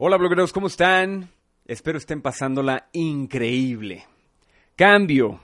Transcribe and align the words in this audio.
Hola 0.00 0.16
blogueros, 0.16 0.52
¿cómo 0.52 0.68
están? 0.68 1.28
Espero 1.64 1.98
estén 1.98 2.22
pasándola 2.22 2.88
increíble. 2.92 4.04
Cambio. 4.76 5.40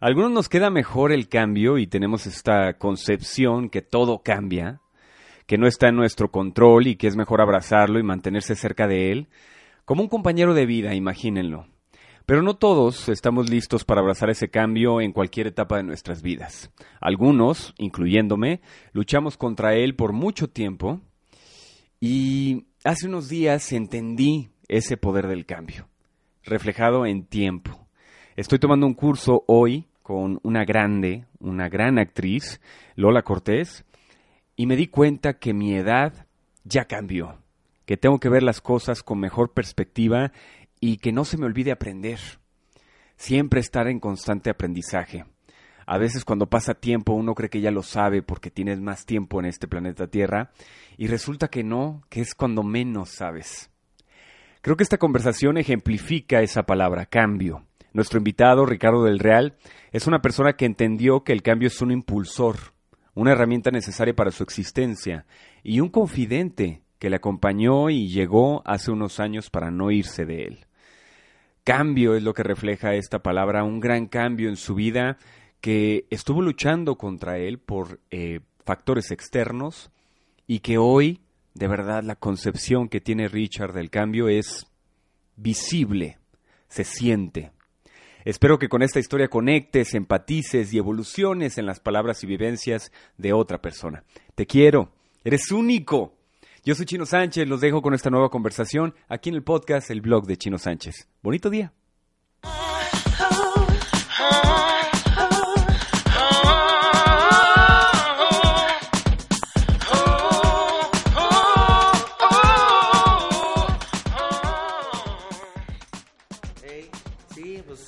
Algunos 0.00 0.32
nos 0.32 0.48
queda 0.48 0.70
mejor 0.70 1.12
el 1.12 1.28
cambio 1.28 1.78
y 1.78 1.86
tenemos 1.86 2.26
esta 2.26 2.78
concepción 2.78 3.70
que 3.70 3.80
todo 3.80 4.24
cambia, 4.24 4.80
que 5.46 5.56
no 5.56 5.68
está 5.68 5.86
en 5.86 5.94
nuestro 5.94 6.32
control 6.32 6.88
y 6.88 6.96
que 6.96 7.06
es 7.06 7.14
mejor 7.14 7.40
abrazarlo 7.40 8.00
y 8.00 8.02
mantenerse 8.02 8.56
cerca 8.56 8.88
de 8.88 9.12
él, 9.12 9.28
como 9.84 10.02
un 10.02 10.08
compañero 10.08 10.52
de 10.52 10.66
vida, 10.66 10.96
imagínenlo. 10.96 11.68
Pero 12.26 12.42
no 12.42 12.54
todos 12.56 13.08
estamos 13.08 13.50
listos 13.50 13.84
para 13.84 14.00
abrazar 14.00 14.30
ese 14.30 14.50
cambio 14.50 15.00
en 15.00 15.12
cualquier 15.12 15.46
etapa 15.46 15.76
de 15.76 15.84
nuestras 15.84 16.22
vidas. 16.22 16.72
Algunos, 17.00 17.72
incluyéndome, 17.78 18.62
luchamos 18.90 19.36
contra 19.36 19.76
él 19.76 19.94
por 19.94 20.12
mucho 20.12 20.48
tiempo 20.50 21.00
y 22.00 22.66
hace 22.84 23.06
unos 23.06 23.28
días 23.28 23.72
entendí 23.72 24.50
ese 24.68 24.96
poder 24.96 25.26
del 25.26 25.46
cambio, 25.46 25.88
reflejado 26.42 27.06
en 27.06 27.24
tiempo. 27.24 27.86
Estoy 28.36 28.58
tomando 28.58 28.86
un 28.86 28.94
curso 28.94 29.44
hoy 29.46 29.86
con 30.02 30.40
una 30.42 30.64
grande, 30.64 31.26
una 31.40 31.68
gran 31.68 31.98
actriz, 31.98 32.60
Lola 32.96 33.22
Cortés, 33.22 33.84
y 34.56 34.66
me 34.66 34.76
di 34.76 34.86
cuenta 34.86 35.34
que 35.34 35.52
mi 35.52 35.74
edad 35.74 36.26
ya 36.64 36.86
cambió, 36.86 37.38
que 37.84 37.96
tengo 37.96 38.18
que 38.18 38.28
ver 38.28 38.42
las 38.42 38.60
cosas 38.60 39.02
con 39.02 39.18
mejor 39.18 39.52
perspectiva 39.52 40.32
y 40.80 40.96
que 40.98 41.12
no 41.12 41.24
se 41.24 41.36
me 41.36 41.46
olvide 41.46 41.72
aprender. 41.72 42.18
Siempre 43.16 43.60
estar 43.60 43.86
en 43.88 44.00
constante 44.00 44.48
aprendizaje. 44.48 45.26
A 45.92 45.98
veces 45.98 46.24
cuando 46.24 46.46
pasa 46.46 46.74
tiempo 46.74 47.14
uno 47.14 47.34
cree 47.34 47.50
que 47.50 47.60
ya 47.60 47.72
lo 47.72 47.82
sabe 47.82 48.22
porque 48.22 48.52
tienes 48.52 48.80
más 48.80 49.06
tiempo 49.06 49.40
en 49.40 49.46
este 49.46 49.66
planeta 49.66 50.06
Tierra 50.06 50.52
y 50.96 51.08
resulta 51.08 51.48
que 51.48 51.64
no, 51.64 52.02
que 52.08 52.20
es 52.20 52.36
cuando 52.36 52.62
menos 52.62 53.08
sabes. 53.10 53.72
Creo 54.60 54.76
que 54.76 54.84
esta 54.84 54.98
conversación 54.98 55.58
ejemplifica 55.58 56.42
esa 56.42 56.62
palabra, 56.62 57.06
cambio. 57.06 57.64
Nuestro 57.92 58.18
invitado, 58.18 58.66
Ricardo 58.66 59.02
del 59.02 59.18
Real, 59.18 59.56
es 59.90 60.06
una 60.06 60.22
persona 60.22 60.52
que 60.52 60.64
entendió 60.64 61.24
que 61.24 61.32
el 61.32 61.42
cambio 61.42 61.66
es 61.66 61.82
un 61.82 61.90
impulsor, 61.90 62.72
una 63.14 63.32
herramienta 63.32 63.72
necesaria 63.72 64.14
para 64.14 64.30
su 64.30 64.44
existencia 64.44 65.26
y 65.64 65.80
un 65.80 65.88
confidente 65.88 66.82
que 67.00 67.10
le 67.10 67.16
acompañó 67.16 67.90
y 67.90 68.06
llegó 68.06 68.62
hace 68.64 68.92
unos 68.92 69.18
años 69.18 69.50
para 69.50 69.72
no 69.72 69.90
irse 69.90 70.24
de 70.24 70.44
él. 70.44 70.66
Cambio 71.64 72.14
es 72.14 72.22
lo 72.22 72.32
que 72.32 72.42
refleja 72.44 72.94
esta 72.94 73.24
palabra, 73.24 73.64
un 73.64 73.80
gran 73.80 74.06
cambio 74.06 74.48
en 74.48 74.56
su 74.56 74.76
vida 74.76 75.18
que 75.60 76.06
estuvo 76.10 76.42
luchando 76.42 76.96
contra 76.96 77.38
él 77.38 77.58
por 77.58 78.00
eh, 78.10 78.40
factores 78.64 79.10
externos 79.10 79.90
y 80.46 80.60
que 80.60 80.78
hoy, 80.78 81.20
de 81.54 81.68
verdad, 81.68 82.02
la 82.02 82.16
concepción 82.16 82.88
que 82.88 83.00
tiene 83.00 83.28
Richard 83.28 83.72
del 83.72 83.90
cambio 83.90 84.28
es 84.28 84.66
visible, 85.36 86.18
se 86.68 86.84
siente. 86.84 87.52
Espero 88.24 88.58
que 88.58 88.68
con 88.68 88.82
esta 88.82 88.98
historia 88.98 89.28
conectes, 89.28 89.94
empatices 89.94 90.72
y 90.72 90.78
evoluciones 90.78 91.56
en 91.56 91.66
las 91.66 91.80
palabras 91.80 92.22
y 92.22 92.26
vivencias 92.26 92.92
de 93.16 93.32
otra 93.32 93.62
persona. 93.62 94.04
Te 94.34 94.46
quiero, 94.46 94.92
eres 95.24 95.50
único. 95.50 96.14
Yo 96.62 96.74
soy 96.74 96.84
Chino 96.84 97.06
Sánchez, 97.06 97.48
los 97.48 97.62
dejo 97.62 97.80
con 97.80 97.94
esta 97.94 98.10
nueva 98.10 98.28
conversación 98.28 98.94
aquí 99.08 99.30
en 99.30 99.36
el 99.36 99.42
podcast, 99.42 99.90
el 99.90 100.02
blog 100.02 100.26
de 100.26 100.36
Chino 100.36 100.58
Sánchez. 100.58 101.08
Bonito 101.22 101.48
día. 101.48 101.72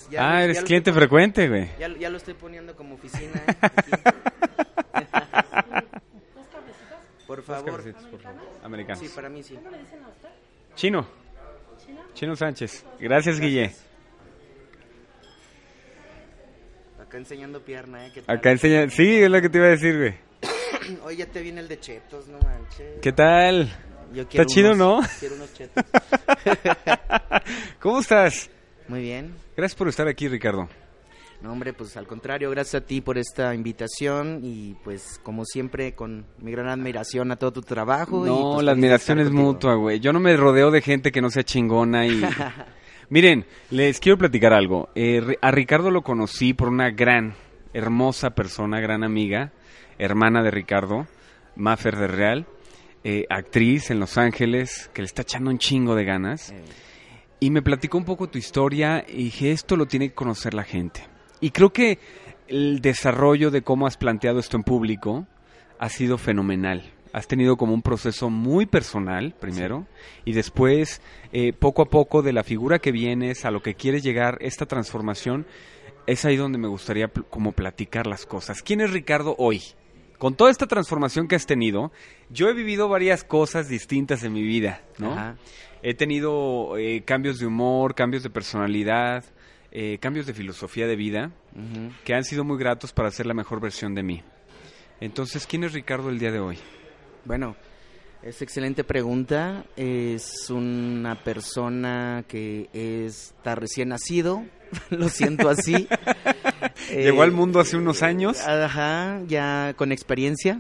Pues 0.08 0.20
ah, 0.20 0.34
lo- 0.39 0.45
eres 0.45 0.62
cliente 0.62 0.91
estoy 0.91 1.00
frecuente, 1.00 1.48
güey. 1.48 1.69
Ya, 1.78 1.89
ya 1.89 2.08
lo 2.11 2.17
estoy 2.17 2.34
poniendo 2.34 2.75
como 2.77 2.95
oficina. 2.95 3.42
Por 7.27 7.42
favor. 7.42 7.83
Americanos. 8.62 8.98
Sí, 9.01 9.08
para 9.14 9.29
mí 9.29 9.42
sí. 9.42 9.58
Chino. 10.74 11.07
Chino 12.14 12.36
Sánchez. 12.36 12.85
Gracias, 13.01 13.41
Guille. 13.41 13.74
Acá 17.01 17.17
enseñando 17.18 17.61
pierna, 17.62 18.07
¿eh? 18.07 18.11
¿Qué 18.12 18.23
tal? 18.23 18.36
Acá 18.36 18.51
enseña. 18.51 18.89
Sí, 18.91 19.23
es 19.23 19.30
lo 19.30 19.41
que 19.41 19.48
te 19.48 19.58
iba 19.58 19.67
a 19.67 19.70
decir, 19.70 19.96
güey. 19.98 20.14
Hoy 21.05 21.17
ya 21.17 21.27
te 21.27 21.41
viene 21.42 21.61
el 21.61 21.68
de 21.68 21.80
chetos, 21.80 22.29
no 22.29 22.39
manches. 22.41 23.01
¿Qué 23.01 23.12
tal? 23.12 23.68
Yo 24.12 24.23
Está 24.23 24.30
quiero 24.30 24.46
chido, 24.46 24.73
unos- 24.73 25.02
¿no? 25.02 25.08
Quiero 25.20 25.35
unos 25.36 25.55
chetos. 25.55 25.85
¿Cómo 27.80 28.01
estás? 28.01 28.51
Muy 28.88 29.00
bien. 29.00 29.34
Gracias 29.56 29.76
por 29.76 29.88
estar 29.88 30.08
aquí, 30.08 30.28
Ricardo. 30.28 30.68
No, 31.40 31.50
hombre, 31.52 31.72
pues 31.72 31.96
al 31.96 32.06
contrario, 32.06 32.50
gracias 32.50 32.82
a 32.82 32.86
ti 32.86 33.00
por 33.00 33.18
esta 33.18 33.52
invitación 33.52 34.40
y 34.44 34.76
pues 34.84 35.18
como 35.24 35.44
siempre 35.44 35.92
con 35.94 36.24
mi 36.38 36.52
gran 36.52 36.68
admiración 36.68 37.32
a 37.32 37.36
todo 37.36 37.50
tu 37.52 37.62
trabajo. 37.62 38.24
y, 38.24 38.28
No, 38.28 38.52
pues, 38.54 38.64
la 38.64 38.72
admiración 38.72 39.18
es 39.18 39.26
contigo. 39.26 39.44
mutua, 39.44 39.74
güey. 39.74 39.98
Yo 39.98 40.12
no 40.12 40.20
me 40.20 40.36
rodeo 40.36 40.70
de 40.70 40.80
gente 40.82 41.10
que 41.10 41.20
no 41.20 41.30
sea 41.30 41.42
chingona 41.42 42.06
y... 42.06 42.22
Miren, 43.08 43.44
les 43.70 43.98
quiero 43.98 44.16
platicar 44.18 44.52
algo. 44.52 44.88
Eh, 44.94 45.36
a 45.42 45.50
Ricardo 45.50 45.90
lo 45.90 46.02
conocí 46.02 46.54
por 46.54 46.68
una 46.68 46.90
gran, 46.90 47.34
hermosa 47.74 48.30
persona, 48.30 48.80
gran 48.80 49.02
amiga, 49.02 49.52
hermana 49.98 50.42
de 50.42 50.50
Ricardo, 50.52 51.08
Maffer 51.56 51.96
de 51.96 52.06
Real, 52.06 52.46
eh, 53.04 53.26
actriz 53.28 53.90
en 53.90 53.98
Los 53.98 54.16
Ángeles, 54.16 54.90
que 54.94 55.02
le 55.02 55.06
está 55.06 55.22
echando 55.22 55.50
un 55.50 55.58
chingo 55.58 55.94
de 55.96 56.04
ganas. 56.04 56.52
Eh, 56.52 56.62
Y 57.42 57.51
me 57.51 57.61
platicó 57.61 57.98
un 57.98 58.05
poco 58.05 58.29
tu 58.29 58.39
historia 58.39 59.05
y 59.08 59.25
dije, 59.25 59.51
esto 59.51 59.75
lo 59.75 59.86
tiene 59.86 60.11
que 60.11 60.14
conocer 60.14 60.55
la 60.55 60.63
gente. 60.63 61.01
Y 61.41 61.51
creo 61.51 61.73
que 61.73 61.98
el 62.47 62.80
desarrollo 62.80 63.51
de 63.51 63.63
cómo 63.63 63.89
has 63.89 63.97
planteado 63.97 64.39
esto 64.39 64.57
en 64.57 64.63
público 64.63 65.27
ha 65.80 65.89
sido 65.89 66.19
fenomenal. 66.19 66.92
Has 67.13 67.27
tenido 67.27 67.57
como 67.57 67.75
un 67.75 67.83
proceso 67.83 68.30
muy 68.30 68.67
personal, 68.67 69.35
primero, 69.41 69.89
y 70.25 70.35
después, 70.35 71.03
eh, 71.33 71.53
poco 71.53 71.83
a 71.83 71.86
poco, 71.86 72.23
de 72.23 72.33
la 72.33 72.45
figura 72.45 72.79
que 72.79 72.92
vienes 72.92 73.45
a 73.45 73.51
lo 73.51 73.61
que 73.61 73.74
quieres 73.74 74.05
llegar, 74.05 74.39
esta 74.41 74.67
transformación, 74.67 75.45
es 76.07 76.24
ahí 76.24 76.36
donde 76.36 76.59
me 76.59 76.69
gustaría 76.69 77.09
pl- 77.09 77.27
como 77.29 77.51
platicar 77.51 78.07
las 78.07 78.24
cosas. 78.24 78.63
¿Quién 78.63 78.80
es 78.80 78.92
Ricardo 78.92 79.35
hoy? 79.36 79.63
Con 80.17 80.36
toda 80.36 80.53
esta 80.53 80.69
transformación 80.69 81.27
que 81.27 81.35
has 81.35 81.47
tenido, 81.47 81.91
yo 82.30 82.48
he 82.48 82.55
vivido 82.55 82.89
varias 82.89 83.24
cosas 83.24 83.69
distintas 83.69 84.23
en 84.23 84.33
mi 84.33 84.42
vida, 84.42 84.80
¿no? 84.98 85.13
Ajá. 85.13 85.36
He 85.82 85.94
tenido 85.94 86.76
eh, 86.78 87.02
cambios 87.04 87.38
de 87.38 87.46
humor, 87.46 87.94
cambios 87.94 88.22
de 88.22 88.30
personalidad, 88.30 89.24
eh, 89.72 89.98
cambios 90.00 90.26
de 90.26 90.34
filosofía 90.34 90.86
de 90.86 90.96
vida 90.96 91.32
ujú. 91.54 91.92
que 92.04 92.14
han 92.14 92.24
sido 92.24 92.44
muy 92.44 92.58
gratos 92.58 92.92
para 92.92 93.10
ser 93.10 93.26
la 93.26 93.34
mejor 93.34 93.60
versión 93.60 93.94
de 93.94 94.02
mí. 94.02 94.22
Entonces, 95.00 95.46
¿quién 95.46 95.64
es 95.64 95.72
Ricardo 95.72 96.10
el 96.10 96.18
día 96.20 96.30
de 96.30 96.38
hoy? 96.38 96.58
Bueno, 97.24 97.56
es 98.22 98.40
excelente 98.42 98.84
pregunta. 98.84 99.64
Es 99.76 100.48
una 100.50 101.24
persona 101.24 102.24
que 102.28 102.68
está 102.72 103.56
recién 103.56 103.88
nacido, 103.88 104.44
lo 104.90 105.08
siento 105.08 105.48
así. 105.48 105.88
Llegó 106.90 107.22
Eh, 107.22 107.24
al 107.24 107.32
mundo 107.32 107.58
hace 107.58 107.76
unos 107.76 108.02
años. 108.04 108.38
Ajá, 108.46 109.20
ya 109.26 109.74
con 109.76 109.90
experiencia, 109.90 110.58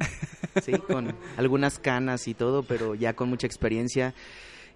sí, 0.64 0.72
con 0.72 1.14
algunas 1.36 1.78
canas 1.78 2.26
y 2.26 2.34
todo, 2.34 2.64
pero 2.64 2.96
ya 2.96 3.12
con 3.14 3.28
mucha 3.28 3.46
experiencia. 3.46 4.14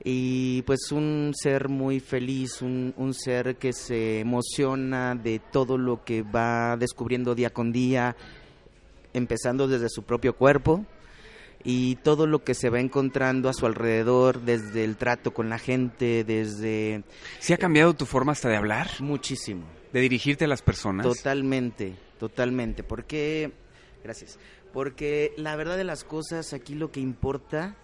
Y 0.05 0.63
pues 0.63 0.93
un 0.93 1.33
ser 1.35 1.69
muy 1.69 2.01
feliz, 2.01 2.63
un, 2.63 2.95
un 2.97 3.13
ser 3.15 3.57
que 3.57 3.73
se 3.73 4.21
emociona 4.21 5.15
de 5.15 5.41
todo 5.41 5.79
lo 5.79 6.05
que 6.05 6.23
va 6.23 6.77
descubriendo 6.77 7.35
día 7.35 7.51
con 7.51 7.73
día, 7.73 8.17
empezando 9.13 9.67
desde 9.67 9.89
su 9.89 10.03
propio 10.05 10.37
cuerpo 10.37 10.85
y 11.65 11.97
todo 11.97 12.29
lo 12.29 12.45
que 12.45 12.55
se 12.55 12.71
va 12.71 12.79
encontrando 12.79 13.49
a 13.49 13.53
su 13.53 13.67
alrededor, 13.67 14.43
desde 14.43 14.85
el 14.85 14.97
trato 14.97 15.33
con 15.33 15.49
la 15.49 15.59
gente, 15.59 16.23
desde 16.23 17.03
¿Sí 17.41 17.53
ha 17.53 17.59
cambiado 17.59 17.93
tu 17.95 18.07
forma 18.07 18.33
hasta 18.33 18.49
de 18.49 18.57
hablar? 18.57 18.89
muchísimo. 19.01 19.65
¿De 19.93 20.01
dirigirte 20.01 20.45
a 20.45 20.49
las 20.49 20.63
personas? 20.63 21.05
Totalmente, 21.05 21.97
totalmente. 22.21 22.85
Porque, 22.85 23.51
gracias. 24.05 24.39
Porque 24.73 25.33
la 25.37 25.57
verdad 25.57 25.77
de 25.77 25.85
las 25.85 26.05
cosas, 26.05 26.53
aquí 26.53 26.75
lo 26.75 26.93
que 26.93 27.01
importa 27.01 27.75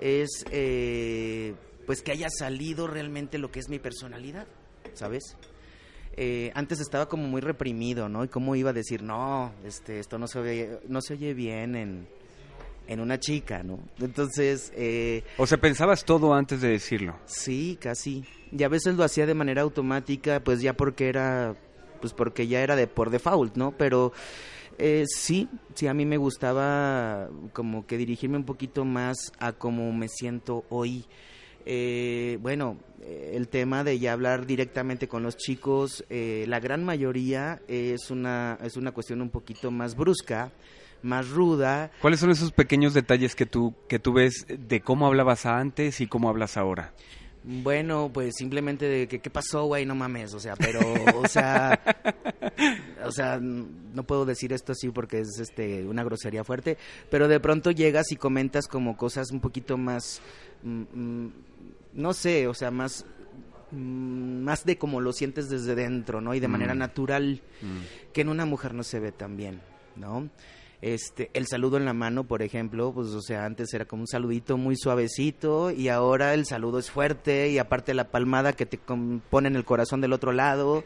es, 0.00 0.44
eh, 0.50 1.54
pues, 1.86 2.02
que 2.02 2.12
haya 2.12 2.28
salido 2.30 2.86
realmente 2.86 3.38
lo 3.38 3.50
que 3.50 3.60
es 3.60 3.68
mi 3.68 3.78
personalidad, 3.78 4.46
¿sabes? 4.94 5.36
Eh, 6.16 6.50
antes 6.54 6.80
estaba 6.80 7.08
como 7.08 7.28
muy 7.28 7.40
reprimido, 7.40 8.08
¿no? 8.08 8.24
Y 8.24 8.28
cómo 8.28 8.56
iba 8.56 8.70
a 8.70 8.72
decir, 8.72 9.02
no, 9.02 9.52
este, 9.64 10.00
esto 10.00 10.18
no 10.18 10.26
se 10.26 10.38
oye, 10.40 10.78
no 10.88 11.00
se 11.00 11.14
oye 11.14 11.32
bien 11.32 11.76
en, 11.76 12.08
en 12.88 13.00
una 13.00 13.20
chica, 13.20 13.62
¿no? 13.62 13.78
Entonces, 14.00 14.72
eh, 14.74 15.22
O 15.36 15.46
sea, 15.46 15.58
pensabas 15.58 16.04
todo 16.04 16.34
antes 16.34 16.60
de 16.60 16.70
decirlo. 16.70 17.16
Sí, 17.26 17.78
casi. 17.80 18.24
Y 18.50 18.62
a 18.64 18.68
veces 18.68 18.96
lo 18.96 19.04
hacía 19.04 19.26
de 19.26 19.34
manera 19.34 19.62
automática, 19.62 20.40
pues 20.40 20.60
ya 20.60 20.72
porque 20.72 21.08
era, 21.08 21.54
pues 22.00 22.12
porque 22.14 22.48
ya 22.48 22.62
era 22.62 22.74
de 22.74 22.88
por 22.88 23.10
default, 23.10 23.56
¿no? 23.56 23.72
Pero 23.78 24.12
eh, 24.78 25.04
sí, 25.06 25.48
sí 25.74 25.86
a 25.86 25.94
mí 25.94 26.06
me 26.06 26.16
gustaba 26.16 27.28
como 27.52 27.86
que 27.86 27.98
dirigirme 27.98 28.36
un 28.36 28.44
poquito 28.44 28.84
más 28.84 29.32
a 29.38 29.52
cómo 29.52 29.92
me 29.92 30.08
siento 30.08 30.64
hoy. 30.68 31.04
Eh, 31.66 32.38
bueno, 32.40 32.78
el 33.02 33.48
tema 33.48 33.84
de 33.84 33.98
ya 33.98 34.12
hablar 34.12 34.46
directamente 34.46 35.08
con 35.08 35.22
los 35.22 35.36
chicos, 35.36 36.04
eh, 36.08 36.44
la 36.48 36.60
gran 36.60 36.84
mayoría 36.84 37.60
es 37.68 38.10
una, 38.10 38.58
es 38.62 38.76
una 38.76 38.92
cuestión 38.92 39.20
un 39.20 39.30
poquito 39.30 39.70
más 39.70 39.94
brusca, 39.94 40.52
más 41.02 41.28
ruda. 41.28 41.90
¿Cuáles 42.00 42.20
son 42.20 42.30
esos 42.30 42.52
pequeños 42.52 42.94
detalles 42.94 43.34
que 43.34 43.46
tú, 43.46 43.74
que 43.88 43.98
tú 43.98 44.12
ves 44.12 44.46
de 44.48 44.80
cómo 44.80 45.06
hablabas 45.06 45.46
antes 45.46 46.00
y 46.00 46.06
cómo 46.06 46.28
hablas 46.28 46.56
ahora? 46.56 46.92
Bueno, 47.44 48.10
pues 48.12 48.34
simplemente 48.36 48.86
de 48.86 49.08
que 49.08 49.20
qué 49.20 49.30
pasó, 49.30 49.64
güey, 49.64 49.86
no 49.86 49.94
mames, 49.94 50.34
o 50.34 50.40
sea, 50.40 50.56
pero, 50.56 50.80
o 51.14 51.26
sea, 51.28 51.80
o 53.04 53.12
sea, 53.12 53.38
no 53.40 54.02
puedo 54.02 54.26
decir 54.26 54.52
esto 54.52 54.72
así 54.72 54.90
porque 54.90 55.20
es 55.20 55.38
este 55.38 55.84
una 55.86 56.04
grosería 56.04 56.44
fuerte, 56.44 56.76
pero 57.10 57.28
de 57.28 57.40
pronto 57.40 57.70
llegas 57.70 58.10
y 58.12 58.16
comentas 58.16 58.66
como 58.66 58.96
cosas 58.96 59.30
un 59.30 59.40
poquito 59.40 59.78
más, 59.78 60.20
mm, 60.62 60.82
mm, 60.92 61.32
no 61.94 62.12
sé, 62.12 62.48
o 62.48 62.54
sea, 62.54 62.70
más 62.70 63.06
mm, 63.70 64.42
más 64.42 64.64
de 64.64 64.76
como 64.76 65.00
lo 65.00 65.12
sientes 65.12 65.48
desde 65.48 65.74
dentro, 65.74 66.20
¿no? 66.20 66.34
Y 66.34 66.40
de 66.40 66.48
manera 66.48 66.74
natural, 66.74 67.40
que 68.12 68.20
en 68.20 68.28
una 68.28 68.46
mujer 68.46 68.74
no 68.74 68.82
se 68.82 68.98
ve 69.00 69.12
tan 69.12 69.36
bien, 69.36 69.60
¿no? 69.96 70.28
Este, 70.80 71.30
el 71.34 71.48
saludo 71.48 71.76
en 71.76 71.84
la 71.84 71.92
mano, 71.92 72.22
por 72.22 72.40
ejemplo, 72.40 72.92
pues 72.92 73.08
o 73.08 73.20
sea, 73.20 73.44
antes 73.44 73.74
era 73.74 73.84
como 73.84 74.02
un 74.02 74.06
saludito 74.06 74.56
muy 74.56 74.76
suavecito 74.76 75.72
y 75.72 75.88
ahora 75.88 76.34
el 76.34 76.46
saludo 76.46 76.78
es 76.78 76.88
fuerte 76.88 77.48
y 77.48 77.58
aparte 77.58 77.94
la 77.94 78.10
palmada 78.10 78.52
que 78.52 78.64
te 78.64 78.78
pone 78.78 79.48
en 79.48 79.56
el 79.56 79.64
corazón 79.64 80.00
del 80.00 80.12
otro 80.12 80.30
lado, 80.30 80.84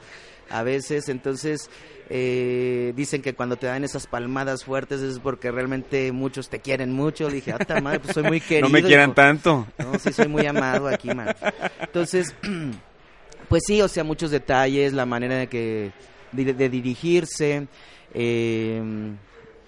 a 0.49 0.63
veces, 0.63 1.11
entonces 1.11 1.69
eh, 2.09 2.95
dicen 2.97 3.21
que 3.21 3.35
cuando 3.35 3.57
te 3.57 3.67
dan 3.67 3.85
esas 3.85 4.07
palmadas 4.07 4.65
fuertes 4.65 5.01
es 5.03 5.19
porque 5.19 5.51
realmente 5.51 6.11
muchos 6.13 6.49
te 6.49 6.61
quieren 6.61 6.93
mucho. 6.93 7.29
Le 7.29 7.37
dije, 7.37 7.53
ah, 7.53 7.81
madre, 7.81 8.01
pues 8.01 8.15
soy 8.15 8.25
muy 8.25 8.41
querido. 8.41 8.69
No 8.69 8.73
me 8.73 8.83
quieran 8.83 9.15
tanto. 9.15 9.67
No, 9.79 9.99
sí, 9.99 10.13
soy 10.13 10.29
muy 10.29 10.47
amado 10.47 10.89
aquí, 10.89 11.15
man. 11.15 11.35
Entonces, 11.81 12.35
pues 13.49 13.63
sí, 13.67 13.81
o 13.83 13.89
sea, 13.89 14.05
muchos 14.05 14.31
detalles, 14.31 14.95
la 14.95 15.07
manera 15.07 15.37
de 15.37 15.47
que 15.49 15.93
de, 16.33 16.55
de 16.55 16.69
dirigirse. 16.69 17.67
Eh, 18.15 18.83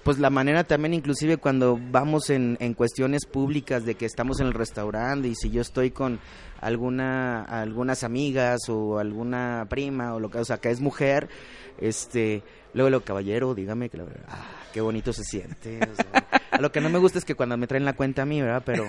pues 0.05 0.19
la 0.19 0.31
manera 0.31 0.65
también 0.65 0.95
inclusive 0.95 1.39
cuando 1.39 1.79
vamos 1.91 2.31
en, 2.31 2.57
en 2.61 2.75
cuestiones 2.75 3.25
públicas 3.25 3.85
de 3.85 3.95
que 3.95 4.05
estamos 4.05 4.39
en 4.41 4.49
el 4.49 4.53
restaurante 4.53 5.29
y 5.29 5.35
si 5.35 5.51
yo 5.51 5.63
estoy 5.63 5.91
con 5.91 6.21
alguna 6.61 7.43
algunas 7.43 8.05
amigas 8.05 8.69
o 8.69 8.99
alguna 8.99 9.67
prima 9.69 10.15
o 10.15 10.21
lo 10.21 10.31
que 10.31 10.39
o 10.39 10.45
sea 10.45 10.59
que 10.59 10.71
es 10.71 10.81
mujer 10.81 11.29
este 11.79 12.43
luego 12.75 12.91
lo 12.91 13.05
caballero 13.05 13.55
dígame 13.55 13.89
que 13.89 13.99
ah, 14.29 14.45
qué 14.73 14.81
bonito 14.81 15.13
se 15.13 15.25
siente 15.25 15.81
lo 16.61 16.73
que 16.73 16.81
no 16.81 16.89
me 16.89 16.99
gusta 16.99 17.19
es 17.19 17.25
que 17.25 17.35
cuando 17.35 17.57
me 17.57 17.67
traen 17.67 17.85
la 17.85 17.95
cuenta 17.95 18.23
a 18.23 18.27
mí 18.27 18.41
verdad 18.41 18.63
pero 18.65 18.87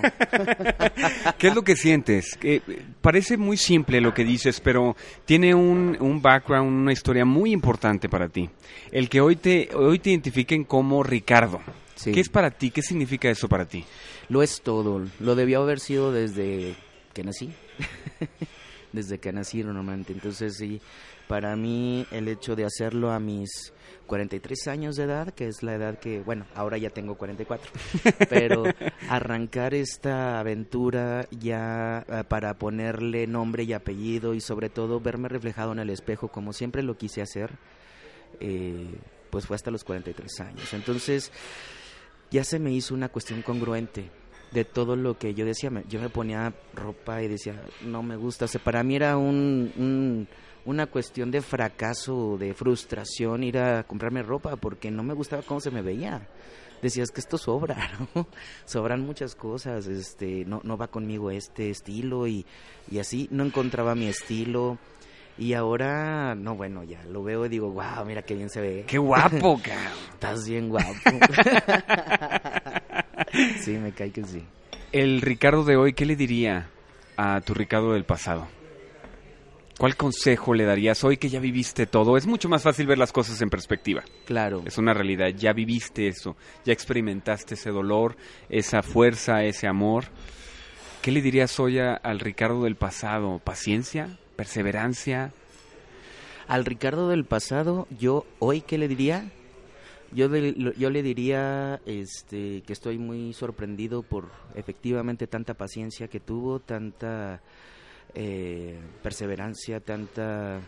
qué 1.38 1.48
es 1.48 1.54
lo 1.54 1.62
que 1.62 1.76
sientes 1.76 2.36
que 2.36 2.62
parece 3.00 3.36
muy 3.36 3.56
simple 3.56 4.00
lo 4.00 4.14
que 4.14 4.24
dices 4.24 4.60
pero 4.60 4.96
tiene 5.24 5.54
un, 5.54 5.96
un 6.00 6.22
background 6.22 6.82
una 6.82 6.92
historia 6.92 7.24
muy 7.24 7.52
importante 7.52 8.08
para 8.08 8.28
ti 8.28 8.48
el 8.90 9.08
que 9.08 9.20
hoy 9.20 9.36
te 9.36 9.68
hoy 9.74 9.98
te 9.98 10.10
identifiquen 10.10 10.64
como 10.64 11.02
Ricardo 11.02 11.60
Sí. 11.96 12.12
¿Qué 12.12 12.20
es 12.20 12.28
para 12.28 12.50
ti? 12.50 12.70
¿Qué 12.70 12.82
significa 12.82 13.30
eso 13.30 13.48
para 13.48 13.64
ti? 13.64 13.82
Lo 14.28 14.42
es 14.42 14.60
todo. 14.60 15.02
Lo 15.18 15.34
debió 15.34 15.62
haber 15.62 15.80
sido 15.80 16.12
desde 16.12 16.76
que 17.14 17.24
nací. 17.24 17.50
desde 18.96 19.18
que 19.18 19.32
nací 19.32 19.62
normalmente. 19.62 20.12
Entonces 20.12 20.56
sí, 20.56 20.80
para 21.28 21.54
mí 21.54 22.06
el 22.10 22.26
hecho 22.26 22.56
de 22.56 22.64
hacerlo 22.64 23.12
a 23.12 23.20
mis 23.20 23.72
43 24.06 24.68
años 24.68 24.96
de 24.96 25.04
edad, 25.04 25.32
que 25.32 25.46
es 25.46 25.62
la 25.62 25.74
edad 25.74 25.98
que, 25.98 26.20
bueno, 26.20 26.46
ahora 26.54 26.78
ya 26.78 26.90
tengo 26.90 27.16
44, 27.16 27.70
pero 28.28 28.64
arrancar 29.08 29.74
esta 29.74 30.40
aventura 30.40 31.28
ya 31.30 32.04
uh, 32.08 32.24
para 32.24 32.54
ponerle 32.58 33.26
nombre 33.26 33.64
y 33.64 33.72
apellido 33.72 34.34
y 34.34 34.40
sobre 34.40 34.68
todo 34.68 35.00
verme 35.00 35.28
reflejado 35.28 35.72
en 35.72 35.78
el 35.80 35.90
espejo 35.90 36.28
como 36.28 36.52
siempre 36.52 36.82
lo 36.82 36.96
quise 36.96 37.22
hacer, 37.22 37.50
eh, 38.40 38.94
pues 39.30 39.46
fue 39.46 39.56
hasta 39.56 39.70
los 39.70 39.84
43 39.84 40.40
años. 40.40 40.72
Entonces 40.72 41.32
ya 42.30 42.44
se 42.44 42.58
me 42.58 42.72
hizo 42.72 42.94
una 42.94 43.08
cuestión 43.08 43.42
congruente 43.42 44.10
de 44.52 44.64
todo 44.64 44.96
lo 44.96 45.18
que 45.18 45.34
yo 45.34 45.44
decía. 45.44 45.70
Yo 45.88 46.00
me 46.00 46.08
ponía 46.08 46.54
ropa 46.74 47.22
y 47.22 47.28
decía, 47.28 47.60
no 47.82 48.02
me 48.02 48.16
gusta. 48.16 48.46
O 48.46 48.48
sea, 48.48 48.62
para 48.62 48.82
mí 48.82 48.96
era 48.96 49.16
un, 49.16 49.72
un, 49.76 50.28
una 50.64 50.86
cuestión 50.86 51.30
de 51.30 51.42
fracaso, 51.42 52.36
de 52.38 52.54
frustración 52.54 53.44
ir 53.44 53.58
a 53.58 53.84
comprarme 53.84 54.22
ropa 54.22 54.56
porque 54.56 54.90
no 54.90 55.02
me 55.02 55.14
gustaba 55.14 55.42
cómo 55.42 55.60
se 55.60 55.70
me 55.70 55.82
veía. 55.82 56.28
Decías 56.82 57.10
que 57.10 57.20
esto 57.20 57.38
sobra, 57.38 57.76
¿no? 58.14 58.26
Sobran 58.64 59.00
muchas 59.00 59.34
cosas, 59.34 59.86
este, 59.86 60.44
no, 60.44 60.60
no 60.62 60.76
va 60.76 60.88
conmigo 60.88 61.30
este 61.30 61.70
estilo 61.70 62.26
y, 62.26 62.44
y 62.90 62.98
así 62.98 63.28
no 63.30 63.44
encontraba 63.44 63.94
mi 63.94 64.06
estilo. 64.08 64.78
Y 65.38 65.52
ahora, 65.52 66.34
no, 66.34 66.54
bueno, 66.54 66.82
ya 66.82 67.02
lo 67.04 67.22
veo 67.22 67.44
y 67.44 67.50
digo, 67.50 67.70
wow, 67.70 68.06
mira 68.06 68.22
qué 68.22 68.34
bien 68.34 68.48
se 68.48 68.60
ve. 68.60 68.84
¡Qué 68.86 68.96
guapo, 68.96 69.60
cabrón! 69.62 69.92
Estás 70.14 70.48
bien 70.48 70.68
guapo. 70.70 70.94
sí, 73.60 73.72
me 73.72 73.92
cae 73.92 74.10
que 74.10 74.24
sí. 74.24 74.42
El 74.92 75.20
Ricardo 75.20 75.64
de 75.64 75.76
hoy, 75.76 75.92
¿qué 75.92 76.06
le 76.06 76.16
diría 76.16 76.70
a 77.16 77.40
tu 77.40 77.54
Ricardo 77.54 77.92
del 77.92 78.04
pasado? 78.04 78.48
¿Cuál 79.78 79.94
consejo 79.94 80.54
le 80.54 80.64
darías 80.64 81.04
hoy 81.04 81.18
que 81.18 81.28
ya 81.28 81.38
viviste 81.38 81.86
todo? 81.86 82.16
Es 82.16 82.26
mucho 82.26 82.48
más 82.48 82.62
fácil 82.62 82.86
ver 82.86 82.96
las 82.96 83.12
cosas 83.12 83.42
en 83.42 83.50
perspectiva. 83.50 84.02
Claro. 84.24 84.62
Es 84.64 84.78
una 84.78 84.94
realidad, 84.94 85.28
ya 85.36 85.52
viviste 85.52 86.08
eso, 86.08 86.34
ya 86.64 86.72
experimentaste 86.72 87.54
ese 87.54 87.70
dolor, 87.70 88.16
esa 88.48 88.82
fuerza, 88.82 89.44
ese 89.44 89.66
amor. 89.66 90.04
¿Qué 91.02 91.10
le 91.12 91.20
dirías 91.20 91.60
hoy 91.60 91.78
a, 91.78 91.92
al 91.92 92.20
Ricardo 92.20 92.64
del 92.64 92.76
pasado? 92.76 93.38
¿Paciencia? 93.38 94.18
¿Perseverancia? 94.34 95.32
Al 96.48 96.64
Ricardo 96.64 97.10
del 97.10 97.26
pasado, 97.26 97.86
yo 97.90 98.24
hoy, 98.38 98.62
¿qué 98.62 98.78
le 98.78 98.88
diría? 98.88 99.30
Yo, 100.12 100.28
de, 100.28 100.74
yo 100.78 100.90
le 100.90 101.02
diría 101.02 101.80
este, 101.84 102.62
que 102.62 102.72
estoy 102.72 102.98
muy 102.98 103.32
sorprendido 103.32 104.02
por 104.02 104.30
efectivamente 104.54 105.26
tanta 105.26 105.54
paciencia 105.54 106.08
que 106.08 106.20
tuvo, 106.20 106.60
tanta 106.60 107.40
eh, 108.14 108.78
perseverancia, 109.02 109.80
tanta, 109.80 110.60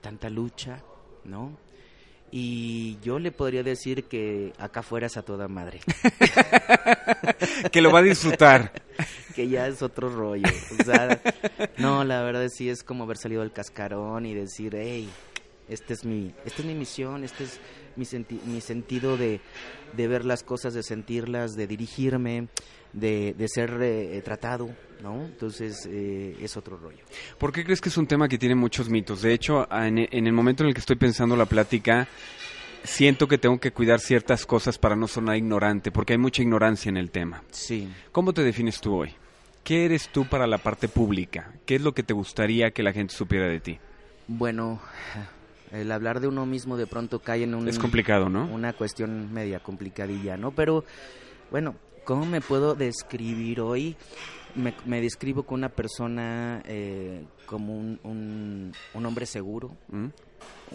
tanta 0.00 0.30
lucha, 0.30 0.82
¿no? 1.24 1.58
Y 2.32 2.98
yo 3.00 3.18
le 3.18 3.32
podría 3.32 3.62
decir 3.64 4.04
que 4.04 4.52
acá 4.58 4.82
fuera 4.82 5.08
es 5.08 5.16
a 5.16 5.22
toda 5.22 5.48
madre. 5.48 5.80
que 7.72 7.82
lo 7.82 7.90
va 7.90 7.98
a 7.98 8.02
disfrutar. 8.02 8.72
que 9.34 9.48
ya 9.48 9.66
es 9.66 9.82
otro 9.82 10.08
rollo. 10.08 10.48
O 10.78 10.84
sea, 10.84 11.20
no, 11.78 12.04
la 12.04 12.22
verdad 12.22 12.46
sí 12.48 12.68
es 12.68 12.84
como 12.84 13.04
haber 13.04 13.16
salido 13.16 13.42
del 13.42 13.52
cascarón 13.52 14.26
y 14.26 14.34
decir, 14.34 14.76
hey, 14.76 15.08
este 15.70 15.94
es 15.94 16.04
mi, 16.04 16.34
esta 16.44 16.62
es 16.62 16.66
mi 16.66 16.74
misión, 16.74 17.24
este 17.24 17.44
es 17.44 17.60
mi, 17.96 18.04
senti 18.04 18.40
mi 18.44 18.60
sentido 18.60 19.16
de, 19.16 19.40
de, 19.96 20.08
ver 20.08 20.24
las 20.24 20.42
cosas, 20.42 20.74
de 20.74 20.82
sentirlas, 20.82 21.54
de 21.54 21.66
dirigirme, 21.66 22.48
de, 22.92 23.34
de 23.38 23.48
ser 23.48 23.78
eh, 23.80 24.20
tratado, 24.24 24.68
¿no? 25.02 25.24
Entonces 25.24 25.88
eh, 25.90 26.36
es 26.40 26.56
otro 26.56 26.76
rollo. 26.76 27.04
¿Por 27.38 27.52
qué 27.52 27.64
crees 27.64 27.80
que 27.80 27.88
es 27.88 27.96
un 27.96 28.06
tema 28.06 28.28
que 28.28 28.36
tiene 28.36 28.54
muchos 28.54 28.90
mitos? 28.90 29.22
De 29.22 29.32
hecho, 29.32 29.66
en, 29.72 29.98
en 29.98 30.26
el 30.26 30.32
momento 30.32 30.64
en 30.64 30.68
el 30.68 30.74
que 30.74 30.80
estoy 30.80 30.96
pensando 30.96 31.36
la 31.36 31.46
plática, 31.46 32.08
siento 32.82 33.28
que 33.28 33.38
tengo 33.38 33.58
que 33.58 33.70
cuidar 33.70 34.00
ciertas 34.00 34.46
cosas 34.46 34.78
para 34.78 34.96
no 34.96 35.06
sonar 35.06 35.36
ignorante, 35.36 35.90
porque 35.92 36.14
hay 36.14 36.18
mucha 36.18 36.42
ignorancia 36.42 36.88
en 36.88 36.96
el 36.96 37.10
tema. 37.10 37.42
Sí. 37.50 37.88
¿Cómo 38.12 38.32
te 38.32 38.42
defines 38.42 38.80
tú 38.80 38.94
hoy? 38.94 39.14
¿Qué 39.62 39.84
eres 39.84 40.08
tú 40.08 40.26
para 40.26 40.46
la 40.46 40.58
parte 40.58 40.88
pública? 40.88 41.52
¿Qué 41.66 41.76
es 41.76 41.82
lo 41.82 41.92
que 41.92 42.02
te 42.02 42.14
gustaría 42.14 42.70
que 42.70 42.82
la 42.82 42.92
gente 42.92 43.14
supiera 43.14 43.46
de 43.46 43.60
ti? 43.60 43.78
Bueno, 44.26 44.80
el 45.70 45.92
hablar 45.92 46.20
de 46.20 46.28
uno 46.28 46.46
mismo 46.46 46.76
de 46.76 46.86
pronto 46.86 47.20
cae 47.20 47.44
en 47.44 47.54
un... 47.54 47.68
Es 47.68 47.78
complicado, 47.78 48.28
¿no? 48.28 48.46
Una 48.46 48.72
cuestión 48.72 49.32
media 49.32 49.60
complicadilla, 49.60 50.36
¿no? 50.36 50.52
Pero, 50.52 50.84
bueno, 51.50 51.76
¿cómo 52.04 52.26
me 52.26 52.40
puedo 52.40 52.74
describir 52.74 53.60
hoy? 53.60 53.96
Me, 54.54 54.74
me 54.84 55.00
describo 55.00 55.44
con 55.44 55.60
una 55.60 55.68
persona 55.68 56.60
eh, 56.66 57.24
como 57.46 57.76
un, 57.76 58.00
un, 58.02 58.72
un, 58.94 59.06
hombre 59.06 59.26
seguro, 59.26 59.76
¿Mm? 59.88 60.06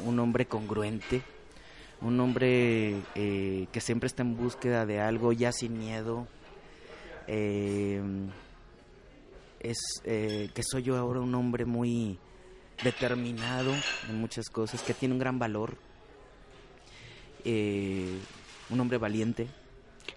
un 0.05 0.19
hombre 0.19 0.45
congruente, 0.45 1.21
un 2.01 2.19
hombre 2.21 3.01
eh, 3.15 3.67
que 3.71 3.81
siempre 3.81 4.07
está 4.07 4.23
en 4.23 4.37
búsqueda 4.37 4.85
de 4.85 5.01
algo 5.01 5.33
ya 5.33 5.51
sin 5.51 5.77
miedo. 5.77 6.27
Eh, 7.27 8.01
es 9.59 9.77
eh, 10.03 10.49
que 10.53 10.61
soy 10.63 10.83
yo 10.83 10.97
ahora 10.97 11.19
un 11.21 11.33
hombre 11.35 11.65
muy 11.65 12.19
determinado 12.83 13.73
en 14.09 14.19
muchas 14.19 14.49
cosas, 14.49 14.81
que 14.81 14.93
tiene 14.93 15.13
un 15.13 15.19
gran 15.19 15.39
valor, 15.39 15.77
eh, 17.43 18.17
un 18.69 18.79
hombre 18.79 18.97
valiente. 18.97 19.47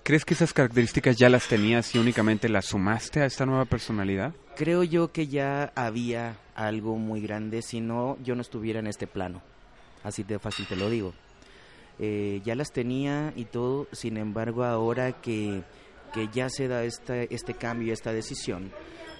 ¿Crees 0.02 0.24
que 0.24 0.34
esas 0.34 0.52
características 0.52 1.16
ya 1.16 1.28
las 1.28 1.48
tenías 1.48 1.94
y 1.94 1.98
únicamente 1.98 2.48
las 2.48 2.66
sumaste 2.66 3.20
a 3.20 3.26
esta 3.26 3.44
nueva 3.44 3.64
personalidad? 3.66 4.34
Creo 4.56 4.82
yo 4.82 5.12
que 5.12 5.28
ya 5.28 5.72
había 5.74 6.36
algo 6.54 6.96
muy 6.96 7.20
grande, 7.20 7.62
si 7.62 7.80
no, 7.80 8.16
yo 8.22 8.34
no 8.34 8.40
estuviera 8.40 8.80
en 8.80 8.86
este 8.86 9.06
plano. 9.06 9.42
Así 10.02 10.22
de 10.22 10.38
fácil 10.38 10.66
te 10.66 10.76
lo 10.76 10.88
digo. 10.88 11.14
Eh, 11.98 12.40
ya 12.44 12.54
las 12.54 12.72
tenía 12.72 13.32
y 13.36 13.44
todo, 13.44 13.88
sin 13.92 14.16
embargo, 14.16 14.64
ahora 14.64 15.20
que, 15.20 15.62
que 16.14 16.28
ya 16.32 16.48
se 16.48 16.68
da 16.68 16.84
esta, 16.84 17.22
este 17.22 17.54
cambio, 17.54 17.92
esta 17.92 18.12
decisión, 18.12 18.70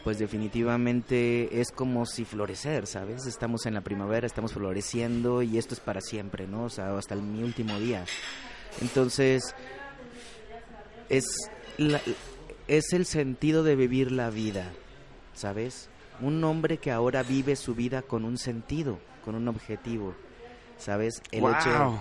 pues 0.05 0.19
definitivamente 0.19 1.61
es 1.61 1.71
como 1.71 2.07
si 2.07 2.25
florecer, 2.25 2.87
¿sabes? 2.87 3.27
Estamos 3.27 3.67
en 3.67 3.75
la 3.75 3.81
primavera, 3.83 4.27
estamos 4.27 4.53
floreciendo 4.53 5.43
y 5.43 5.59
esto 5.59 5.75
es 5.75 5.81
para 5.81 6.01
siempre, 6.01 6.47
¿no? 6.47 6.65
O 6.65 6.71
sea, 6.71 6.97
hasta 6.97 7.15
el, 7.15 7.23
mi 7.23 7.43
último 7.43 7.79
día. 7.79 8.05
Entonces, 8.81 9.43
es, 11.09 11.25
la- 11.79 12.03
es 12.67 12.93
el 12.93 13.07
sentido 13.07 13.63
de 13.63 13.77
vivir 13.77 14.13
la 14.13 14.31
vida, 14.31 14.73
¿sabes? 15.35 15.89
Un 16.21 16.43
hombre 16.45 16.79
que 16.79 16.91
ahora 16.91 17.23
vive 17.23 17.57
su 17.57 17.75
vida 17.75 18.03
con 18.03 18.25
un 18.25 18.39
sentido, 18.39 18.99
con 19.25 19.35
un 19.35 19.49
objetivo, 19.49 20.15
¿sabes? 20.79 21.23
El 21.33 21.45
hecho 21.45 21.71
Wow. 21.71 21.99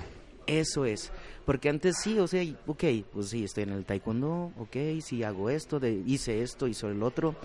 eso 0.48 0.86
es. 0.86 1.12
Porque 1.46 1.70
antes 1.70 1.96
sí, 2.04 2.18
o 2.20 2.28
sea, 2.28 2.44
ok, 2.66 2.84
pues 3.14 3.30
sí, 3.30 3.44
estoy 3.44 3.64
en 3.64 3.72
el 3.72 3.86
taekwondo, 3.86 4.52
ok, 4.60 4.76
sí 5.02 5.24
hago 5.24 5.50
esto, 5.50 5.80
de, 5.80 6.02
hice 6.06 6.42
esto, 6.42 6.68
hice 6.68 6.88
el 6.88 7.04
otro. 7.04 7.36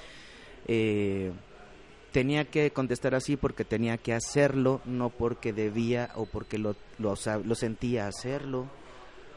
Eh, 0.67 1.33
tenía 2.13 2.45
que 2.45 2.71
contestar 2.71 3.15
así 3.15 3.37
porque 3.37 3.65
tenía 3.65 3.97
que 3.99 4.13
hacerlo, 4.13 4.81
no 4.85 5.11
porque 5.11 5.53
debía 5.53 6.11
o 6.15 6.27
porque 6.27 6.59
lo, 6.59 6.77
lo, 6.99 7.15
lo 7.45 7.55
sentía 7.55 8.07
hacerlo. 8.07 8.69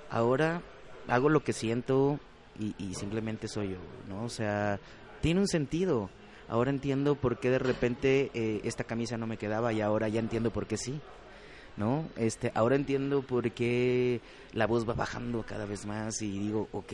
Ahora 0.10 0.62
hago 1.08 1.30
lo 1.30 1.44
que 1.44 1.54
siento 1.54 2.20
y, 2.60 2.76
y 2.78 2.94
simplemente 2.96 3.48
soy 3.48 3.70
yo, 3.72 3.78
¿no? 4.08 4.24
O 4.24 4.30
sea, 4.30 4.80
tiene 5.22 5.40
un 5.40 5.48
sentido. 5.48 6.10
Ahora 6.48 6.70
entiendo 6.70 7.16
por 7.16 7.40
qué 7.40 7.50
de 7.50 7.60
repente 7.60 8.30
eh, 8.34 8.62
esta 8.64 8.84
camisa 8.84 9.18
no 9.18 9.26
me 9.26 9.38
quedaba 9.38 9.74
y 9.74 9.82
ahora 9.82 10.08
ya 10.08 10.20
entiendo 10.20 10.52
por 10.52 10.68
qué 10.68 10.78
sí. 10.78 11.02
¿no? 11.78 12.08
Este, 12.16 12.52
ahora 12.56 12.76
entiendo 12.76 13.22
por 13.22 13.52
qué 13.52 14.22
la 14.54 14.68
voz 14.68 14.88
va 14.88 14.94
bajando 14.94 15.44
cada 15.44 15.66
vez 15.66 15.86
más 15.86 16.22
y 16.22 16.40
digo, 16.40 16.70
ok, 16.72 16.94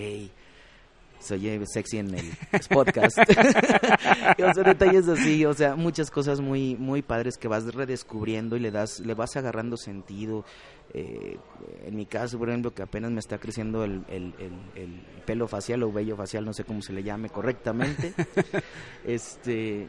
soy 1.22 1.62
sexy 1.66 1.98
en 2.00 2.14
el 2.16 2.26
podcast. 2.70 3.18
Y, 4.38 4.42
o 4.44 4.54
sea, 4.54 4.64
detalles 4.64 5.08
así, 5.08 5.46
o 5.46 5.54
sea, 5.54 5.76
muchas 5.76 6.10
cosas 6.12 6.40
muy, 6.42 6.76
muy 6.76 7.02
padres 7.02 7.38
que 7.38 7.48
vas 7.48 7.74
redescubriendo 7.74 8.56
y 8.58 8.60
le 8.60 8.72
das, 8.72 9.00
le 9.00 9.14
vas 9.14 9.36
agarrando 9.36 9.78
sentido. 9.78 10.46
Eh, 10.94 11.38
en 11.86 11.96
mi 11.96 12.06
caso, 12.06 12.38
por 12.38 12.50
ejemplo, 12.50 12.74
que 12.74 12.82
apenas 12.84 13.12
me 13.12 13.20
está 13.20 13.38
creciendo 13.38 13.84
el, 13.84 14.04
el, 14.10 14.34
el- 14.40 14.82
el 14.82 15.02
pelo 15.26 15.48
facial 15.48 15.84
o 15.84 15.92
vello 15.92 16.16
facial, 16.18 16.44
no 16.46 16.54
sé 16.54 16.64
cómo 16.64 16.82
se 16.82 16.94
le 16.94 17.04
llame 17.04 17.30
correctamente. 17.30 18.14
este, 19.06 19.88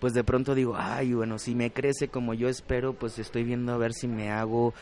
pues 0.00 0.14
de 0.14 0.24
pronto 0.24 0.54
digo, 0.54 0.74
ay, 0.76 1.12
bueno, 1.14 1.38
si 1.38 1.54
me 1.54 1.72
crece 1.72 2.08
como 2.08 2.34
yo 2.34 2.48
espero, 2.48 2.94
pues 2.94 3.18
estoy 3.18 3.44
viendo 3.44 3.72
a 3.72 3.78
ver 3.78 3.92
si 3.94 4.06
me 4.08 4.30
hago 4.30 4.74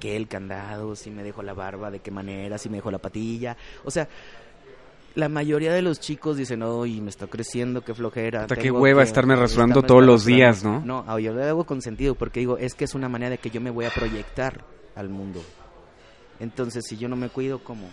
que 0.00 0.16
el 0.16 0.28
candado, 0.28 0.94
si 0.96 1.10
me 1.10 1.22
dejo 1.22 1.42
la 1.42 1.54
barba, 1.54 1.90
de 1.90 2.00
qué 2.00 2.10
manera, 2.10 2.58
si 2.58 2.68
me 2.68 2.76
dejo 2.78 2.90
la 2.90 2.98
patilla. 2.98 3.56
O 3.84 3.90
sea, 3.90 4.08
la 5.18 5.28
mayoría 5.28 5.72
de 5.72 5.82
los 5.82 6.00
chicos 6.00 6.36
dicen, 6.36 6.62
y 6.86 7.00
me 7.00 7.10
está 7.10 7.26
creciendo, 7.26 7.82
qué 7.82 7.92
flojera. 7.94 8.42
Puta, 8.42 8.56
qué 8.56 8.70
hueva 8.70 9.02
que 9.02 9.08
estarme 9.08 9.34
rasurando 9.36 9.82
todos 9.82 10.02
los 10.04 10.22
rasurando". 10.22 10.36
días, 10.36 10.64
¿no? 10.64 10.80
No, 11.04 11.18
yo 11.18 11.32
lo 11.32 11.42
hago 11.44 11.64
con 11.64 11.82
sentido 11.82 12.14
porque 12.14 12.40
digo, 12.40 12.56
es 12.58 12.74
que 12.74 12.84
es 12.84 12.94
una 12.94 13.08
manera 13.08 13.30
de 13.30 13.38
que 13.38 13.50
yo 13.50 13.60
me 13.60 13.70
voy 13.70 13.84
a 13.84 13.90
proyectar 13.90 14.64
al 14.94 15.08
mundo. 15.08 15.42
Entonces, 16.40 16.84
si 16.88 16.96
yo 16.96 17.08
no 17.08 17.16
me 17.16 17.28
cuido, 17.30 17.58
¿cómo? 17.64 17.88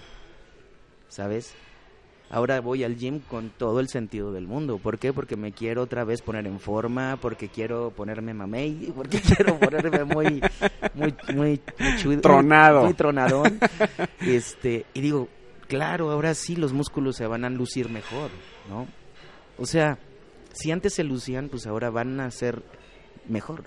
¿Sabes? 1.08 1.54
Ahora 2.30 2.60
voy 2.60 2.84
al 2.84 2.96
gym 2.96 3.20
con 3.20 3.50
todo 3.50 3.80
el 3.80 3.88
sentido 3.88 4.32
del 4.32 4.48
mundo. 4.48 4.78
¿Por 4.80 4.98
qué? 4.98 5.14
Porque 5.14 5.36
me 5.36 5.52
quiero 5.52 5.84
otra 5.84 6.04
vez 6.04 6.22
poner 6.22 6.48
en 6.48 6.60
forma, 6.60 7.18
porque 7.22 7.50
quiero 7.50 7.92
ponerme 7.92 8.34
mamey, 8.34 8.92
porque 8.96 9.20
quiero 9.22 9.58
ponerme 9.60 10.04
muy, 10.04 10.42
muy, 10.96 11.16
muy, 11.34 11.62
muy 11.80 11.96
chudo- 11.98 12.22
Tronado. 12.22 12.84
muy 12.84 12.94
tronadón. 12.94 13.60
Este, 14.22 14.86
y 14.94 15.02
digo, 15.02 15.28
claro, 15.68 16.12
ahora 16.12 16.34
sí 16.34 16.56
los 16.56 16.74
músculos 16.74 17.16
se 17.16 17.28
van 17.28 17.46
a 17.46 17.50
lucir 17.50 17.90
mejor, 17.90 18.30
¿no? 18.70 18.88
O 19.58 19.66
sea, 19.66 19.98
si 20.54 20.72
antes 20.72 20.94
se 20.94 21.04
lucían, 21.04 21.50
pues 21.50 21.66
ahora 21.68 21.90
van 21.90 22.20
a 22.20 22.30
ser 22.32 22.62
mejor. 23.28 23.66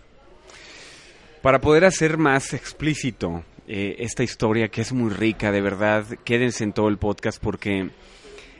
Para 1.43 1.61
poder 1.61 1.85
hacer 1.85 2.19
más 2.19 2.52
explícito 2.52 3.45
eh, 3.67 3.97
esta 4.00 4.23
historia 4.23 4.69
que 4.69 4.81
es 4.81 4.93
muy 4.93 5.11
rica, 5.11 5.52
de 5.52 5.61
verdad, 5.61 6.05
quédense 6.25 6.64
en 6.64 6.73
todo 6.73 6.88
el 6.88 6.99
podcast 6.99 7.43
porque 7.43 7.90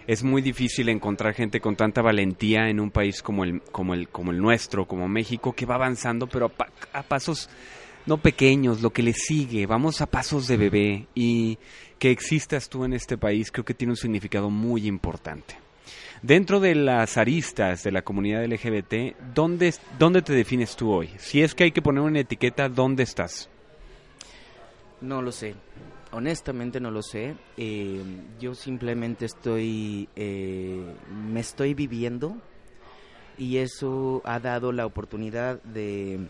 es 0.07 0.23
muy 0.23 0.41
difícil 0.43 0.89
encontrar 0.89 1.35
gente 1.35 1.61
con 1.61 1.77
tanta 1.77 2.01
valentía 2.03 2.69
en 2.71 2.81
un 2.81 2.91
país 2.91 3.23
como 3.23 3.45
el, 3.45 3.61
como 3.73 3.95
el, 3.95 4.09
como 4.09 4.31
el 4.31 4.39
nuestro, 4.39 4.87
como 4.87 5.09
México, 5.09 5.53
que 5.55 5.67
va 5.67 5.75
avanzando, 5.75 6.27
pero 6.29 6.47
a, 6.47 6.49
pa- 6.51 6.71
a 6.93 7.03
pasos 7.03 7.51
no 8.09 8.17
pequeños, 8.17 8.81
lo 8.81 8.91
que 8.91 9.03
le 9.03 9.13
sigue, 9.13 9.67
vamos 9.67 10.01
a 10.01 10.07
pasos 10.07 10.49
de 10.49 10.57
bebé 10.57 11.07
y 11.15 11.59
que 11.99 12.11
existas 12.11 12.71
tú 12.71 12.85
en 12.85 12.95
este 12.95 13.19
país 13.19 13.53
creo 13.53 13.67
que 13.67 13.75
tiene 13.75 13.93
un 13.93 13.99
significado 13.99 14.49
muy 14.49 14.87
importante. 14.87 15.59
Dentro 16.23 16.59
de 16.59 16.75
las 16.75 17.19
aristas 17.19 17.83
de 17.85 17.93
la 17.93 18.01
comunidad 18.01 18.45
LGBT, 18.47 19.15
¿dónde, 19.35 19.75
¿dónde 19.99 20.23
te 20.23 20.33
defines 20.33 20.75
tú 20.75 20.91
hoy? 20.91 21.11
Si 21.19 21.43
es 21.43 21.55
que 21.55 21.65
hay 21.65 21.71
que 21.71 21.83
poner 21.83 22.03
una 22.03 22.21
etiqueta, 22.21 22.71
¿dónde 22.71 23.03
estás? 23.03 23.51
No 25.03 25.21
lo 25.21 25.31
sé. 25.31 25.55
Honestamente 26.11 26.81
no 26.81 26.91
lo 26.91 27.03
sé. 27.03 27.37
Eh, 27.59 28.03
yo 28.41 28.55
simplemente 28.55 29.27
estoy, 29.27 30.09
eh, 30.17 30.83
me 31.13 31.41
estoy 31.41 31.75
viviendo 31.75 32.39
y 33.37 33.59
eso 33.59 34.23
ha 34.25 34.41
dado 34.41 34.73
la 34.73 34.87
oportunidad 34.87 35.63
de, 35.63 36.27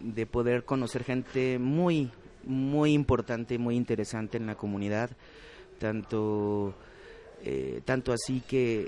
de 0.00 0.26
poder 0.26 0.64
conocer 0.64 1.04
gente 1.04 1.58
muy, 1.58 2.10
muy 2.44 2.92
importante, 2.92 3.58
muy 3.58 3.76
interesante 3.76 4.36
en 4.38 4.46
la 4.46 4.54
comunidad. 4.54 5.10
Tanto, 5.78 6.74
eh, 7.42 7.80
tanto 7.84 8.12
así 8.12 8.40
que 8.46 8.82
eh, 8.82 8.86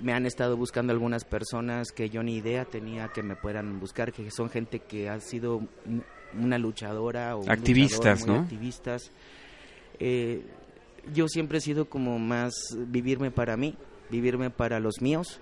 me 0.00 0.12
han 0.12 0.26
estado 0.26 0.56
buscando 0.56 0.92
algunas 0.92 1.24
personas 1.24 1.88
que 1.92 2.08
yo 2.10 2.22
ni 2.22 2.36
idea 2.36 2.64
tenía 2.64 3.08
que 3.08 3.22
me 3.22 3.36
puedan 3.36 3.80
buscar, 3.80 4.12
que 4.12 4.30
son 4.30 4.50
gente 4.50 4.80
que 4.80 5.08
ha 5.08 5.18
sido 5.20 5.56
un- 5.56 6.04
una 6.38 6.58
luchadora 6.58 7.36
o 7.36 7.50
Activistas, 7.50 8.20
luchador 8.20 8.36
¿no? 8.40 8.42
activistas. 8.44 9.10
Eh, 9.98 10.42
yo 11.14 11.28
siempre 11.28 11.58
he 11.58 11.60
sido 11.60 11.86
como 11.88 12.18
más 12.18 12.52
vivirme 12.88 13.30
para 13.30 13.56
mí, 13.56 13.74
vivirme 14.10 14.50
para 14.50 14.78
los 14.80 15.00
míos. 15.00 15.40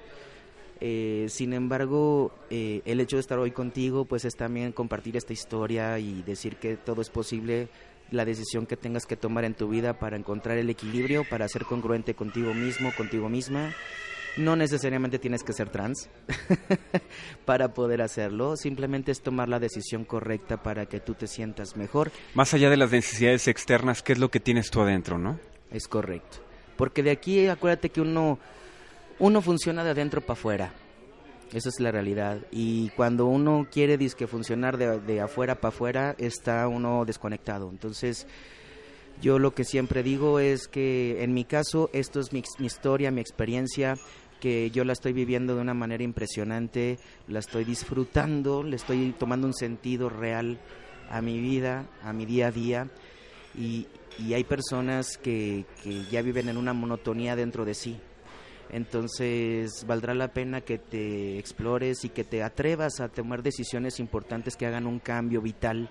Eh, 0.81 1.27
sin 1.29 1.53
embargo, 1.53 2.33
eh, 2.51 2.83
el 2.85 3.01
hecho 3.01 3.17
de 3.17 3.21
estar 3.21 3.39
hoy 3.39 3.53
contigo, 3.53 4.05
pues 4.05 4.25
es 4.25 4.35
también 4.37 4.73
compartir 4.73 5.17
esta 5.17 5.33
historia 5.33 5.99
y 5.99 6.23
decir 6.23 6.57
que 6.57 6.77
todo 6.77 7.01
es 7.03 7.11
posible, 7.11 7.69
la 8.11 8.25
decisión 8.25 8.67
que 8.67 8.77
tengas 8.77 9.07
que 9.07 9.17
tomar 9.17 9.45
en 9.45 9.55
tu 9.55 9.69
vida 9.69 9.99
para 9.99 10.17
encontrar 10.17 10.59
el 10.59 10.71
equilibrio, 10.71 11.25
para 11.29 11.49
ser 11.49 11.65
congruente 11.65 12.15
contigo 12.15 12.55
mismo, 12.55 12.93
contigo 12.97 13.29
misma. 13.29 13.75
No 14.37 14.57
necesariamente 14.57 15.21
tienes 15.21 15.45
que 15.45 15.53
ser 15.53 15.69
trans 15.71 16.11
para 17.45 17.73
poder 17.73 18.03
hacerlo, 18.03 18.57
simplemente 18.57 19.13
es 19.13 19.23
tomar 19.23 19.49
la 19.49 19.61
decisión 19.61 20.05
correcta 20.05 20.61
para 20.61 20.87
que 20.87 20.99
tú 20.99 21.15
te 21.15 21.29
sientas 21.29 21.77
mejor 21.77 22.11
Más 22.35 22.53
allá 22.53 22.69
de 22.69 22.77
las 22.77 22.91
necesidades 22.91 23.47
externas, 23.47 24.03
¿qué 24.03 24.13
es 24.13 24.19
lo 24.19 24.31
que 24.31 24.41
tienes 24.41 24.71
tú 24.71 24.81
adentro, 24.81 25.19
no? 25.19 25.39
Es 25.71 25.87
correcto. 25.87 26.39
Porque 26.77 27.05
de 27.05 27.13
aquí, 27.13 27.47
acuérdate 27.47 27.91
que 27.91 28.01
uno, 28.01 28.41
uno 29.19 29.41
funciona 29.41 29.85
de 29.85 29.91
adentro 29.91 30.21
para 30.21 30.33
afuera. 30.33 30.73
Esa 31.53 31.69
es 31.69 31.79
la 31.79 31.93
realidad. 31.93 32.39
Y 32.51 32.89
cuando 32.91 33.27
uno 33.27 33.67
quiere 33.71 33.97
disque 33.97 34.27
funcionar 34.27 34.77
de, 34.77 34.99
de 35.01 35.21
afuera 35.21 35.55
para 35.55 35.69
afuera, 35.69 36.15
está 36.19 36.67
uno 36.67 37.05
desconectado. 37.05 37.71
Entonces, 37.71 38.27
yo 39.21 39.39
lo 39.39 39.55
que 39.55 39.65
siempre 39.65 40.03
digo 40.03 40.41
es 40.41 40.69
que 40.69 41.23
en 41.23 41.33
mi 41.33 41.45
caso, 41.45 41.91
esto 41.93 42.21
es 42.21 42.33
mi, 42.33 42.43
mi 42.59 42.67
historia, 42.67 43.11
mi 43.11 43.21
experiencia, 43.21 43.97
que 44.41 44.71
yo 44.71 44.85
la 44.85 44.93
estoy 44.93 45.13
viviendo 45.13 45.55
de 45.55 45.63
una 45.63 45.75
manera 45.75 46.03
impresionante, 46.03 46.99
la 47.29 47.39
estoy 47.39 47.65
disfrutando, 47.65 48.63
le 48.63 48.77
estoy 48.77 49.15
tomando 49.19 49.47
un 49.47 49.55
sentido 49.55 50.09
real 50.09 50.59
a 51.09 51.23
mi 51.23 51.39
vida, 51.39 51.87
a 52.03 52.13
mi 52.13 52.27
día 52.27 52.49
a 52.49 52.51
día. 52.51 52.91
Y, 53.57 53.87
y 54.19 54.35
hay 54.35 54.45
personas 54.45 55.17
que, 55.19 55.65
que 55.83 56.05
ya 56.11 56.21
viven 56.23 56.49
en 56.49 56.57
una 56.57 56.73
monotonía 56.73 57.37
dentro 57.37 57.65
de 57.65 57.75
sí. 57.75 57.99
Entonces 58.75 59.85
valdrá 59.87 60.15
la 60.15 60.29
pena 60.33 60.61
que 60.61 60.79
te 60.79 61.39
explores 61.39 62.05
y 62.05 62.09
que 62.09 62.25
te 62.25 62.43
atrevas 62.43 62.99
a 63.01 63.09
tomar 63.09 63.43
decisiones 63.45 64.01
importantes 64.01 64.57
que 64.57 64.67
hagan 64.67 64.87
un 64.89 64.99
cambio 64.99 65.41
vital 65.41 65.89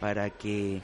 para 0.00 0.28
que 0.30 0.80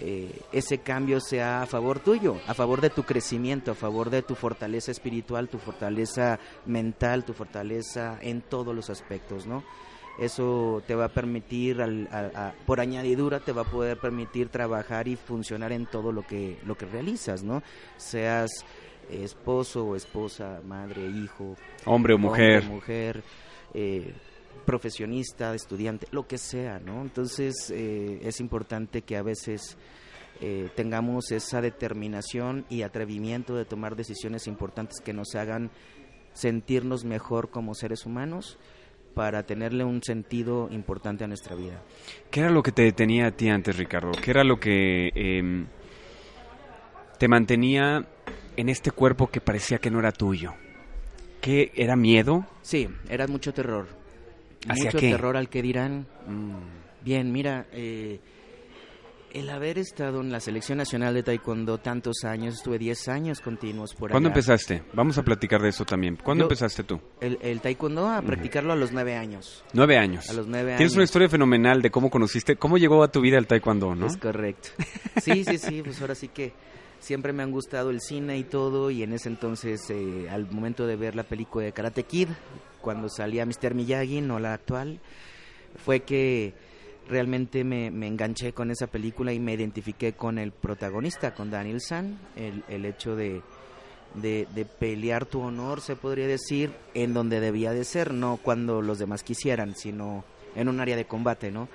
eh, 0.00 0.40
ese 0.52 0.78
cambio 0.78 1.20
sea 1.20 1.62
a 1.62 1.66
favor 1.66 2.00
tuyo, 2.00 2.36
a 2.48 2.54
favor 2.54 2.80
de 2.80 2.90
tu 2.90 3.04
crecimiento, 3.04 3.70
a 3.70 3.74
favor 3.74 4.10
de 4.10 4.22
tu 4.22 4.34
fortaleza 4.34 4.90
espiritual, 4.90 5.48
tu 5.48 5.58
fortaleza 5.58 6.40
mental, 6.66 7.24
tu 7.24 7.32
fortaleza 7.32 8.18
en 8.20 8.40
todos 8.42 8.74
los 8.74 8.90
aspectos, 8.90 9.46
¿no? 9.46 9.62
Eso 10.18 10.82
te 10.86 10.94
va 10.96 11.04
a 11.06 11.08
permitir, 11.10 11.80
al- 11.80 12.08
a- 12.10 12.48
a- 12.48 12.54
por 12.66 12.80
añadidura, 12.80 13.40
te 13.40 13.52
va 13.52 13.62
a 13.62 13.70
poder 13.70 13.98
permitir 13.98 14.48
trabajar 14.48 15.06
y 15.06 15.16
funcionar 15.16 15.70
en 15.72 15.86
todo 15.86 16.10
lo 16.12 16.26
que, 16.26 16.58
lo 16.66 16.76
que 16.76 16.86
realizas, 16.86 17.42
¿no? 17.44 17.62
Seas 17.96 18.50
esposo 19.10 19.84
o 19.84 19.96
esposa, 19.96 20.60
madre, 20.64 21.06
hijo, 21.06 21.56
Hombre 21.84 22.14
o 22.14 22.18
mujer. 22.18 22.62
hombre, 22.62 22.74
mujer, 22.74 23.22
eh, 23.74 24.12
profesionista, 24.64 25.54
estudiante, 25.54 26.06
lo 26.10 26.26
que 26.26 26.38
sea, 26.38 26.78
¿no? 26.78 27.02
Entonces 27.02 27.70
eh, 27.74 28.20
es 28.22 28.40
importante 28.40 29.02
que 29.02 29.16
a 29.16 29.22
veces 29.22 29.76
eh, 30.40 30.68
tengamos 30.74 31.32
esa 31.32 31.60
determinación 31.60 32.64
y 32.70 32.82
atrevimiento 32.82 33.54
de 33.54 33.64
tomar 33.64 33.96
decisiones 33.96 34.46
importantes 34.46 35.00
que 35.00 35.12
nos 35.12 35.34
hagan 35.34 35.70
sentirnos 36.32 37.04
mejor 37.04 37.50
como 37.50 37.74
seres 37.74 38.06
humanos 38.06 38.58
para 39.14 39.42
tenerle 39.42 39.84
un 39.84 40.02
sentido 40.02 40.68
importante 40.70 41.24
a 41.24 41.26
nuestra 41.26 41.56
vida. 41.56 41.82
¿Qué 42.30 42.40
era 42.40 42.50
lo 42.50 42.62
que 42.62 42.72
te 42.72 42.82
detenía 42.82 43.26
a 43.26 43.30
ti 43.32 43.48
antes, 43.48 43.76
Ricardo? 43.76 44.12
¿Qué 44.12 44.30
era 44.30 44.44
lo 44.44 44.58
que 44.58 45.10
em, 45.14 45.66
te 47.18 47.28
mantenía 47.28 48.06
en 48.56 48.68
este 48.68 48.90
cuerpo 48.90 49.28
que 49.30 49.40
parecía 49.40 49.78
que 49.78 49.90
no 49.90 49.98
era 49.98 50.12
tuyo? 50.12 50.54
¿Qué 51.40 51.72
era 51.74 51.96
miedo? 51.96 52.46
Sí, 52.62 52.88
era 53.08 53.26
mucho 53.26 53.52
terror. 53.54 53.88
¿Hacia 54.68 54.84
mucho 54.86 54.98
qué? 54.98 55.10
terror 55.10 55.36
al 55.36 55.48
que 55.48 55.62
dirán. 55.62 56.06
Bien, 57.02 57.32
mira, 57.32 57.66
eh, 57.72 58.20
el 59.32 59.48
haber 59.48 59.78
estado 59.78 60.20
en 60.20 60.30
la 60.32 60.40
selección 60.40 60.76
nacional 60.78 61.14
de 61.14 61.22
taekwondo 61.22 61.78
tantos 61.78 62.24
años, 62.24 62.56
estuve 62.56 62.78
10 62.78 63.08
años 63.08 63.40
continuos 63.40 63.94
por 63.94 64.10
¿Cuándo 64.10 64.28
allá. 64.28 64.34
empezaste? 64.34 64.82
Vamos 64.92 65.16
a 65.16 65.22
platicar 65.22 65.62
de 65.62 65.68
eso 65.70 65.84
también. 65.86 66.16
¿Cuándo 66.16 66.42
Yo- 66.42 66.46
empezaste 66.46 66.82
tú? 66.82 67.00
El, 67.20 67.38
el 67.40 67.60
taekwondo 67.62 68.06
a 68.10 68.20
practicarlo 68.20 68.72
a 68.72 68.76
los 68.76 68.92
9 68.92 69.16
años. 69.16 69.64
Nueve 69.72 69.96
años. 69.96 70.28
A 70.28 70.32
los 70.34 70.46
nueve 70.46 70.74
Tienes 70.76 70.92
una 70.92 71.00
años. 71.02 71.10
historia 71.10 71.28
fenomenal 71.30 71.80
de 71.80 71.90
cómo 71.90 72.10
conociste, 72.10 72.56
cómo 72.56 72.76
llegó 72.76 73.02
a 73.02 73.10
tu 73.10 73.20
vida 73.22 73.38
el 73.38 73.46
taekwondo, 73.46 73.94
¿no? 73.94 74.06
Es 74.08 74.16
correcto. 74.18 74.68
Sí, 75.22 75.44
sí, 75.44 75.56
sí, 75.58 75.80
pues 75.82 76.00
ahora 76.02 76.14
sí 76.16 76.28
que 76.28 76.52
siempre 77.00 77.32
me 77.32 77.42
han 77.42 77.50
gustado 77.50 77.90
el 77.90 78.00
cine 78.00 78.38
y 78.38 78.44
todo 78.44 78.90
y 78.90 79.02
en 79.02 79.12
ese 79.12 79.28
entonces 79.28 79.88
eh, 79.90 80.28
al 80.30 80.50
momento 80.50 80.86
de 80.86 80.96
ver 80.96 81.16
la 81.16 81.24
película 81.24 81.64
de 81.64 81.72
Karate 81.72 82.04
Kid, 82.04 82.28
cuando 82.80 83.08
salía 83.08 83.46
Mr. 83.46 83.74
Miyagi, 83.74 84.20
no 84.20 84.38
la 84.38 84.54
actual, 84.54 85.00
fue 85.84 86.00
que 86.00 86.54
realmente 87.08 87.64
me, 87.64 87.88
enganché 88.06 88.52
con 88.52 88.70
esa 88.70 88.86
película 88.86 89.32
y 89.32 89.40
me 89.40 89.54
identifiqué 89.54 90.12
con 90.12 90.38
el 90.38 90.52
protagonista, 90.52 91.34
con 91.34 91.50
Daniel 91.50 91.80
San, 91.80 92.18
el, 92.36 92.62
el 92.68 92.84
hecho 92.84 93.16
de, 93.16 93.42
de, 94.14 94.46
de 94.54 94.64
pelear 94.64 95.26
tu 95.26 95.40
honor, 95.40 95.80
se 95.80 95.96
podría 95.96 96.26
decir, 96.26 96.70
en 96.94 97.14
donde 97.14 97.40
debía 97.40 97.72
de 97.72 97.84
ser, 97.84 98.12
no 98.12 98.38
cuando 98.42 98.82
los 98.82 98.98
demás 98.98 99.22
quisieran, 99.22 99.74
sino 99.74 100.24
en 100.54 100.68
un 100.68 100.80
área 100.80 100.96
de 100.96 101.06
combate, 101.06 101.50
¿no? 101.50 101.68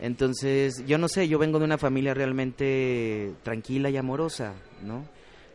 Entonces, 0.00 0.84
yo 0.86 0.96
no 0.96 1.08
sé, 1.08 1.28
yo 1.28 1.38
vengo 1.38 1.58
de 1.58 1.66
una 1.66 1.78
familia 1.78 2.14
realmente 2.14 3.34
tranquila 3.42 3.90
y 3.90 3.98
amorosa, 3.98 4.54
¿no? 4.82 5.04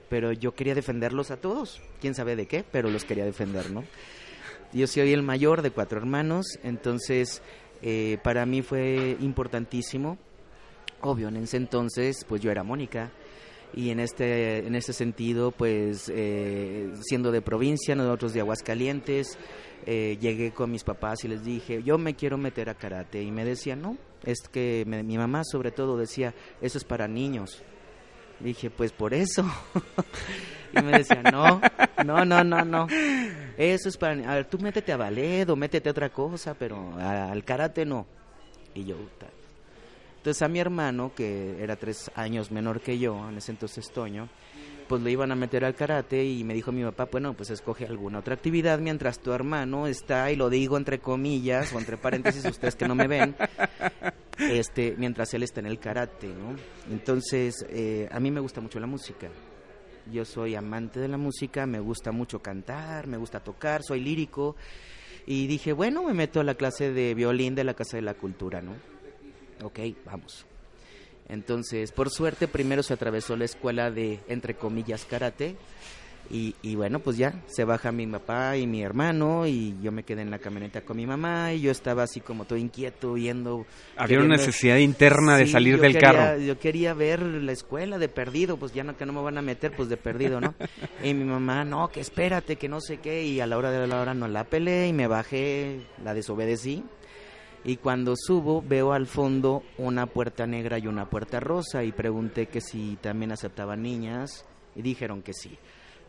Pero 0.08 0.32
yo 0.32 0.54
quería 0.54 0.76
defenderlos 0.76 1.32
a 1.32 1.38
todos, 1.38 1.82
quién 2.00 2.14
sabe 2.14 2.36
de 2.36 2.46
qué, 2.46 2.64
pero 2.64 2.92
los 2.92 3.06
quería 3.06 3.26
defender, 3.26 3.72
¿no? 3.72 3.84
Yo 4.72 4.86
soy 4.88 5.14
el 5.14 5.24
mayor 5.24 5.62
de 5.62 5.72
cuatro 5.72 5.98
hermanos, 5.98 6.46
entonces 6.64 7.42
eh, 7.82 8.18
para 8.24 8.46
mí 8.46 8.62
fue 8.62 9.18
importantísimo. 9.20 10.18
Obvio, 11.02 11.30
en 11.30 11.38
ese 11.38 11.58
entonces, 11.58 12.24
pues 12.28 12.42
yo 12.42 12.52
era 12.52 12.64
Mónica, 12.64 13.12
y 13.74 13.90
en 13.90 14.00
este, 14.00 14.66
en 14.66 14.76
este 14.76 14.94
sentido, 14.94 15.52
pues 15.52 16.12
eh, 16.14 16.94
siendo 17.02 17.32
de 17.32 17.42
provincia, 17.42 17.96
nosotros 17.96 18.34
de 18.34 18.40
Aguascalientes, 18.42 19.38
eh, 19.86 20.18
llegué 20.20 20.52
con 20.52 20.72
mis 20.72 20.84
papás 20.84 21.24
y 21.26 21.28
les 21.28 21.44
dije, 21.44 21.84
yo 21.84 21.98
me 21.98 22.16
quiero 22.16 22.38
meter 22.38 22.70
a 22.70 22.76
karate, 22.76 23.22
y 23.22 23.32
me 23.32 23.44
decían, 23.44 23.82
no, 23.82 23.98
es 24.26 24.40
que 24.52 24.84
me- 24.88 25.04
mi 25.04 25.18
mamá 25.18 25.44
sobre 25.44 25.72
todo 25.72 25.98
decía, 25.98 26.34
eso 26.62 26.78
es 26.78 26.84
para 26.84 27.08
niños. 27.08 27.62
Dije, 28.40 28.70
pues 28.70 28.92
por 28.92 29.14
eso. 29.14 29.46
y 30.74 30.82
me 30.82 30.92
decía, 30.98 31.22
no, 31.32 31.62
no, 32.04 32.26
no, 32.26 32.44
no, 32.44 32.66
no. 32.66 32.88
Eso 33.58 33.88
es 33.90 33.98
para... 33.98 34.32
A 34.32 34.36
ver, 34.36 34.46
tú 34.46 34.60
métete 34.60 34.92
a 34.92 34.98
ballet 34.98 35.50
o 35.50 35.56
métete 35.56 35.88
a 35.90 35.92
otra 35.92 36.10
cosa, 36.10 36.54
pero 36.54 36.94
al 37.00 37.44
karate 37.46 37.86
no. 37.86 38.06
Y 38.74 38.84
yo. 38.84 38.98
Entonces 40.18 40.42
a 40.42 40.48
mi 40.48 40.60
hermano, 40.60 41.14
que 41.16 41.62
era 41.64 41.76
tres 41.76 42.12
años 42.16 42.52
menor 42.52 42.82
que 42.82 42.98
yo, 42.98 43.30
en 43.30 43.38
ese 43.38 43.52
entonces 43.52 43.90
Toño, 43.92 44.28
pues 44.88 45.02
lo 45.02 45.10
iban 45.10 45.32
a 45.32 45.36
meter 45.36 45.66
al 45.66 45.76
karate 45.76 46.24
y 46.26 46.44
me 46.44 46.54
dijo 46.54 46.72
mi 46.72 46.84
papá, 46.84 47.08
bueno, 47.12 47.34
pues 47.34 47.50
escoge 47.50 47.86
alguna 47.86 48.20
otra 48.20 48.36
actividad 48.36 48.80
mientras 48.80 49.20
tu 49.20 49.32
hermano 49.32 49.88
está, 49.88 50.32
y 50.32 50.36
lo 50.36 50.50
digo 50.50 50.78
entre 50.78 51.00
comillas 51.00 51.74
o 51.74 51.80
entre 51.80 51.98
paréntesis, 51.98 52.46
ustedes 52.46 52.76
que 52.76 52.88
no 52.88 52.96
me 52.96 53.08
ven, 53.08 53.36
este, 54.38 54.96
mientras 54.98 55.34
él 55.34 55.44
está 55.44 55.60
en 55.60 55.68
el 55.68 55.80
karate, 55.80 56.28
¿no? 56.28 56.56
Entonces, 56.92 57.66
eh, 57.70 58.08
a 58.12 58.20
mí 58.20 58.32
me 58.32 58.40
gusta 58.40 58.62
mucho 58.62 58.80
la 58.80 58.88
música. 58.88 59.30
Yo 60.12 60.24
soy 60.24 60.54
amante 60.54 61.00
de 61.00 61.08
la 61.08 61.18
música, 61.18 61.66
me 61.66 61.80
gusta 61.80 62.12
mucho 62.12 62.40
cantar, 62.40 63.08
me 63.08 63.18
gusta 63.18 63.40
tocar, 63.40 63.82
soy 63.84 64.02
lírico. 64.02 64.56
Y 65.26 65.48
dije, 65.48 65.74
bueno, 65.74 66.04
me 66.04 66.14
meto 66.14 66.40
a 66.40 66.44
la 66.44 66.54
clase 66.54 66.92
de 66.92 67.16
violín 67.16 67.56
de 67.56 67.64
la 67.64 67.74
Casa 67.74 67.98
de 67.98 68.04
la 68.04 68.14
Cultura, 68.14 68.62
¿no? 68.62 68.74
Ok, 69.64 69.80
vamos. 70.06 70.46
Entonces, 71.30 71.92
por 71.92 72.10
suerte, 72.10 72.48
primero 72.48 72.84
se 72.84 72.94
atravesó 72.94 73.36
la 73.36 73.46
escuela 73.46 73.90
de, 73.92 74.20
entre 74.28 74.56
comillas, 74.56 75.06
karate. 75.06 75.56
Y, 76.28 76.56
y 76.64 76.74
bueno, 76.74 76.98
pues 77.02 77.18
ya, 77.18 77.44
se 77.46 77.66
baja 77.66 77.92
mi 77.92 78.08
papá 78.08 78.58
y 78.58 78.66
mi 78.66 78.82
hermano 78.82 79.46
y 79.46 79.76
yo 79.84 79.92
me 79.92 80.02
quedé 80.02 80.24
en 80.24 80.32
la 80.32 80.40
camioneta 80.40 80.82
con 80.82 80.98
mi 80.98 81.06
mamá 81.06 81.54
y 81.54 81.62
yo 81.62 81.70
estaba 81.70 82.02
así 82.02 82.20
como 82.20 82.46
todo 82.46 82.58
inquieto 82.58 83.14
viendo... 83.14 83.68
Había 83.96 84.18
una 84.22 84.30
necesidad 84.38 84.78
interna 84.78 85.38
de 85.38 85.46
salir 85.46 85.80
del 85.80 85.94
quería- 85.94 86.12
carro. 86.12 86.40
Yo 86.40 86.58
quería 86.58 86.96
ver 86.96 87.22
la 87.22 87.52
escuela 87.52 88.00
de 88.00 88.10
perdido, 88.10 88.58
pues 88.58 88.74
ya 88.74 88.84
no 88.84 88.98
que 88.98 89.06
no 89.06 89.14
me 89.14 89.22
van 89.22 89.38
a 89.38 89.44
meter, 89.44 89.76
pues 89.76 89.88
de 89.88 89.98
perdido, 89.98 90.42
¿no? 90.42 90.56
y 91.04 91.14
mi 91.14 91.26
mamá, 91.26 91.64
no, 91.64 91.90
que 91.90 92.00
espérate, 92.00 92.56
que 92.56 92.70
no 92.70 92.82
sé 92.82 92.98
qué, 92.98 93.24
y 93.24 93.40
a 93.40 93.46
la 93.46 93.56
hora 93.60 93.70
de 93.70 93.86
la 93.86 94.02
hora 94.02 94.16
no 94.16 94.28
la 94.28 94.46
peleé 94.46 94.88
y 94.88 94.94
me 94.94 95.06
bajé, 95.06 95.82
la 96.04 96.16
desobedecí. 96.16 96.84
Y 97.66 97.78
cuando 97.78 98.14
subo 98.16 98.62
veo 98.62 98.94
al 98.94 99.08
fondo 99.08 99.64
una 99.78 100.06
puerta 100.06 100.46
negra 100.46 100.78
y 100.78 100.88
una 100.88 101.10
puerta 101.10 101.40
rosa 101.40 101.84
y 101.84 101.92
pregunté 101.92 102.46
que 102.46 102.62
si 102.62 102.98
también 103.02 103.32
aceptaban 103.32 103.82
niñas 103.82 104.46
y 104.76 104.84
dijeron 104.84 105.24
que 105.24 105.34
sí. 105.34 105.58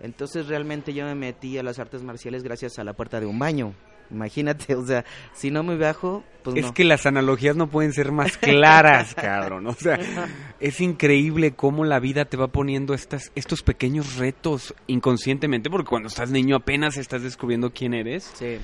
Entonces 0.00 0.48
realmente 0.48 0.92
yo 0.92 1.06
me 1.06 1.14
metí 1.14 1.56
a 1.56 1.62
las 1.62 1.78
artes 1.78 2.02
marciales 2.02 2.42
gracias 2.42 2.78
a 2.78 2.84
la 2.84 2.92
puerta 2.92 3.20
de 3.20 3.26
un 3.26 3.38
baño. 3.38 3.72
Imagínate, 4.10 4.74
o 4.76 4.86
sea, 4.86 5.04
si 5.32 5.50
no 5.50 5.62
me 5.62 5.76
bajo, 5.76 6.22
pues 6.44 6.56
Es 6.56 6.66
no. 6.66 6.74
que 6.74 6.84
las 6.84 7.06
analogías 7.06 7.56
no 7.56 7.68
pueden 7.68 7.92
ser 7.92 8.12
más 8.12 8.36
claras, 8.36 9.14
cabrón. 9.16 9.66
O 9.66 9.72
sea, 9.72 9.98
es 10.60 10.80
increíble 10.80 11.52
cómo 11.54 11.84
la 11.84 11.98
vida 11.98 12.26
te 12.26 12.36
va 12.36 12.48
poniendo 12.48 12.94
estas, 12.94 13.32
estos 13.34 13.62
pequeños 13.62 14.16
retos 14.16 14.74
inconscientemente, 14.86 15.70
porque 15.70 15.88
cuando 15.88 16.08
estás 16.08 16.30
niño 16.30 16.54
apenas 16.56 16.98
estás 16.98 17.22
descubriendo 17.22 17.72
quién 17.72 17.94
eres. 17.94 18.30
Sí. 18.34 18.58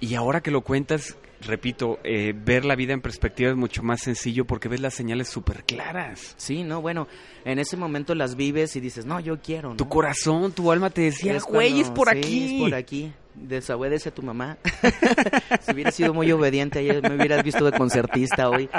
Y 0.00 0.14
ahora 0.14 0.40
que 0.40 0.52
lo 0.52 0.60
cuentas, 0.60 1.16
repito, 1.46 1.98
eh, 2.04 2.32
ver 2.34 2.64
la 2.64 2.74
vida 2.76 2.92
en 2.92 3.00
perspectiva 3.00 3.50
es 3.50 3.56
mucho 3.56 3.82
más 3.82 4.00
sencillo 4.02 4.44
porque 4.44 4.68
ves 4.68 4.80
las 4.80 4.94
señales 4.94 5.28
súper 5.28 5.64
claras. 5.64 6.34
Sí, 6.36 6.62
no, 6.64 6.80
bueno, 6.80 7.08
en 7.44 7.58
ese 7.58 7.76
momento 7.76 8.14
las 8.14 8.34
vives 8.36 8.74
y 8.76 8.80
dices, 8.80 9.06
no, 9.06 9.20
yo 9.20 9.40
quiero. 9.40 9.70
¿no? 9.70 9.76
Tu 9.76 9.88
corazón, 9.88 10.52
tu 10.52 10.70
alma 10.72 10.90
te 10.90 11.02
decía, 11.02 11.34
Es 11.36 11.44
güey, 11.44 11.80
es 11.80 11.90
por 11.90 12.10
sí, 12.10 12.18
aquí. 12.18 12.54
es 12.56 12.60
por 12.62 12.74
aquí. 12.74 13.12
Desobedece 13.34 14.08
a 14.08 14.14
tu 14.14 14.22
mamá. 14.22 14.58
si 15.62 15.72
hubieras 15.72 15.94
sido 15.94 16.12
muy 16.12 16.30
obediente 16.32 16.80
ayer, 16.80 17.00
me 17.02 17.14
hubieras 17.16 17.44
visto 17.44 17.64
de 17.64 17.72
concertista 17.76 18.50
hoy. 18.50 18.68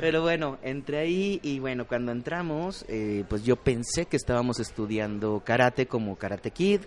Pero 0.00 0.22
bueno, 0.22 0.58
entré 0.62 0.98
ahí 0.98 1.40
y 1.42 1.58
bueno, 1.58 1.86
cuando 1.86 2.12
entramos, 2.12 2.84
eh, 2.88 3.24
pues 3.28 3.42
yo 3.44 3.56
pensé 3.56 4.06
que 4.06 4.16
estábamos 4.16 4.60
estudiando 4.60 5.42
karate 5.44 5.86
como 5.86 6.16
Karate 6.16 6.50
Kid. 6.52 6.82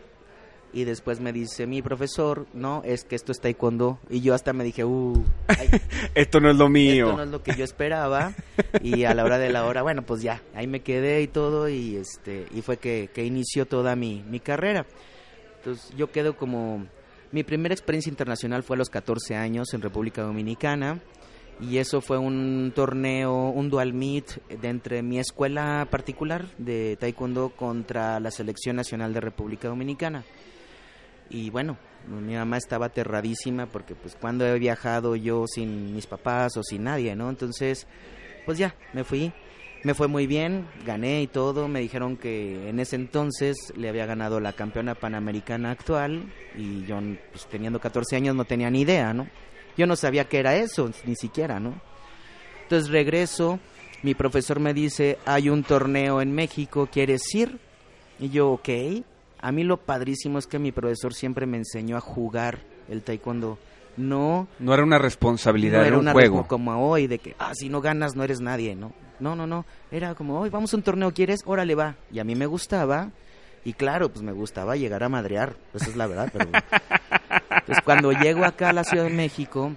Y 0.74 0.86
después 0.86 1.20
me 1.20 1.34
dice 1.34 1.68
mi 1.68 1.82
profesor, 1.82 2.48
no, 2.54 2.82
es 2.86 3.04
que 3.04 3.16
esto 3.16 3.32
es 3.32 3.42
taekwondo. 3.42 4.00
Y 4.10 4.22
yo 4.22 4.34
hasta 4.34 4.54
me 4.54 4.64
dije, 4.64 4.86
uh, 4.86 5.22
ay, 5.48 5.70
Esto 6.16 6.40
no 6.40 6.50
es 6.50 6.56
lo 6.56 6.70
mío. 6.70 7.08
esto 7.08 7.18
no 7.18 7.24
es 7.24 7.30
lo 7.30 7.44
que 7.44 7.56
yo 7.56 7.64
esperaba 7.64 8.34
y 8.82 9.04
a 9.04 9.14
la 9.14 9.24
hora 9.24 9.38
de 9.38 9.50
la 9.50 9.66
hora 9.66 9.82
bueno 9.82 10.02
pues 10.04 10.22
ya 10.22 10.42
ahí 10.54 10.68
me 10.68 10.82
quedé 10.82 11.22
y 11.22 11.28
todo 11.28 11.68
y 11.70 11.96
este 11.98 12.46
y 12.54 12.62
fue 12.62 12.78
que, 12.78 13.10
que 13.14 13.26
inició 13.26 13.66
toda 13.66 13.96
mi, 13.96 14.24
mi 14.30 14.40
carrera 14.40 14.86
entonces 15.58 15.94
yo 15.98 16.12
quedo 16.12 16.36
como 16.38 16.86
mi 17.32 17.44
primera 17.44 17.74
experiencia 17.74 18.10
internacional 18.10 18.64
fue 18.64 18.76
a 18.76 18.80
los 18.80 18.90
14 18.90 19.36
años 19.36 19.74
en 19.74 19.82
República 19.82 20.22
Dominicana 20.22 21.00
y 21.60 21.78
eso 21.78 22.02
fue 22.02 22.18
un 22.18 22.72
torneo 22.76 23.50
un 23.50 23.70
dual 23.70 23.94
meet 23.94 24.42
de 24.48 24.70
entre 24.70 25.02
mi 25.02 25.20
escuela 25.20 25.88
particular 25.90 26.46
de 26.58 26.98
taekwondo 27.00 27.50
contra 27.50 28.20
la 28.20 28.32
selección 28.32 28.76
nacional 28.76 29.14
de 29.14 29.22
República 29.22 29.68
Dominicana 29.68 30.24
y 31.32 31.50
bueno, 31.50 31.78
mi 32.08 32.36
mamá 32.36 32.58
estaba 32.58 32.88
aterradísima 32.88 33.66
porque 33.66 33.96
pues 33.96 34.16
cuando 34.20 34.46
he 34.46 34.60
viajado 34.60 35.16
yo 35.16 35.46
sin 35.48 35.96
mis 35.96 36.08
papás 36.08 36.58
o 36.58 36.64
sin 36.64 36.84
nadie, 36.84 37.16
¿no? 37.16 37.30
Entonces, 37.30 37.88
pues 38.46 38.58
ya, 38.58 38.76
me 38.94 39.04
fui. 39.04 39.32
Me 39.84 39.96
fue 39.96 40.08
muy 40.08 40.28
bien, 40.28 40.68
gané 40.86 41.24
y 41.24 41.28
todo. 41.28 41.68
Me 41.68 41.80
dijeron 41.80 42.16
que 42.16 42.70
en 42.70 42.80
ese 42.80 42.96
entonces 42.96 43.74
le 43.76 43.90
había 43.90 44.06
ganado 44.06 44.40
la 44.40 44.54
campeona 44.54 44.94
panamericana 44.94 45.72
actual 45.72 46.32
y 46.56 46.86
yo, 46.86 47.00
pues 47.32 47.48
teniendo 47.48 47.80
14 47.80 48.16
años, 48.16 48.36
no 48.36 48.46
tenía 48.46 48.70
ni 48.70 48.82
idea, 48.82 49.14
¿no? 49.14 49.28
Yo 49.78 49.88
no 49.88 49.96
sabía 49.96 50.26
qué 50.26 50.40
era 50.40 50.56
eso, 50.56 50.92
ni 51.06 51.16
siquiera, 51.16 51.60
¿no? 51.60 51.82
Entonces 52.64 52.92
regreso, 52.92 53.60
mi 54.04 54.14
profesor 54.14 54.60
me 54.60 54.74
dice, 54.74 55.18
hay 55.26 55.50
un 55.50 55.64
torneo 55.64 56.22
en 56.22 56.32
México, 56.32 56.88
¿quieres 56.92 57.34
ir? 57.34 57.58
Y 58.20 58.30
yo, 58.30 58.52
ok. 58.52 58.70
A 59.42 59.52
mí 59.52 59.64
lo 59.64 59.78
padrísimo 59.78 60.38
es 60.40 60.48
que 60.48 60.60
mi 60.60 60.72
profesor 60.72 61.14
siempre 61.14 61.46
me 61.46 61.58
enseñó 61.58 61.98
a 61.98 62.02
jugar 62.02 62.60
el 62.90 63.02
taekwondo. 63.02 63.58
No, 63.98 64.48
No 64.60 64.74
era 64.74 64.84
una 64.84 64.98
responsabilidad, 64.98 65.82
no 65.82 65.86
era, 65.86 65.98
un 65.98 66.12
juego. 66.12 66.48
como 66.48 66.90
hoy 66.90 67.08
de 67.08 67.20
que, 67.20 67.36
ah, 67.40 67.54
si 67.54 67.68
no 67.68 67.82
ganas 67.82 68.16
no 68.16 68.24
eres 68.24 68.40
nadie, 68.40 68.74
¿no? 68.76 68.94
No, 69.20 69.36
no, 69.36 69.46
no. 69.46 69.66
Era 69.92 70.16
como, 70.16 70.40
hoy 70.40 70.50
vamos 70.50 70.74
a 70.74 70.78
un 70.78 70.84
torneo, 70.84 71.12
¿quieres? 71.14 71.42
Órale, 71.46 71.76
va. 71.76 71.96
Y 72.12 72.20
a 72.20 72.24
mí 72.24 72.34
me 72.34 72.46
gustaba 72.46 73.12
Y 73.64 73.74
claro, 73.74 74.10
pues 74.10 74.24
me 74.24 74.32
gustaba 74.32 74.76
llegar 74.76 75.04
a 75.04 75.10
madrear, 75.10 75.56
esa 75.74 75.90
es 75.90 75.96
la 75.96 76.08
verdad. 76.08 76.30
Pero... 76.32 76.46
Entonces 77.50 77.84
cuando 77.84 78.12
llego 78.12 78.46
acá 78.46 78.70
a 78.70 78.74
la 78.74 78.84
Ciudad 78.84 79.04
de 79.04 79.12
México, 79.12 79.72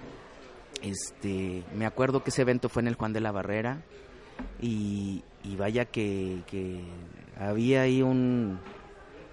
este, 0.81 1.63
me 1.75 1.85
acuerdo 1.85 2.23
que 2.23 2.29
ese 2.29 2.41
evento 2.41 2.69
fue 2.69 2.81
en 2.81 2.87
el 2.87 2.95
Juan 2.95 3.13
de 3.13 3.21
la 3.21 3.31
Barrera 3.31 3.81
y, 4.61 5.23
y 5.43 5.55
vaya 5.55 5.85
que, 5.85 6.41
que 6.47 6.81
había 7.37 7.81
ahí 7.83 8.01
un, 8.01 8.59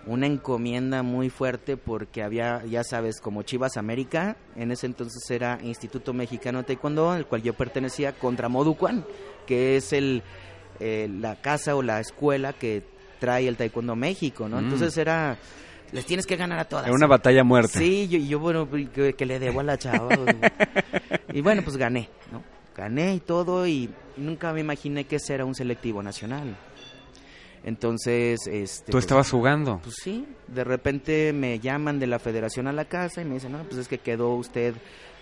una 0.06 0.26
encomienda 0.26 1.02
muy 1.02 1.30
fuerte 1.30 1.76
porque 1.76 2.22
había, 2.22 2.64
ya 2.64 2.82
sabes, 2.84 3.20
como 3.20 3.42
Chivas 3.42 3.76
América, 3.76 4.36
en 4.56 4.72
ese 4.72 4.86
entonces 4.86 5.30
era 5.30 5.58
Instituto 5.62 6.12
Mexicano 6.12 6.58
de 6.58 6.64
Taekwondo, 6.64 7.10
al 7.10 7.26
cual 7.26 7.42
yo 7.42 7.54
pertenecía, 7.54 8.12
contra 8.12 8.48
Moducuan, 8.48 9.04
que 9.46 9.76
es 9.76 9.92
el, 9.92 10.22
eh, 10.80 11.08
la 11.20 11.40
casa 11.40 11.76
o 11.76 11.82
la 11.82 12.00
escuela 12.00 12.52
que 12.52 12.82
trae 13.20 13.46
el 13.46 13.56
Taekwondo 13.56 13.92
a 13.92 13.96
México, 13.96 14.48
¿no? 14.48 14.56
Mm. 14.56 14.64
Entonces 14.64 14.96
era, 14.96 15.36
les 15.92 16.04
tienes 16.04 16.26
que 16.26 16.36
ganar 16.36 16.58
a 16.58 16.64
todas. 16.64 16.86
Era 16.86 16.94
una 16.94 17.06
batalla 17.06 17.42
a 17.42 17.44
muerte. 17.44 17.78
Sí, 17.78 18.08
yo, 18.08 18.18
yo 18.18 18.40
bueno, 18.40 18.68
que, 18.70 19.14
que 19.14 19.26
le 19.26 19.38
debo 19.38 19.60
a 19.60 19.62
la 19.62 19.78
chava. 19.78 20.08
y 21.32 21.40
bueno, 21.40 21.62
pues 21.62 21.76
gané, 21.76 22.08
¿no? 22.32 22.42
Gané 22.74 23.14
y 23.14 23.20
todo 23.20 23.66
y 23.66 23.90
nunca 24.16 24.52
me 24.52 24.60
imaginé 24.60 25.04
que 25.04 25.16
ese 25.16 25.34
era 25.34 25.44
un 25.44 25.54
selectivo 25.54 26.02
nacional. 26.02 26.56
Entonces, 27.64 28.40
este... 28.46 28.86
Tú 28.86 28.92
pues, 28.92 29.04
estabas 29.04 29.30
jugando. 29.30 29.80
Pues 29.82 29.96
sí, 30.02 30.26
de 30.48 30.64
repente 30.64 31.32
me 31.32 31.60
llaman 31.60 32.00
de 32.00 32.06
la 32.06 32.18
federación 32.18 32.66
a 32.66 32.72
la 32.72 32.86
casa 32.86 33.22
y 33.22 33.24
me 33.24 33.34
dicen, 33.34 33.52
no, 33.52 33.62
pues 33.64 33.76
es 33.76 33.88
que 33.88 33.98
quedó 33.98 34.34
usted 34.34 34.74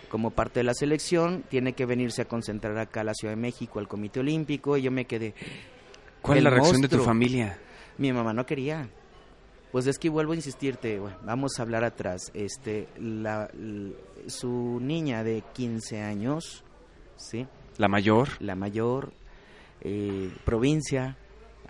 como 0.09 0.31
parte 0.31 0.61
de 0.61 0.65
la 0.65 0.75
selección, 0.75 1.45
tiene 1.49 1.75
que 1.75 1.87
venirse 1.87 2.23
a 2.23 2.25
concentrar 2.25 2.77
acá 2.79 3.03
a 3.03 3.05
la 3.05 3.15
Ciudad 3.15 3.35
de 3.35 3.41
México, 3.41 3.79
al 3.79 3.89
Comité 3.89 4.21
Olímpico, 4.21 4.77
y 4.77 4.83
yo 4.83 4.91
me 4.91 5.05
quedé... 5.05 5.35
¿Cuál 6.21 6.39
es 6.39 6.45
la 6.45 6.51
reacción 6.51 6.83
de 6.83 6.89
tu 6.89 6.99
familia? 6.99 7.59
Mi 7.97 8.13
mamá 8.13 8.35
no 8.35 8.45
quería. 8.45 8.91
Pues 9.73 9.87
es 9.87 9.99
que 9.99 10.11
vuelvo 10.11 10.33
a 10.33 10.35
insistirte, 10.35 10.99
bueno, 10.99 11.17
vamos 11.25 11.53
a 11.59 11.63
hablar 11.63 11.85
atrás. 11.85 12.31
Este, 12.35 12.89
la, 12.99 13.49
su 14.27 14.81
niña 14.81 15.23
de 15.23 15.45
15 15.55 16.03
años, 16.03 16.65
¿sí? 17.17 17.47
La 17.79 17.89
mayor. 17.89 18.29
La 18.41 18.57
mayor, 18.57 19.13
eh, 19.81 20.31
provincia, 20.45 21.17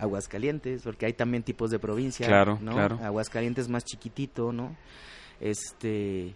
Aguascalientes, 0.01 0.81
porque 0.83 1.05
hay 1.05 1.13
también 1.13 1.43
tipos 1.43 1.69
de 1.71 1.79
provincia, 1.79 2.25
Claro, 2.27 2.57
¿no? 2.61 2.73
claro. 2.73 2.99
Aguascalientes 3.03 3.69
más 3.69 3.85
chiquitito, 3.85 4.51
¿no? 4.51 4.75
Este, 5.39 6.33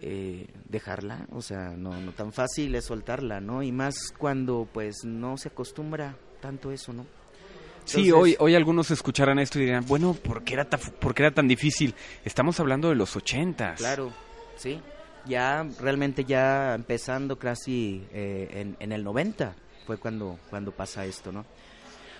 eh, 0.00 0.46
dejarla, 0.68 1.26
o 1.32 1.40
sea, 1.40 1.70
no, 1.70 1.98
no 2.00 2.12
tan 2.12 2.32
fácil 2.32 2.74
es 2.74 2.86
soltarla, 2.86 3.40
¿no? 3.40 3.62
Y 3.62 3.72
más 3.72 4.12
cuando, 4.18 4.68
pues, 4.72 4.96
no 5.04 5.36
se 5.38 5.48
acostumbra 5.48 6.16
tanto 6.40 6.70
eso, 6.72 6.92
¿no? 6.92 7.06
Sí, 7.84 8.10
hoy, 8.10 8.34
hoy 8.38 8.54
algunos 8.54 8.90
escucharán 8.90 9.38
esto 9.38 9.58
y 9.60 9.66
dirán, 9.66 9.84
bueno, 9.86 10.14
¿por 10.14 10.42
qué, 10.42 10.54
era 10.54 10.64
¿por 10.68 11.14
qué 11.14 11.22
era 11.22 11.32
tan 11.34 11.46
difícil? 11.46 11.94
Estamos 12.24 12.58
hablando 12.58 12.88
de 12.88 12.94
los 12.94 13.14
ochentas. 13.14 13.78
Claro, 13.78 14.10
sí. 14.56 14.80
Ya 15.26 15.66
realmente 15.80 16.24
ya 16.24 16.74
empezando 16.74 17.38
casi 17.38 18.02
eh, 18.12 18.48
en, 18.52 18.76
en 18.80 18.92
el 18.92 19.04
90 19.04 19.54
fue 19.86 19.98
cuando, 19.98 20.38
cuando 20.50 20.72
pasa 20.72 21.04
esto, 21.04 21.30
¿no? 21.30 21.44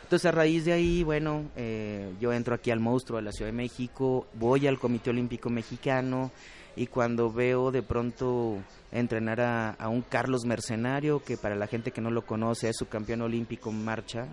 Entonces 0.04 0.26
a 0.26 0.32
raíz 0.32 0.66
de 0.66 0.72
ahí, 0.74 1.02
bueno, 1.02 1.44
eh, 1.56 2.12
yo 2.20 2.30
entro 2.34 2.54
aquí 2.54 2.70
al 2.70 2.78
monstruo 2.78 3.16
de 3.16 3.22
la 3.22 3.32
Ciudad 3.32 3.50
de 3.50 3.56
México, 3.56 4.26
voy 4.34 4.66
al 4.66 4.78
Comité 4.78 5.08
Olímpico 5.08 5.48
Mexicano 5.48 6.30
y 6.76 6.88
cuando 6.88 7.32
veo 7.32 7.70
de 7.70 7.82
pronto 7.82 8.58
entrenar 8.92 9.40
a, 9.40 9.70
a 9.70 9.88
un 9.88 10.02
Carlos 10.02 10.44
Mercenario, 10.44 11.24
que 11.24 11.38
para 11.38 11.56
la 11.56 11.66
gente 11.68 11.90
que 11.90 12.02
no 12.02 12.10
lo 12.10 12.26
conoce 12.26 12.68
es 12.68 12.76
su 12.76 12.86
campeón 12.86 13.22
olímpico 13.22 13.70
en 13.70 13.82
marcha 13.82 14.28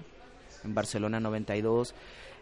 en 0.66 0.76
Barcelona 0.76 1.22
92. 1.22 1.96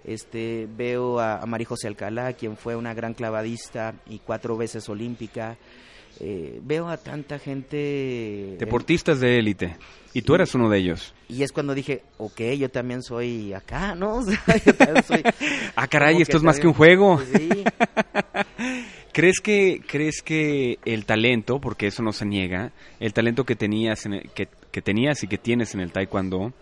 Este, 0.05 0.67
veo 0.75 1.19
a, 1.19 1.37
a 1.37 1.45
María 1.45 1.67
José 1.67 1.87
Alcalá, 1.87 2.33
quien 2.33 2.57
fue 2.57 2.75
una 2.75 2.95
gran 2.95 3.13
clavadista 3.13 3.93
y 4.07 4.17
cuatro 4.17 4.57
veces 4.57 4.89
olímpica. 4.89 5.55
Eh, 6.19 6.59
veo 6.63 6.89
a 6.89 6.97
tanta 6.97 7.37
gente. 7.37 8.55
Deportistas 8.57 9.19
de 9.19 9.37
élite. 9.37 9.77
Y 10.15 10.23
tú 10.23 10.33
eras 10.33 10.55
uno 10.55 10.67
de 10.67 10.79
ellos. 10.79 11.13
Y 11.29 11.43
es 11.43 11.51
cuando 11.51 11.73
dije, 11.75 12.01
ok, 12.17 12.41
yo 12.57 12.69
también 12.69 13.03
soy 13.03 13.53
acá, 13.53 13.95
¿no? 13.95 14.15
O 14.17 14.23
sea, 14.23 14.39
yo 14.65 14.73
también 14.75 15.03
soy. 15.03 15.23
Ah, 15.75 15.87
caray, 15.87 16.21
esto 16.21 16.37
es 16.37 16.43
más 16.43 16.59
que 16.59 16.67
un 16.67 16.73
juego. 16.73 17.17
Pues 17.17 17.29
sí, 17.37 17.63
¿Crees 19.13 19.39
que, 19.39 19.81
¿Crees 19.87 20.21
que 20.21 20.77
el 20.85 21.05
talento, 21.05 21.59
porque 21.59 21.87
eso 21.87 22.03
no 22.03 22.11
se 22.13 22.25
niega, 22.25 22.71
el 22.99 23.13
talento 23.13 23.43
que 23.43 23.55
tenías, 23.55 24.05
en 24.05 24.13
el- 24.15 24.29
que, 24.31 24.47
que 24.71 24.81
tenías 24.81 25.23
y 25.23 25.27
que 25.27 25.37
tienes 25.37 25.73
en 25.73 25.81
el 25.81 25.91
taekwondo, 25.91 26.53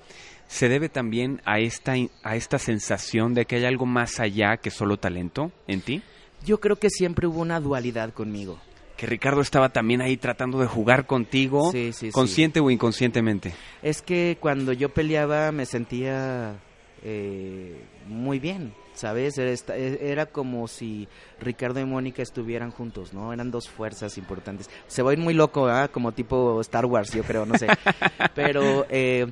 se 0.48 0.70
debe 0.70 0.88
también 0.90 1.42
a 1.46 1.60
esta, 1.60 1.94
a 2.24 2.36
esta 2.36 2.58
sensación 2.58 3.34
de 3.34 3.46
que 3.46 3.58
hay 3.58 3.66
algo 3.66 3.86
más 3.86 4.20
allá 4.20 4.58
que 4.58 4.70
solo 4.72 4.98
talento 4.98 5.52
en 5.68 5.82
ti? 5.82 6.02
yo 6.46 6.60
creo 6.60 6.78
que 6.78 6.90
siempre 6.90 7.28
hubo 7.28 7.42
una 7.42 7.60
dualidad 7.60 8.14
conmigo. 8.14 8.60
Que 8.98 9.06
Ricardo 9.06 9.42
estaba 9.42 9.70
también 9.70 10.02
ahí 10.02 10.18
tratando 10.18 10.60
de 10.60 10.66
jugar 10.68 11.06
contigo, 11.06 11.72
Sí, 11.72 11.92
sí, 11.94 12.08
sí. 12.08 12.12
consciente 12.12 12.60
o 12.60 12.70
inconscientemente. 12.72 13.54
Es 13.84 14.02
que 14.02 14.38
cuando 14.40 14.74
yo 14.74 14.90
peleaba 14.90 15.52
me 15.52 15.66
sentía 15.68 16.56
eh, 17.04 17.80
muy 18.08 18.40
bien, 18.40 18.74
¿sabes? 18.96 19.38
Era, 19.38 19.52
e- 19.78 20.00
era 20.02 20.26
como 20.26 20.68
si 20.68 21.08
Ricardo 21.40 21.80
y 21.80 21.86
Mónica 21.86 22.24
estuvieran 22.24 22.72
juntos, 22.72 23.14
¿no? 23.14 23.32
Eran 23.32 23.52
dos 23.52 23.70
fuerzas 23.70 24.18
importantes. 24.18 24.68
Se 24.88 25.04
va 25.04 25.12
a 25.12 25.14
ir 25.14 25.20
muy 25.20 25.36
loco, 25.36 25.68
¿ah? 25.68 25.88
Como 25.90 26.12
tipo 26.12 26.60
Star 26.62 26.86
Wars, 26.88 27.12
yo 27.14 27.24
creo, 27.24 27.46
no 27.46 27.56
sé. 27.58 27.68
Pero 28.34 28.88
eh, 28.90 29.28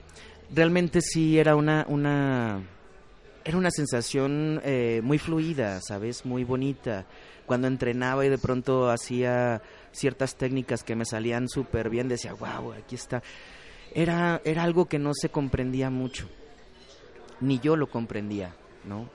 realmente 0.53 1.01
sí 1.01 1.39
era 1.39 1.55
una... 1.55 1.85
una 1.89 2.61
era 3.45 3.57
una 3.59 3.69
sensación 3.69 4.59
eh, 4.65 5.01
muy 5.03 5.19
fluida, 5.19 5.79
¿sabes? 5.79 6.25
Muy 6.25 6.43
bonita. 6.43 7.05
Cuando 7.45 7.67
entrenaba 7.67 8.25
y 8.25 8.29
de 8.29 8.39
pronto 8.39 8.89
hacía 8.89 9.61
ciertas 9.91 10.35
técnicas 10.35 10.83
que 10.83 10.95
me 10.95 11.05
salían 11.05 11.47
súper 11.47 11.91
bien, 11.91 12.07
decía, 12.07 12.33
wow, 12.33 12.73
aquí 12.73 12.95
está. 12.95 13.21
Era, 13.93 14.41
era 14.43 14.63
algo 14.63 14.85
que 14.87 14.97
no 14.97 15.11
se 15.13 15.29
comprendía 15.29 15.91
mucho. 15.91 16.27
Ni 17.39 17.59
yo 17.59 17.75
lo 17.75 17.87
comprendía, 17.87 18.55
¿no? 18.83 19.09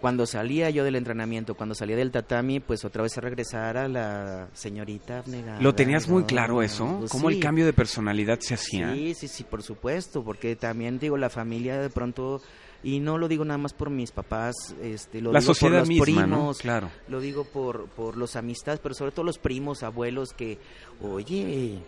Cuando 0.00 0.26
salía 0.26 0.70
yo 0.70 0.82
del 0.82 0.96
entrenamiento, 0.96 1.54
cuando 1.54 1.74
salía 1.74 1.94
del 1.94 2.10
tatami, 2.10 2.58
pues 2.58 2.84
otra 2.86 3.02
vez 3.02 3.16
a 3.18 3.20
regresar 3.20 3.76
a 3.76 3.86
la 3.86 4.48
señorita 4.54 5.18
abnegada. 5.18 5.60
¿Lo 5.60 5.74
tenías 5.74 6.08
muy 6.08 6.24
claro 6.24 6.62
eso? 6.62 6.96
Pues 7.00 7.12
¿Cómo 7.12 7.28
el 7.28 7.38
cambio 7.38 7.66
de 7.66 7.72
personalidad 7.72 8.40
se 8.40 8.54
hacía? 8.54 8.94
Sí, 8.94 9.14
sí, 9.14 9.28
sí, 9.28 9.44
por 9.44 9.62
supuesto, 9.62 10.24
porque 10.24 10.56
también 10.56 10.98
digo 10.98 11.16
la 11.18 11.30
familia 11.30 11.78
de 11.78 11.90
pronto 11.90 12.40
y 12.82 13.00
no 13.00 13.18
lo 13.18 13.28
digo 13.28 13.44
nada 13.44 13.58
más 13.58 13.72
por 13.72 13.90
mis 13.90 14.10
papás, 14.10 14.54
este, 14.82 15.20
lo 15.20 15.32
La 15.32 15.40
digo 15.40 15.54
por 15.54 15.70
los 15.70 15.88
misma, 15.88 16.04
¿no? 16.26 16.26
primos, 16.36 16.58
Claro. 16.58 16.90
lo 17.08 17.20
digo 17.20 17.44
por 17.44 17.86
por 17.88 18.16
los 18.16 18.34
amistades, 18.36 18.80
pero 18.82 18.94
sobre 18.94 19.12
todo 19.12 19.24
los 19.24 19.38
primos, 19.38 19.82
abuelos 19.82 20.32
que, 20.32 20.58
oye, 21.00 21.78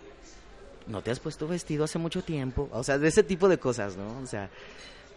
no 0.86 1.02
te 1.02 1.10
has 1.10 1.20
puesto 1.20 1.48
vestido 1.48 1.84
hace 1.84 1.98
mucho 1.98 2.22
tiempo, 2.22 2.68
o 2.72 2.84
sea, 2.84 2.98
de 2.98 3.08
ese 3.08 3.22
tipo 3.22 3.48
de 3.48 3.58
cosas, 3.58 3.96
¿no? 3.96 4.18
O 4.22 4.26
sea, 4.26 4.50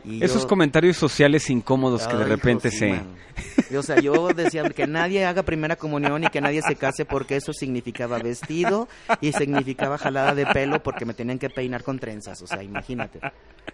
y 0.05 0.23
Esos 0.23 0.43
yo- 0.43 0.47
comentarios 0.47 0.95
sociales 0.95 1.49
incómodos 1.49 2.07
que 2.07 2.15
de 2.15 2.23
repente 2.23 2.69
hijo, 2.69 2.77
sí, 2.77 3.63
se... 3.69 3.77
O 3.77 3.83
sea, 3.83 3.99
yo 3.99 4.29
decía 4.29 4.63
que 4.69 4.87
nadie 4.87 5.25
haga 5.25 5.43
primera 5.43 5.75
comunión 5.75 6.23
y 6.23 6.27
que 6.27 6.39
nadie 6.39 6.61
se 6.61 6.75
case 6.75 7.03
porque 7.03 7.35
eso 7.35 7.51
significaba 7.51 8.17
vestido 8.19 8.87
y 9.21 9.33
significaba 9.33 9.97
jalada 9.97 10.33
de 10.35 10.45
pelo 10.45 10.81
porque 10.81 11.03
me 11.05 11.13
tenían 11.13 11.39
que 11.39 11.49
peinar 11.49 11.83
con 11.83 11.99
trenzas. 11.99 12.41
O 12.41 12.47
sea, 12.47 12.63
imagínate. 12.63 13.19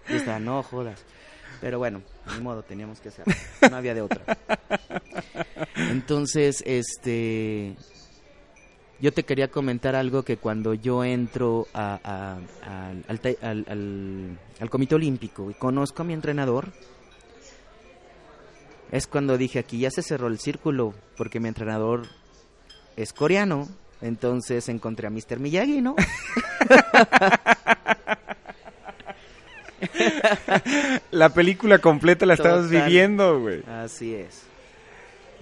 Y 0.10 0.16
estaba, 0.16 0.40
no 0.40 0.64
jodas. 0.64 1.04
Pero 1.64 1.80
bueno, 1.80 2.02
ni 2.36 2.42
modo, 2.44 2.62
teníamos 2.62 3.00
que 3.00 3.08
hacerlo. 3.08 3.34
No 3.72 3.78
había 3.78 3.94
de 3.94 4.02
otra. 4.02 4.38
Entonces, 5.78 6.62
este. 6.68 7.74
Yo 9.00 9.14
te 9.14 9.24
quería 9.24 9.48
comentar 9.48 9.96
algo 9.96 10.24
que 10.24 10.36
cuando 10.36 10.74
yo 10.74 11.06
entro 11.06 11.68
a- 11.74 12.00
a- 12.04 12.38
al- 13.08 13.22
al- 13.42 13.66
al- 13.70 14.38
al 14.60 14.70
Comité 14.70 14.96
Olímpico 14.96 15.50
y 15.50 15.54
conozco 15.54 16.02
a 16.02 16.06
mi 16.06 16.12
entrenador, 16.14 16.74
es 18.92 19.08
cuando 19.08 19.38
dije 19.38 19.60
aquí 19.60 19.80
ya 19.80 19.90
se 19.90 20.02
cerró 20.04 20.28
el 20.28 20.40
círculo, 20.40 20.94
porque 21.16 21.40
mi 21.40 21.48
entrenador 21.48 22.08
es 22.98 23.14
coreano, 23.14 23.70
entonces 24.02 24.68
encontré 24.68 25.08
a 25.08 25.12
Mr. 25.12 25.40
Miyagi, 25.40 25.80
¿no? 25.82 25.96
La 31.12 31.30
película 31.30 31.80
completa 31.80 32.26
la 32.26 32.34
estabas 32.34 32.70
viviendo, 32.70 33.40
güey. 33.40 33.64
Así 33.68 34.14
es, 34.16 34.44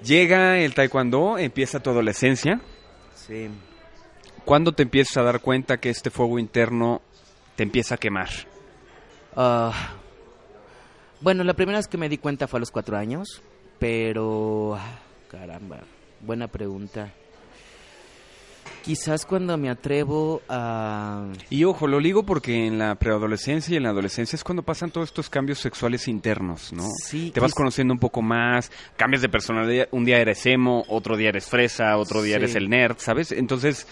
Llega 0.04 0.58
el 0.60 0.74
taekwondo, 0.74 1.38
empieza 1.38 1.80
tu 1.80 1.90
adolescencia. 1.90 2.60
sí. 3.16 3.50
¿Cuándo 4.44 4.72
te 4.72 4.82
empiezas 4.82 5.18
a 5.18 5.22
dar 5.22 5.40
cuenta 5.40 5.78
que 5.78 5.92
este 5.92 6.10
fuego 6.10 6.40
interno 6.40 7.04
te 7.56 7.62
empieza 7.62 7.94
a 7.94 7.98
quemar? 8.00 8.28
Ah, 9.36 9.72
bueno, 11.22 11.44
la 11.44 11.54
primera 11.54 11.78
vez 11.78 11.88
que 11.88 11.98
me 12.00 12.10
di 12.10 12.18
cuenta 12.18 12.48
fue 12.48 12.58
a 12.58 12.62
los 12.62 12.72
cuatro 12.72 12.98
años, 12.98 13.40
pero... 13.78 14.74
ah, 14.76 15.00
Caramba, 15.30 15.82
buena 16.22 16.48
pregunta. 16.48 17.14
Quizás 18.84 19.26
cuando 19.26 19.58
me 19.58 19.70
atrevo 19.70 20.41
a... 20.50 21.28
Y 21.50 21.63
ojo, 21.65 21.88
lo 21.88 22.00
digo 22.00 22.26
porque 22.26 22.65
en 22.65 22.80
la 22.80 22.96
preadolescencia 22.96 23.74
y 23.74 23.78
en 23.78 23.84
la 23.84 23.89
adolescencia 23.89 24.36
es 24.36 24.44
cuando 24.44 24.63
pasan 24.63 24.89
todos 24.89 25.10
estos 25.10 25.30
cambios 25.30 25.60
sexuales 25.60 26.08
internos, 26.08 26.74
¿no? 26.74 26.88
Sí, 27.06 27.30
Te 27.32 27.39
vas 27.39 27.54
conociendo 27.54 27.94
un 27.94 28.00
poco 28.00 28.22
más, 28.24 28.72
cambias 28.98 29.22
de 29.22 29.30
personalidad, 29.30 29.88
un 29.91 30.04
día 30.04 30.17
eres 30.20 30.46
emo, 30.48 30.84
otro 30.88 31.15
día 31.15 31.30
eres 31.30 31.46
fresa, 31.46 31.96
otro 31.98 32.22
día 32.24 32.38
Sí. 32.38 32.44
eres 32.44 32.56
el 32.56 32.70
nerd, 32.70 32.96
¿sabes? 32.98 33.32
Entonces, 33.32 33.86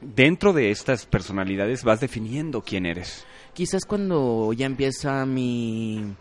dentro 0.00 0.52
de 0.52 0.70
estas 0.70 1.06
personalidades 1.06 1.84
vas 1.84 2.00
definiendo 2.00 2.62
quién 2.62 2.84
eres. 2.86 3.24
Quizás 3.54 3.84
cuando 3.84 4.52
ya 4.52 4.66
empieza 4.66 5.24
mi 5.26 6.14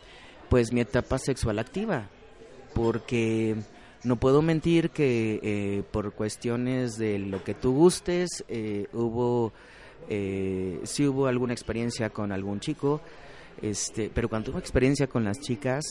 pues 0.49 0.71
mi 0.71 0.81
etapa 0.81 1.17
sexual 1.19 1.59
activa, 1.59 2.07
porque 2.73 3.55
no 4.07 4.15
puedo 4.15 4.41
mentir 4.41 4.89
que 4.89 5.39
eh, 5.43 5.83
por 5.91 6.13
cuestiones 6.13 6.97
de 6.97 7.19
lo 7.19 7.43
que 7.43 7.53
tú 7.53 7.73
gustes 7.73 8.43
eh, 8.47 8.87
hubo 8.93 9.51
eh, 10.09 10.79
sí 10.83 11.05
hubo 11.07 11.27
alguna 11.27 11.53
experiencia 11.53 12.09
con 12.09 12.31
algún 12.31 12.59
chico, 12.59 13.01
este, 13.61 14.09
pero 14.13 14.29
cuando 14.29 14.51
tuve 14.51 14.59
experiencia 14.61 15.07
con 15.07 15.23
las 15.23 15.39
chicas 15.41 15.83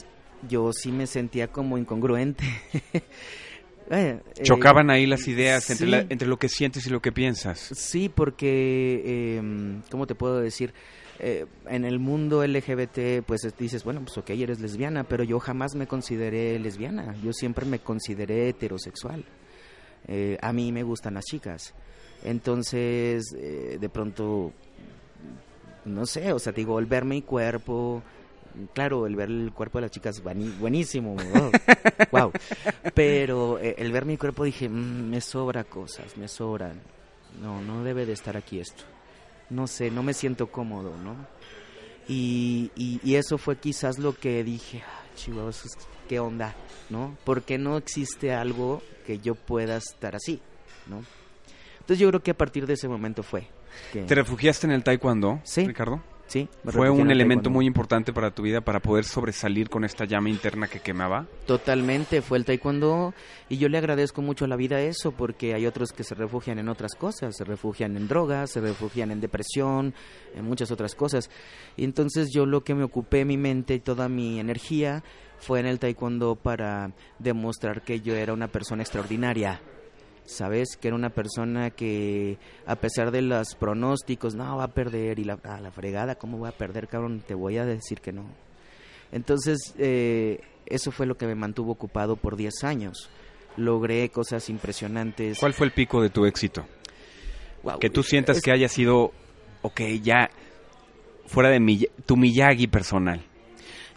yo 0.48 0.70
sí 0.72 0.90
me 0.92 1.06
sentía 1.06 1.48
como 1.48 1.78
incongruente. 1.78 2.44
Eh, 3.88 4.18
Chocaban 4.42 4.90
ahí 4.90 5.06
las 5.06 5.28
ideas 5.28 5.70
entre, 5.70 5.86
la- 5.86 6.04
entre 6.08 6.26
lo 6.26 6.38
que 6.38 6.48
sientes 6.48 6.86
y 6.88 6.90
lo 6.90 7.00
que 7.00 7.12
piensas. 7.12 7.70
Sí, 7.72 8.08
porque, 8.12 9.00
eh, 9.04 9.80
¿cómo 9.92 10.08
te 10.08 10.16
puedo 10.16 10.40
decir? 10.40 10.74
Eh, 11.18 11.46
en 11.66 11.84
el 11.84 11.98
mundo 11.98 12.42
LGBT, 12.44 13.22
pues 13.26 13.44
es- 13.44 13.56
dices, 13.56 13.84
bueno, 13.84 14.00
pues 14.02 14.16
ok, 14.18 14.30
eres 14.30 14.60
lesbiana, 14.60 15.04
pero 15.04 15.24
yo 15.24 15.38
jamás 15.40 15.74
me 15.74 15.86
consideré 15.86 16.58
lesbiana, 16.58 17.14
yo 17.22 17.32
siempre 17.32 17.64
me 17.66 17.78
consideré 17.78 18.48
heterosexual. 18.50 19.24
Eh, 20.08 20.38
a 20.40 20.52
mí 20.52 20.72
me 20.72 20.82
gustan 20.82 21.14
las 21.14 21.24
chicas. 21.24 21.74
Entonces, 22.22 23.34
eh, 23.36 23.78
de 23.80 23.88
pronto, 23.88 24.52
no 25.84 26.06
sé, 26.06 26.32
o 26.32 26.38
sea, 26.38 26.52
te 26.52 26.60
digo, 26.60 26.78
el 26.78 26.86
ver 26.86 27.04
mi 27.04 27.22
cuerpo, 27.22 28.02
claro, 28.74 29.06
el 29.06 29.16
ver 29.16 29.28
el 29.30 29.52
cuerpo 29.52 29.78
de 29.78 29.82
las 29.82 29.90
chicas, 29.90 30.22
buenísimo, 30.22 31.16
wow. 32.10 32.32
Pero 32.94 33.58
eh, 33.58 33.74
el 33.78 33.92
ver 33.92 34.04
mi 34.04 34.16
cuerpo 34.16 34.44
dije, 34.44 34.68
"Mm, 34.68 35.10
me 35.10 35.20
sobra 35.20 35.64
cosas, 35.64 36.16
me 36.16 36.28
sobran. 36.28 36.80
No, 37.40 37.60
no 37.62 37.84
debe 37.84 38.06
de 38.06 38.12
estar 38.14 38.36
aquí 38.36 38.58
esto. 38.60 38.84
No 39.50 39.66
sé, 39.66 39.90
no 39.90 40.02
me 40.02 40.12
siento 40.14 40.48
cómodo, 40.48 40.96
¿no? 40.96 41.14
Y, 42.08 42.70
y, 42.76 43.00
y 43.02 43.16
eso 43.16 43.38
fue 43.38 43.56
quizás 43.56 43.98
lo 43.98 44.14
que 44.14 44.44
dije, 44.44 44.82
ah, 44.86 45.02
¿qué 46.08 46.20
onda? 46.20 46.54
¿No? 46.88 47.16
¿Por 47.24 47.42
qué 47.42 47.58
no 47.58 47.76
existe 47.76 48.32
algo 48.32 48.82
que 49.06 49.18
yo 49.18 49.34
pueda 49.34 49.76
estar 49.76 50.14
así? 50.14 50.40
¿No? 50.86 51.02
Entonces 51.80 51.98
yo 51.98 52.08
creo 52.08 52.22
que 52.22 52.30
a 52.32 52.36
partir 52.36 52.66
de 52.66 52.74
ese 52.74 52.88
momento 52.88 53.22
fue. 53.22 53.48
Que, 53.92 54.02
¿Te 54.02 54.14
refugiaste 54.14 54.66
en 54.66 54.72
el 54.72 54.82
taekwondo, 54.84 55.40
Sí. 55.44 55.66
Ricardo? 55.66 56.00
Sí, 56.26 56.48
¿Fue 56.64 56.90
un 56.90 57.06
el 57.06 57.12
elemento 57.12 57.44
taekwondo. 57.44 57.50
muy 57.50 57.66
importante 57.66 58.12
para 58.12 58.30
tu 58.30 58.42
vida 58.42 58.60
para 58.60 58.80
poder 58.80 59.04
sobresalir 59.04 59.68
con 59.68 59.84
esta 59.84 60.04
llama 60.04 60.28
interna 60.28 60.68
que 60.68 60.80
quemaba? 60.80 61.26
Totalmente, 61.46 62.22
fue 62.22 62.38
el 62.38 62.44
taekwondo 62.44 63.14
y 63.48 63.58
yo 63.58 63.68
le 63.68 63.78
agradezco 63.78 64.22
mucho 64.22 64.44
a 64.44 64.48
la 64.48 64.56
vida 64.56 64.80
eso 64.80 65.12
porque 65.12 65.54
hay 65.54 65.66
otros 65.66 65.92
que 65.92 66.04
se 66.04 66.14
refugian 66.14 66.58
en 66.58 66.68
otras 66.68 66.94
cosas, 66.94 67.36
se 67.36 67.44
refugian 67.44 67.96
en 67.96 68.08
drogas, 68.08 68.50
se 68.50 68.60
refugian 68.60 69.10
en 69.10 69.20
depresión, 69.20 69.94
en 70.34 70.44
muchas 70.44 70.70
otras 70.70 70.94
cosas. 70.94 71.30
Y 71.76 71.84
entonces 71.84 72.28
yo 72.32 72.46
lo 72.46 72.62
que 72.64 72.74
me 72.74 72.84
ocupé 72.84 73.24
mi 73.24 73.36
mente 73.36 73.74
y 73.74 73.80
toda 73.80 74.08
mi 74.08 74.40
energía 74.40 75.02
fue 75.38 75.60
en 75.60 75.66
el 75.66 75.78
taekwondo 75.78 76.36
para 76.36 76.92
demostrar 77.18 77.82
que 77.82 78.00
yo 78.00 78.14
era 78.14 78.32
una 78.32 78.48
persona 78.48 78.82
extraordinaria. 78.82 79.60
¿Sabes? 80.26 80.76
Que 80.76 80.88
era 80.88 80.96
una 80.96 81.10
persona 81.10 81.70
que, 81.70 82.36
a 82.66 82.76
pesar 82.76 83.10
de 83.12 83.22
los 83.22 83.54
pronósticos, 83.54 84.34
no, 84.34 84.56
va 84.56 84.64
a 84.64 84.68
perder, 84.74 85.18
y 85.18 85.24
la, 85.24 85.38
a 85.44 85.60
la 85.60 85.70
fregada, 85.70 86.16
¿cómo 86.16 86.36
voy 86.38 86.48
a 86.48 86.52
perder, 86.52 86.88
cabrón? 86.88 87.22
Te 87.26 87.34
voy 87.34 87.56
a 87.58 87.64
decir 87.64 88.00
que 88.00 88.12
no. 88.12 88.24
Entonces, 89.12 89.74
eh, 89.78 90.40
eso 90.66 90.90
fue 90.90 91.06
lo 91.06 91.16
que 91.16 91.26
me 91.26 91.34
mantuvo 91.36 91.72
ocupado 91.72 92.16
por 92.16 92.36
10 92.36 92.64
años. 92.64 93.08
Logré 93.56 94.08
cosas 94.10 94.50
impresionantes. 94.50 95.38
¿Cuál 95.38 95.54
fue 95.54 95.66
el 95.66 95.72
pico 95.72 96.02
de 96.02 96.10
tu 96.10 96.26
éxito? 96.26 96.66
Que 97.80 97.88
tú 97.88 98.02
sientas 98.02 98.38
es- 98.38 98.42
que 98.42 98.50
haya 98.52 98.68
sido, 98.68 99.12
ok, 99.62 99.80
ya 100.02 100.28
fuera 101.26 101.50
de 101.50 101.60
mi, 101.60 101.86
tu 102.04 102.16
Miyagi 102.16 102.66
personal. 102.66 103.24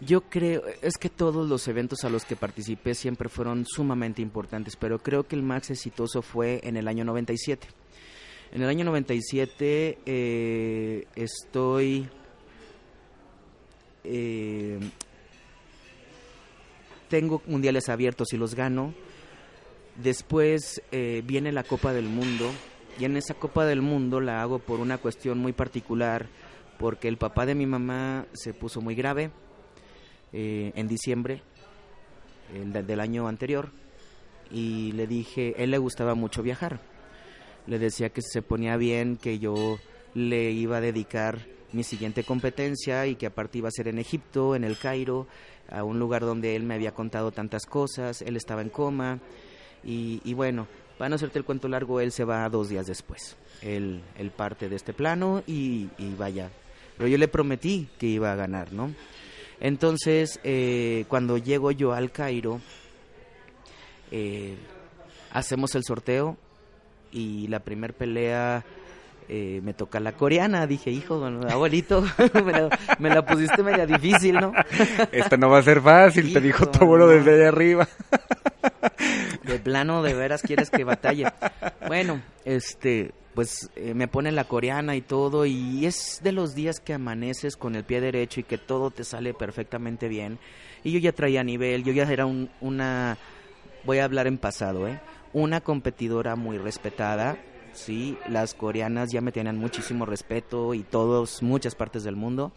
Yo 0.02 0.22
creo, 0.22 0.64
es 0.82 0.98
que 0.98 1.10
todos 1.10 1.50
los 1.50 1.68
eventos 1.68 2.06
a 2.06 2.10
los 2.10 2.24
que 2.24 2.38
participé 2.38 2.96
siempre 2.96 3.28
fueron 3.28 3.66
sumamente 3.66 4.22
importantes, 4.22 4.78
pero 4.78 5.00
creo 5.00 5.28
que 5.28 5.36
el 5.36 5.44
más 5.44 5.70
exitoso 5.70 6.22
fue 6.22 6.62
en 6.64 6.78
el 6.78 6.88
año 6.88 7.04
97. 7.04 7.68
En 8.54 8.62
el 8.62 8.70
año 8.70 8.86
97 8.86 10.00
eh, 10.06 11.08
estoy... 11.16 12.08
eh, 14.06 14.80
tengo 17.10 17.42
mundiales 17.46 17.90
abiertos 17.90 18.32
y 18.32 18.38
los 18.38 18.56
gano. 18.56 18.94
Después 20.02 20.82
eh, 20.92 21.24
viene 21.26 21.52
la 21.52 21.64
Copa 21.64 21.92
del 21.92 22.06
Mundo 22.06 22.50
y 22.98 23.06
en 23.06 23.18
esa 23.18 23.34
Copa 23.34 23.66
del 23.66 23.82
Mundo 23.82 24.22
la 24.22 24.42
hago 24.42 24.60
por 24.60 24.80
una 24.80 24.98
cuestión 24.98 25.40
muy 25.40 25.52
particular 25.52 26.28
porque 26.78 27.10
el 27.10 27.18
papá 27.18 27.46
de 27.46 27.56
mi 27.56 27.66
mamá 27.66 28.26
se 28.32 28.54
puso 28.54 28.80
muy 28.80 28.96
grave 28.96 29.32
eh, 30.34 30.72
en 30.76 30.88
diciembre 30.88 31.42
el 32.54 32.74
de- 32.74 32.84
del 32.84 33.00
año 33.00 33.28
anterior 33.28 33.70
y 34.52 34.92
le 34.94 35.06
dije, 35.08 35.54
él 35.64 35.72
le 35.72 35.78
gustaba 35.78 36.16
mucho 36.16 36.42
viajar. 36.42 36.80
Le 37.68 37.78
decía 37.78 38.10
que 38.10 38.22
se 38.22 38.42
ponía 38.42 38.78
bien, 38.78 39.18
que 39.18 39.38
yo 39.40 39.78
le 40.16 40.52
iba 40.52 40.78
a 40.78 40.82
dedicar 40.82 41.46
mi 41.72 41.84
siguiente 41.84 42.24
competencia 42.24 43.06
y 43.06 43.16
que 43.16 43.28
aparte 43.28 43.60
iba 43.60 43.68
a 43.68 43.72
ser 43.72 43.88
en 43.88 44.00
Egipto, 44.00 44.56
en 44.56 44.64
el 44.64 44.76
Cairo, 44.78 45.28
a 45.70 45.84
un 45.84 46.00
lugar 46.00 46.22
donde 46.24 46.56
él 46.56 46.64
me 46.64 46.74
había 46.74 46.94
contado 46.96 47.32
tantas 47.32 47.68
cosas, 47.68 48.24
él 48.24 48.36
estaba 48.38 48.64
en 48.64 48.70
coma 48.70 49.20
y, 49.84 50.20
y 50.24 50.34
bueno, 50.34 50.68
para 50.98 51.10
no 51.10 51.16
hacerte 51.16 51.38
el 51.38 51.46
cuento 51.46 51.68
largo, 51.68 52.00
él 52.02 52.12
se 52.12 52.24
va 52.24 52.50
dos 52.50 52.70
días 52.70 52.88
después. 52.88 53.38
Él, 53.62 54.02
él 54.18 54.32
parte 54.32 54.68
de 54.68 54.76
este 54.76 54.94
plano 54.94 55.44
y, 55.46 55.90
y 56.00 56.16
vaya. 56.18 56.50
Pero 56.98 57.08
yo 57.08 57.20
le 57.20 57.28
prometí 57.28 57.88
que 58.00 58.08
iba 58.08 58.32
a 58.32 58.36
ganar, 58.36 58.74
¿no? 58.74 58.94
Entonces, 59.60 60.40
eh, 60.44 61.06
cuando 61.08 61.38
llego 61.38 61.72
yo 61.72 61.94
al 61.94 62.12
Cairo, 62.12 62.62
eh, 64.12 64.56
hacemos 65.32 65.76
el 65.76 65.84
sorteo 65.84 66.38
y 67.12 67.48
la 67.48 67.60
primer 67.60 67.94
pelea 67.94 68.64
eh, 69.28 69.60
me 69.64 69.74
toca 69.74 70.00
la 70.00 70.14
coreana. 70.14 70.66
Dije, 70.66 70.92
hijo, 70.92 71.24
abuelito, 71.50 72.02
me, 72.46 72.52
la, 72.52 72.80
me 73.00 73.10
la 73.10 73.26
pusiste 73.26 73.62
media 73.62 73.86
difícil, 73.86 74.36
¿no? 74.36 74.54
Esta 75.12 75.38
no 75.38 75.50
va 75.50 75.60
a 75.60 75.64
ser 75.64 75.82
fácil, 75.82 76.34
te 76.34 76.42
dijo 76.42 76.68
tu 76.70 76.84
abuelo 76.84 77.06
no. 77.06 77.12
desde 77.12 77.36
allá 77.36 77.50
arriba. 77.50 77.88
De 79.44 79.60
plano, 79.60 80.04
de 80.04 80.14
veras 80.14 80.42
quieres 80.42 80.70
que 80.70 80.84
batalle. 80.84 81.26
Bueno, 81.88 82.22
este, 82.46 83.12
pues 83.40 83.70
eh, 83.78 83.94
me 83.94 84.10
pone 84.10 84.34
la 84.34 84.44
coreana 84.44 84.98
y 84.98 85.02
todo, 85.02 85.46
y 85.46 85.86
es 85.86 86.20
de 86.22 86.34
los 86.34 86.56
días 86.56 86.82
que 86.82 86.94
amaneces 86.94 87.56
con 87.56 87.76
el 87.76 87.86
pie 87.86 88.02
derecho 88.02 88.42
y 88.42 88.44
que 88.44 88.58
todo 88.58 88.92
te 88.92 89.06
sale 89.06 89.34
perfectamente 89.34 90.10
bien. 90.10 90.38
Y 90.84 90.92
yo 90.92 91.00
ya 91.00 91.14
traía 91.14 91.42
nivel, 91.42 91.86
yo 91.86 91.94
ya 91.94 92.04
era 92.04 92.26
un- 92.26 92.50
una, 92.60 93.18
voy 93.86 94.00
a 94.00 94.04
hablar 94.04 94.28
en 94.28 94.40
pasado, 94.40 94.90
¿eh? 94.90 95.00
Una 95.32 95.62
competidora 95.62 96.36
muy 96.36 96.58
respetada, 96.58 97.38
sí, 97.72 98.18
las 98.28 98.54
coreanas 98.54 99.08
ya 99.10 99.22
me 99.22 99.32
tenían 99.32 99.56
muchísimo 99.56 100.06
respeto 100.06 100.74
y 100.74 100.84
todos, 100.84 101.42
muchas 101.42 101.76
partes 101.76 102.04
del 102.04 102.18
mundo, 102.18 102.52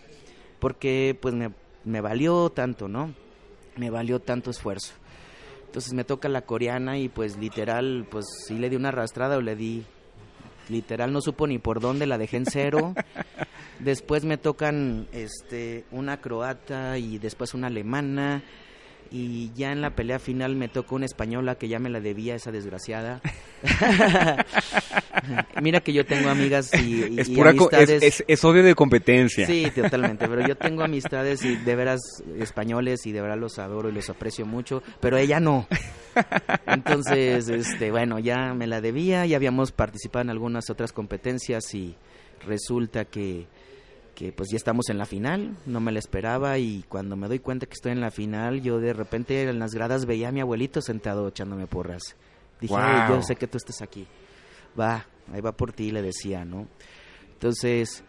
porque 0.58 1.16
pues 1.22 1.32
me, 1.32 1.52
me 1.84 2.00
valió 2.00 2.50
tanto, 2.50 2.88
¿no? 2.88 3.14
Me 3.76 3.88
valió 3.88 4.18
tanto 4.18 4.50
esfuerzo. 4.50 4.94
Entonces 5.66 5.92
me 5.92 6.02
toca 6.02 6.28
la 6.28 6.40
coreana 6.42 6.98
y 6.98 7.08
pues 7.08 7.36
literal, 7.36 8.04
pues 8.10 8.24
sí 8.48 8.58
le 8.58 8.68
di 8.68 8.74
una 8.74 8.88
arrastrada 8.88 9.36
o 9.36 9.40
le 9.40 9.54
di, 9.54 9.84
literal 10.68 11.12
no 11.12 11.20
supo 11.20 11.46
ni 11.46 11.58
por 11.58 11.80
dónde, 11.80 12.06
la 12.06 12.18
dejé 12.18 12.38
en 12.38 12.46
cero. 12.46 12.94
Después 13.78 14.24
me 14.24 14.38
tocan 14.38 15.08
este 15.12 15.84
una 15.90 16.20
croata 16.20 16.98
y 16.98 17.18
después 17.18 17.52
una 17.52 17.66
alemana 17.66 18.42
y 19.10 19.52
ya 19.54 19.72
en 19.72 19.80
la 19.80 19.90
pelea 19.90 20.18
final 20.18 20.56
me 20.56 20.68
tocó 20.68 20.94
una 20.94 21.04
española 21.04 21.56
que 21.56 21.68
ya 21.68 21.78
me 21.78 21.90
la 21.90 22.00
debía 22.00 22.34
esa 22.34 22.50
desgraciada. 22.50 23.20
Mira 25.62 25.80
que 25.80 25.92
yo 25.92 26.04
tengo 26.04 26.28
amigas 26.30 26.70
y, 26.74 27.04
y- 27.14 27.20
Es, 27.20 27.28
y 27.28 27.34
pura 27.36 27.54
co- 27.54 27.70
es, 27.70 27.78
amistades. 27.78 28.02
es- 28.02 28.24
es 28.26 28.44
odio 28.44 28.62
de 28.62 28.74
competencia. 28.74 29.46
Sí, 29.46 29.70
totalmente. 29.74 30.28
Pero 30.28 30.46
yo 30.46 30.56
tengo 30.56 30.82
amistades 30.82 31.44
y 31.44 31.56
de 31.56 31.76
veras 31.76 32.00
españoles 32.38 33.06
y 33.06 33.12
de 33.12 33.20
veras 33.22 33.38
los 33.38 33.58
adoro 33.58 33.88
y 33.88 33.92
los 33.92 34.08
aprecio 34.10 34.46
mucho, 34.46 34.82
pero 35.00 35.16
ella 35.16 35.40
no. 35.40 35.66
Entonces, 36.66 37.48
este, 37.48 37.90
bueno, 37.90 38.18
ya 38.18 38.54
me 38.54 38.66
la 38.66 38.80
debía, 38.80 39.26
ya 39.26 39.36
habíamos 39.36 39.72
participado 39.72 40.22
en 40.22 40.30
algunas 40.30 40.70
otras 40.70 40.92
competencias 40.92 41.74
y 41.74 41.94
resulta 42.46 43.04
que, 43.04 43.46
que 44.14 44.32
pues 44.32 44.48
ya 44.50 44.56
estamos 44.56 44.88
en 44.90 44.98
la 44.98 45.06
final, 45.06 45.56
no 45.66 45.80
me 45.80 45.92
la 45.92 45.98
esperaba 45.98 46.58
y 46.58 46.84
cuando 46.88 47.16
me 47.16 47.28
doy 47.28 47.38
cuenta 47.38 47.66
que 47.66 47.74
estoy 47.74 47.92
en 47.92 48.00
la 48.00 48.10
final, 48.10 48.60
yo 48.62 48.78
de 48.80 48.92
repente 48.92 49.42
en 49.48 49.58
las 49.58 49.74
gradas 49.74 50.06
veía 50.06 50.28
a 50.28 50.32
mi 50.32 50.40
abuelito 50.40 50.80
sentado 50.82 51.28
echándome 51.28 51.66
porras. 51.66 52.02
Dije, 52.60 52.74
Wow. 52.74 52.82
"Ay, 52.82 53.08
yo 53.10 53.22
sé 53.22 53.36
que 53.36 53.46
tú 53.46 53.56
estás 53.56 53.82
aquí. 53.82 54.06
Va, 54.78 55.06
ahí 55.32 55.40
va 55.40 55.52
por 55.52 55.72
ti, 55.72 55.90
le 55.90 56.02
decía, 56.02 56.44
¿no? 56.44 56.66
Entonces, 57.32 58.04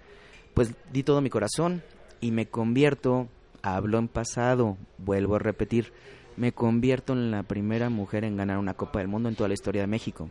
pues 0.54 0.74
di 0.92 1.04
todo 1.04 1.22
mi 1.22 1.30
corazón 1.30 1.84
y 2.22 2.32
me 2.32 2.48
convierto, 2.48 3.28
hablo 3.62 3.98
en 3.98 4.08
pasado, 4.08 4.78
vuelvo 4.98 5.36
a 5.36 5.40
repetir, 5.40 5.92
me 6.38 6.52
convierto 6.52 7.14
en 7.14 7.32
la 7.32 7.44
primera 7.44 7.90
mujer 7.90 8.24
en 8.24 8.38
ganar 8.38 8.58
una 8.58 8.74
Copa 8.74 9.00
del 9.00 9.08
Mundo 9.08 9.30
en 9.30 9.36
toda 9.36 9.48
la 9.48 9.54
historia 9.54 9.82
de 9.82 9.88
México. 9.88 10.30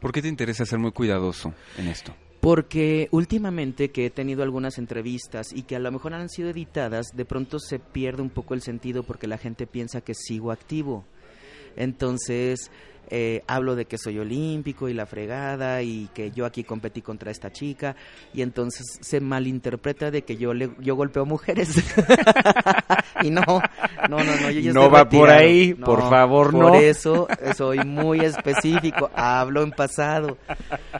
¿Por 0.00 0.12
qué 0.12 0.22
te 0.22 0.28
interesa 0.28 0.64
ser 0.64 0.78
muy 0.78 0.92
cuidadoso 0.92 1.54
en 1.76 1.88
esto? 1.88 2.14
Porque 2.40 3.08
últimamente 3.10 3.90
que 3.90 4.06
he 4.06 4.10
tenido 4.10 4.44
algunas 4.44 4.78
entrevistas 4.78 5.52
y 5.52 5.62
que 5.62 5.74
a 5.74 5.80
lo 5.80 5.90
mejor 5.90 6.14
han 6.14 6.28
sido 6.28 6.50
editadas, 6.50 7.06
de 7.14 7.24
pronto 7.24 7.58
se 7.58 7.80
pierde 7.80 8.22
un 8.22 8.30
poco 8.30 8.54
el 8.54 8.62
sentido 8.62 9.02
porque 9.02 9.26
la 9.26 9.38
gente 9.38 9.66
piensa 9.66 10.00
que 10.00 10.14
sigo 10.14 10.52
activo. 10.52 11.04
Entonces, 11.78 12.70
eh, 13.10 13.42
hablo 13.46 13.74
de 13.74 13.86
que 13.86 13.96
soy 13.96 14.18
olímpico 14.18 14.88
y 14.88 14.94
la 14.94 15.06
fregada 15.06 15.80
y 15.82 16.10
que 16.12 16.30
yo 16.30 16.44
aquí 16.44 16.62
competí 16.62 17.00
contra 17.00 17.30
esta 17.30 17.50
chica 17.50 17.96
y 18.34 18.42
entonces 18.42 18.84
se 19.00 19.20
malinterpreta 19.20 20.10
de 20.10 20.22
que 20.22 20.36
yo 20.36 20.52
le, 20.52 20.70
yo 20.80 20.94
golpeo 20.94 21.24
mujeres. 21.24 21.70
Y 23.20 23.30
no 23.30 23.42
no 24.08 24.18
no 24.18 24.24
no 24.24 24.50
yo 24.50 24.60
ya 24.60 24.72
no 24.72 24.88
va 24.88 25.08
por 25.08 25.28
ahí 25.28 25.74
por 25.74 26.08
favor 26.08 26.54
no. 26.54 26.68
por 26.68 26.76
eso 26.76 27.26
soy 27.56 27.78
muy 27.78 28.20
específico 28.20 29.10
hablo 29.12 29.62
en 29.64 29.72
pasado. 29.72 30.36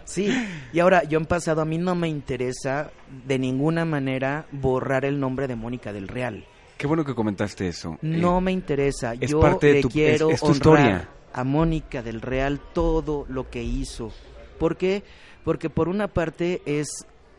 Sí 0.05 0.33
y 0.73 0.81
ahora 0.81 1.05
yo 1.05 1.19
en 1.19 1.27
pasado 1.27 1.62
a 1.62 1.64
mí 1.64 1.79
no 1.79 1.95
me 1.95 2.09
interesa 2.09 2.91
de 3.27 3.38
ninguna 3.38 3.85
manera 3.85 4.47
borrar 4.51 5.05
el 5.05 5.21
nombre 5.21 5.47
de 5.47 5.55
Mónica 5.55 5.93
del 5.93 6.09
Real 6.09 6.45
Qué 6.79 6.87
bueno 6.87 7.05
que 7.05 7.14
comentaste 7.14 7.69
eso. 7.69 7.99
No 8.03 8.38
eh, 8.38 8.41
me 8.41 8.53
interesa. 8.53 9.14
Es 9.14 9.31
Yo 9.31 9.41
parte 9.41 9.67
de 9.67 9.73
le 9.75 9.81
tu, 9.83 9.88
quiero 9.91 10.29
es, 10.29 10.35
es 10.37 10.41
tu 10.41 10.47
honrar 10.47 10.79
historia. 10.79 11.09
a 11.33 11.45
Mónica 11.45 12.03
del 12.03 12.21
Real 12.23 12.61
todo 12.73 13.27
lo 13.29 13.51
que 13.51 13.62
hizo. 13.62 14.12
¿Por 14.59 14.77
qué? 14.77 15.03
Porque 15.45 15.69
por 15.71 15.88
una 15.88 16.09
parte 16.09 16.62
es 16.67 16.88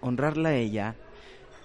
honrarla 0.01 0.49
a 0.49 0.55
ella, 0.55 0.95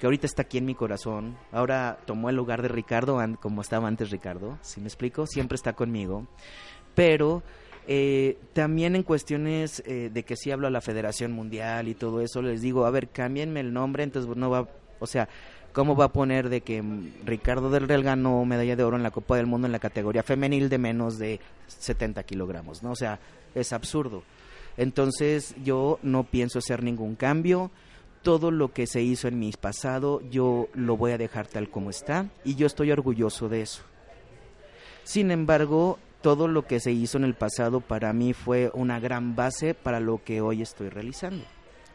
que 0.01 0.07
ahorita 0.07 0.27
está 0.27 0.43
aquí 0.43 0.59
en 0.59 0.67
mi 0.67 0.75
corazón. 0.75 1.37
Ahora 1.53 1.99
tomó 2.07 2.31
el 2.31 2.37
lugar 2.37 2.63
de 2.63 2.69
Ricardo, 2.69 3.19
como 3.41 3.61
estaba 3.61 3.89
antes 3.89 4.11
Ricardo. 4.11 4.59
¿Sí 4.63 4.81
me 4.81 4.87
explico? 4.87 5.27
Siempre 5.27 5.57
está 5.57 5.73
conmigo. 5.73 6.27
Pero 6.95 7.43
eh, 7.87 8.39
también 8.53 8.95
en 8.97 9.03
cuestiones 9.03 9.83
eh, 9.87 10.11
de 10.13 10.23
que 10.25 10.37
sí 10.37 10.51
hablo 10.51 10.67
a 10.69 10.71
la 10.71 10.81
Federación 10.81 11.33
Mundial 11.33 11.89
y 11.89 11.95
todo 11.95 12.21
eso, 12.21 12.41
les 12.41 12.63
digo, 12.63 12.87
a 12.87 12.91
ver, 12.91 13.09
cámbienme 13.09 13.61
el 13.61 13.73
nombre, 13.73 14.05
entonces 14.05 14.35
no 14.37 14.49
va, 14.51 14.69
o 15.01 15.07
sea, 15.07 15.29
¿cómo 15.75 15.97
va 15.97 16.07
a 16.07 16.13
poner 16.13 16.49
de 16.49 16.63
que 16.63 16.81
mm, 16.81 17.27
Ricardo 17.27 17.69
del 17.69 17.87
Real 17.87 18.03
ganó 18.03 18.43
medalla 18.47 18.77
de 18.77 18.85
oro 18.85 18.97
en 18.97 19.03
la 19.03 19.11
Copa 19.11 19.37
del 19.37 19.47
Mundo 19.47 19.67
en 19.67 19.73
la 19.73 19.79
categoría 19.79 20.23
femenil 20.23 20.71
de 20.71 20.79
menos 20.79 21.19
de 21.19 21.41
70 21.67 22.23
kilogramos? 22.23 22.83
¿no? 22.83 22.93
O 22.93 22.97
sea, 22.97 23.19
es 23.55 23.75
absurdo. 23.75 24.23
Entonces 24.79 25.55
yo 25.63 25.99
no 26.03 26.25
pienso 26.25 26.61
hacer 26.61 26.83
ningún 26.83 27.17
cambio. 27.17 27.71
Todo 28.23 28.51
lo 28.51 28.73
que 28.73 28.87
se 28.87 29.03
hizo 29.03 29.29
en 29.29 29.39
mi 29.39 29.53
pasado 29.53 30.23
yo 30.31 30.69
lo 30.73 30.97
voy 30.97 31.13
a 31.13 31.19
dejar 31.19 31.47
tal 31.47 31.69
como 31.69 31.91
está 31.91 32.31
y 32.45 32.55
yo 32.55 32.67
estoy 32.67 32.91
orgulloso 32.91 33.51
de 33.51 33.61
eso. 33.61 33.83
Sin 35.03 35.31
embargo, 35.31 35.99
todo 36.23 36.49
lo 36.49 36.67
que 36.67 36.81
se 36.81 36.93
hizo 36.93 37.19
en 37.19 37.25
el 37.25 37.35
pasado 37.35 37.81
para 37.81 38.15
mí 38.15 38.33
fue 38.33 38.71
una 38.73 38.99
gran 38.99 39.37
base 39.37 39.75
para 39.75 40.01
lo 40.01 40.25
que 40.25 40.41
hoy 40.41 40.63
estoy 40.63 40.89
realizando. 40.89 41.45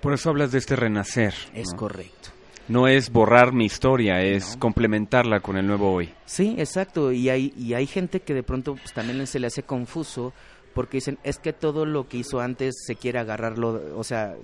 Por 0.01 0.13
eso 0.13 0.29
hablas 0.29 0.51
de 0.51 0.59
este 0.59 0.75
renacer. 0.75 1.33
Es 1.55 1.71
¿no? 1.71 1.77
correcto. 1.77 2.29
No 2.69 2.87
es 2.87 3.11
borrar 3.11 3.51
mi 3.51 3.65
historia, 3.65 4.21
es 4.21 4.53
No. 4.53 4.59
complementarla 4.59 5.39
con 5.41 5.57
el 5.57 5.67
nuevo 5.67 5.91
hoy. 5.91 6.13
Sí, 6.25 6.55
exacto. 6.57 7.11
Y 7.11 7.29
hay, 7.29 7.51
y 7.57 7.73
hay 7.73 7.87
gente 7.87 8.21
que 8.21 8.33
de 8.33 8.43
pronto 8.43 8.75
pues, 8.75 8.93
también 8.93 9.25
se 9.27 9.39
le 9.39 9.47
hace 9.47 9.63
confuso 9.63 10.33
porque 10.73 10.97
dicen, 10.97 11.17
es 11.23 11.39
que 11.39 11.51
todo 11.51 11.85
lo 11.85 12.07
que 12.07 12.17
hizo 12.17 12.39
antes 12.39 12.75
se 12.85 12.95
quiere 12.95 13.19
agarrarlo, 13.19 13.81
o 13.97 14.03
sea, 14.03 14.35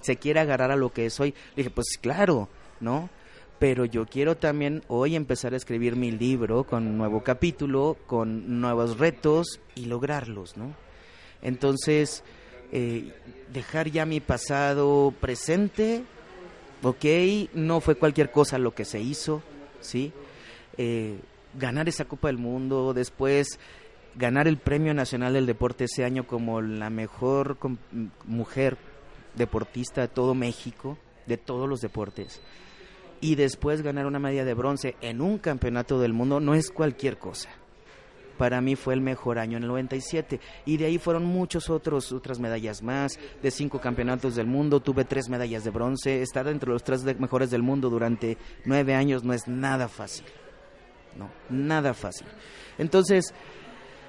se 0.00 0.16
quiere 0.16 0.40
agarrar 0.40 0.70
a 0.70 0.76
lo 0.76 0.90
que 0.92 1.06
es 1.06 1.18
hoy. 1.20 1.30
Le 1.56 1.62
dije, 1.64 1.70
pues 1.70 1.98
claro, 2.00 2.48
¿no? 2.80 3.10
Pero 3.58 3.84
yo 3.84 4.06
quiero 4.06 4.36
también 4.36 4.84
hoy 4.86 5.16
empezar 5.16 5.52
a 5.52 5.56
escribir 5.56 5.96
mi 5.96 6.12
libro 6.12 6.62
con 6.62 6.86
un 6.86 6.96
nuevo 6.96 7.24
capítulo, 7.24 7.96
con 8.06 8.60
nuevos 8.60 8.98
retos 8.98 9.60
y 9.74 9.86
lograrlos, 9.86 10.56
¿no? 10.56 10.74
Entonces, 11.42 12.22
eh, 12.70 13.12
dejar 13.52 13.90
ya 13.90 14.06
mi 14.06 14.20
pasado 14.20 15.12
presente, 15.20 16.04
ok, 16.82 17.04
no 17.54 17.80
fue 17.80 17.96
cualquier 17.96 18.30
cosa 18.30 18.58
lo 18.58 18.74
que 18.74 18.84
se 18.84 19.00
hizo, 19.00 19.42
¿sí? 19.80 20.12
Eh, 20.76 21.18
ganar 21.54 21.88
esa 21.88 22.04
Copa 22.04 22.28
del 22.28 22.38
Mundo, 22.38 22.94
después 22.94 23.58
ganar 24.14 24.48
el 24.48 24.58
Premio 24.58 24.94
Nacional 24.94 25.32
del 25.32 25.46
Deporte 25.46 25.84
ese 25.84 26.04
año 26.04 26.26
como 26.26 26.60
la 26.60 26.90
mejor 26.90 27.56
mujer 28.26 28.76
deportista 29.34 30.02
de 30.02 30.08
todo 30.08 30.34
México, 30.34 30.98
de 31.26 31.36
todos 31.36 31.68
los 31.68 31.80
deportes, 31.80 32.40
y 33.20 33.34
después 33.34 33.82
ganar 33.82 34.06
una 34.06 34.18
medalla 34.18 34.44
de 34.44 34.54
bronce 34.54 34.96
en 35.00 35.20
un 35.20 35.38
campeonato 35.38 36.00
del 36.00 36.12
mundo 36.12 36.40
no 36.40 36.54
es 36.54 36.70
cualquier 36.70 37.18
cosa. 37.18 37.50
Para 38.38 38.60
mí 38.60 38.76
fue 38.76 38.94
el 38.94 39.00
mejor 39.00 39.38
año 39.38 39.56
en 39.58 39.64
el 39.64 39.68
97 39.68 40.40
y 40.64 40.76
de 40.76 40.86
ahí 40.86 40.98
fueron 40.98 41.24
muchos 41.24 41.68
otros 41.68 42.12
otras 42.12 42.38
medallas 42.38 42.82
más 42.82 43.18
de 43.42 43.50
cinco 43.50 43.80
campeonatos 43.80 44.36
del 44.36 44.46
mundo 44.46 44.80
tuve 44.80 45.04
tres 45.04 45.28
medallas 45.28 45.64
de 45.64 45.70
bronce 45.70 46.22
estar 46.22 46.46
entre 46.48 46.70
los 46.70 46.82
tres 46.82 47.04
mejores 47.18 47.50
del 47.50 47.62
mundo 47.62 47.90
durante 47.90 48.38
nueve 48.64 48.94
años 48.94 49.24
no 49.24 49.34
es 49.34 49.48
nada 49.48 49.88
fácil 49.88 50.24
no 51.18 51.28
nada 51.50 51.92
fácil 51.94 52.26
entonces 52.78 53.34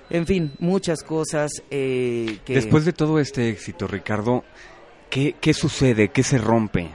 en 0.10 0.26
fin 0.26 0.54
muchas 0.60 1.04
cosas 1.04 1.52
eh, 1.70 2.40
que 2.46 2.56
Después 2.56 2.86
de 2.86 2.94
todo 2.94 3.20
este 3.20 3.50
éxito, 3.50 3.88
Ricardo, 3.88 4.44
¿qué, 5.10 5.36
qué 5.40 5.54
sucede? 5.54 6.10
¿Qué 6.10 6.24
se 6.24 6.38
rompe? 6.38 6.90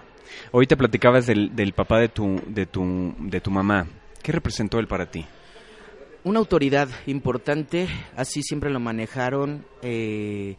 Hoy 0.50 0.66
te 0.66 0.76
platicabas 0.76 1.26
del, 1.26 1.54
del 1.54 1.72
papá 1.72 2.00
de 2.00 2.08
tu, 2.08 2.40
de, 2.46 2.66
tu, 2.66 3.14
de 3.18 3.40
tu 3.40 3.50
mamá. 3.50 3.86
¿Qué 4.22 4.32
representó 4.32 4.78
él 4.78 4.86
para 4.88 5.10
ti? 5.10 5.24
Una 6.24 6.38
autoridad 6.38 6.88
importante, 7.06 7.86
así 8.16 8.42
siempre 8.42 8.70
lo 8.70 8.80
manejaron. 8.80 9.64
eh, 9.82 10.56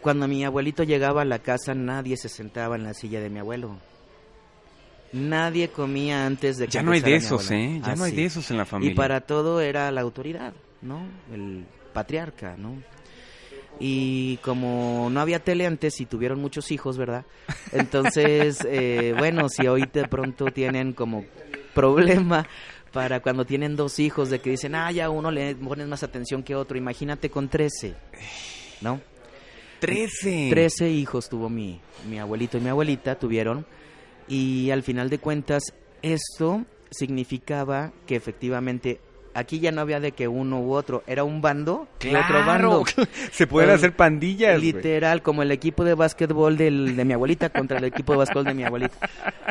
cuando 0.00 0.26
mi 0.26 0.44
abuelito 0.44 0.82
llegaba 0.82 1.22
a 1.22 1.24
la 1.24 1.38
casa, 1.38 1.74
nadie 1.74 2.16
se 2.16 2.28
sentaba 2.28 2.74
en 2.74 2.82
la 2.82 2.92
silla 2.92 3.20
de 3.20 3.30
mi 3.30 3.38
abuelo. 3.38 3.78
Nadie 5.12 5.68
comía 5.68 6.26
antes 6.26 6.56
de 6.56 6.66
que 6.66 6.72
Ya 6.72 6.82
no 6.82 6.90
hay 6.92 7.00
de 7.00 7.14
esos. 7.14 7.50
¿eh? 7.52 7.80
Ya 7.84 7.94
no 7.94 8.04
hay 8.04 8.10
Así. 8.12 8.16
de 8.16 8.24
esos 8.24 8.50
en 8.50 8.56
la 8.56 8.64
familia. 8.64 8.92
Y 8.92 8.96
para 8.96 9.20
todo 9.20 9.60
era 9.60 9.90
la 9.92 10.00
autoridad, 10.00 10.54
¿no? 10.80 11.06
El 11.32 11.64
patriarca, 11.92 12.56
¿no? 12.56 12.82
Y 13.78 14.38
como 14.38 15.08
no 15.10 15.20
había 15.20 15.38
tele 15.38 15.66
antes 15.66 16.00
y 16.00 16.06
tuvieron 16.06 16.40
muchos 16.40 16.72
hijos, 16.72 16.98
¿verdad? 16.98 17.24
Entonces, 17.72 18.58
eh, 18.68 19.14
bueno, 19.16 19.48
si 19.48 19.66
hoy 19.68 19.84
de 19.92 20.08
pronto 20.08 20.46
tienen 20.46 20.94
como 20.94 21.24
problema 21.74 22.46
para 22.92 23.20
cuando 23.20 23.44
tienen 23.44 23.76
dos 23.76 23.98
hijos 23.98 24.30
de 24.30 24.40
que 24.40 24.50
dicen, 24.50 24.74
ah, 24.74 24.90
ya 24.92 25.10
uno 25.10 25.30
le 25.30 25.54
pones 25.54 25.86
más 25.88 26.02
atención 26.02 26.42
que 26.42 26.54
otro, 26.54 26.76
imagínate 26.76 27.30
con 27.30 27.48
trece, 27.48 27.94
¿no? 28.80 29.00
¡Trece! 29.80 30.48
Trece 30.50 30.90
hijos 30.90 31.28
tuvo 31.28 31.48
mi, 31.48 31.80
mi 32.08 32.18
abuelito 32.18 32.58
y 32.58 32.60
mi 32.60 32.68
abuelita, 32.68 33.18
tuvieron. 33.18 33.66
Y 34.28 34.70
al 34.70 34.84
final 34.84 35.10
de 35.10 35.18
cuentas, 35.18 35.74
esto 36.02 36.64
significaba 36.90 37.92
que 38.06 38.14
efectivamente 38.14 39.00
aquí 39.34 39.60
ya 39.60 39.72
no 39.72 39.80
había 39.80 40.00
de 40.00 40.12
que 40.12 40.28
uno 40.28 40.60
u 40.60 40.72
otro, 40.74 41.02
era 41.06 41.24
un 41.24 41.40
bando 41.40 41.88
y 42.00 42.14
otro 42.14 42.44
bando. 42.46 42.84
Se 43.32 43.46
pueden 43.46 43.70
Eh, 43.70 43.74
hacer 43.74 43.94
pandillas. 43.96 44.60
Literal, 44.60 45.22
como 45.22 45.42
el 45.42 45.50
equipo 45.52 45.84
de 45.84 45.94
básquetbol 45.94 46.56
del, 46.56 46.96
de 46.96 47.04
mi 47.04 47.12
abuelita 47.14 47.50
contra 47.50 47.78
el 47.78 47.84
equipo 47.84 48.12
de 48.12 48.18
básquetbol 48.18 48.44
de 48.44 48.54
mi 48.54 48.64
abuelita. 48.64 48.96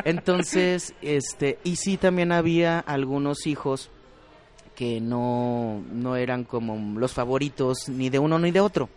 Entonces, 0.04 0.94
este, 1.02 1.58
y 1.64 1.76
sí 1.76 1.96
también 1.96 2.32
había 2.32 2.78
algunos 2.80 3.46
hijos 3.46 3.90
que 4.74 5.00
no, 5.00 5.82
no 5.92 6.16
eran 6.16 6.44
como 6.44 6.98
los 6.98 7.12
favoritos 7.12 7.88
ni 7.88 8.08
de 8.10 8.18
uno 8.18 8.38
ni 8.38 8.50
de 8.50 8.60
otro. 8.60 8.88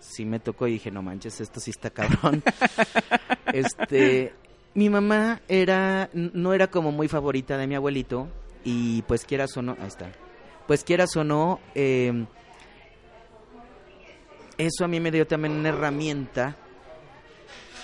Sí 0.00 0.24
me 0.24 0.38
tocó 0.40 0.66
y 0.68 0.72
dije, 0.72 0.90
no 0.90 1.02
manches, 1.02 1.40
esto 1.40 1.60
sí 1.60 1.70
está 1.70 1.90
cabrón. 1.90 2.42
este, 3.52 4.32
mi 4.74 4.88
mamá 4.90 5.40
era, 5.48 6.08
no 6.12 6.52
era 6.52 6.68
como 6.68 6.92
muy 6.92 7.08
favorita 7.08 7.56
de 7.58 7.66
mi 7.66 7.74
abuelito 7.74 8.28
y 8.64 9.02
pues 9.02 9.24
quieras 9.24 9.56
o 9.56 9.62
no, 9.62 9.76
ahí 9.80 9.88
está. 9.88 10.10
Pues 10.66 10.84
quieras 10.84 11.16
o 11.16 11.24
no, 11.24 11.60
eh, 11.74 12.26
eso 14.58 14.84
a 14.84 14.88
mí 14.88 15.00
me 15.00 15.10
dio 15.10 15.26
también 15.26 15.54
una 15.54 15.70
herramienta 15.70 16.56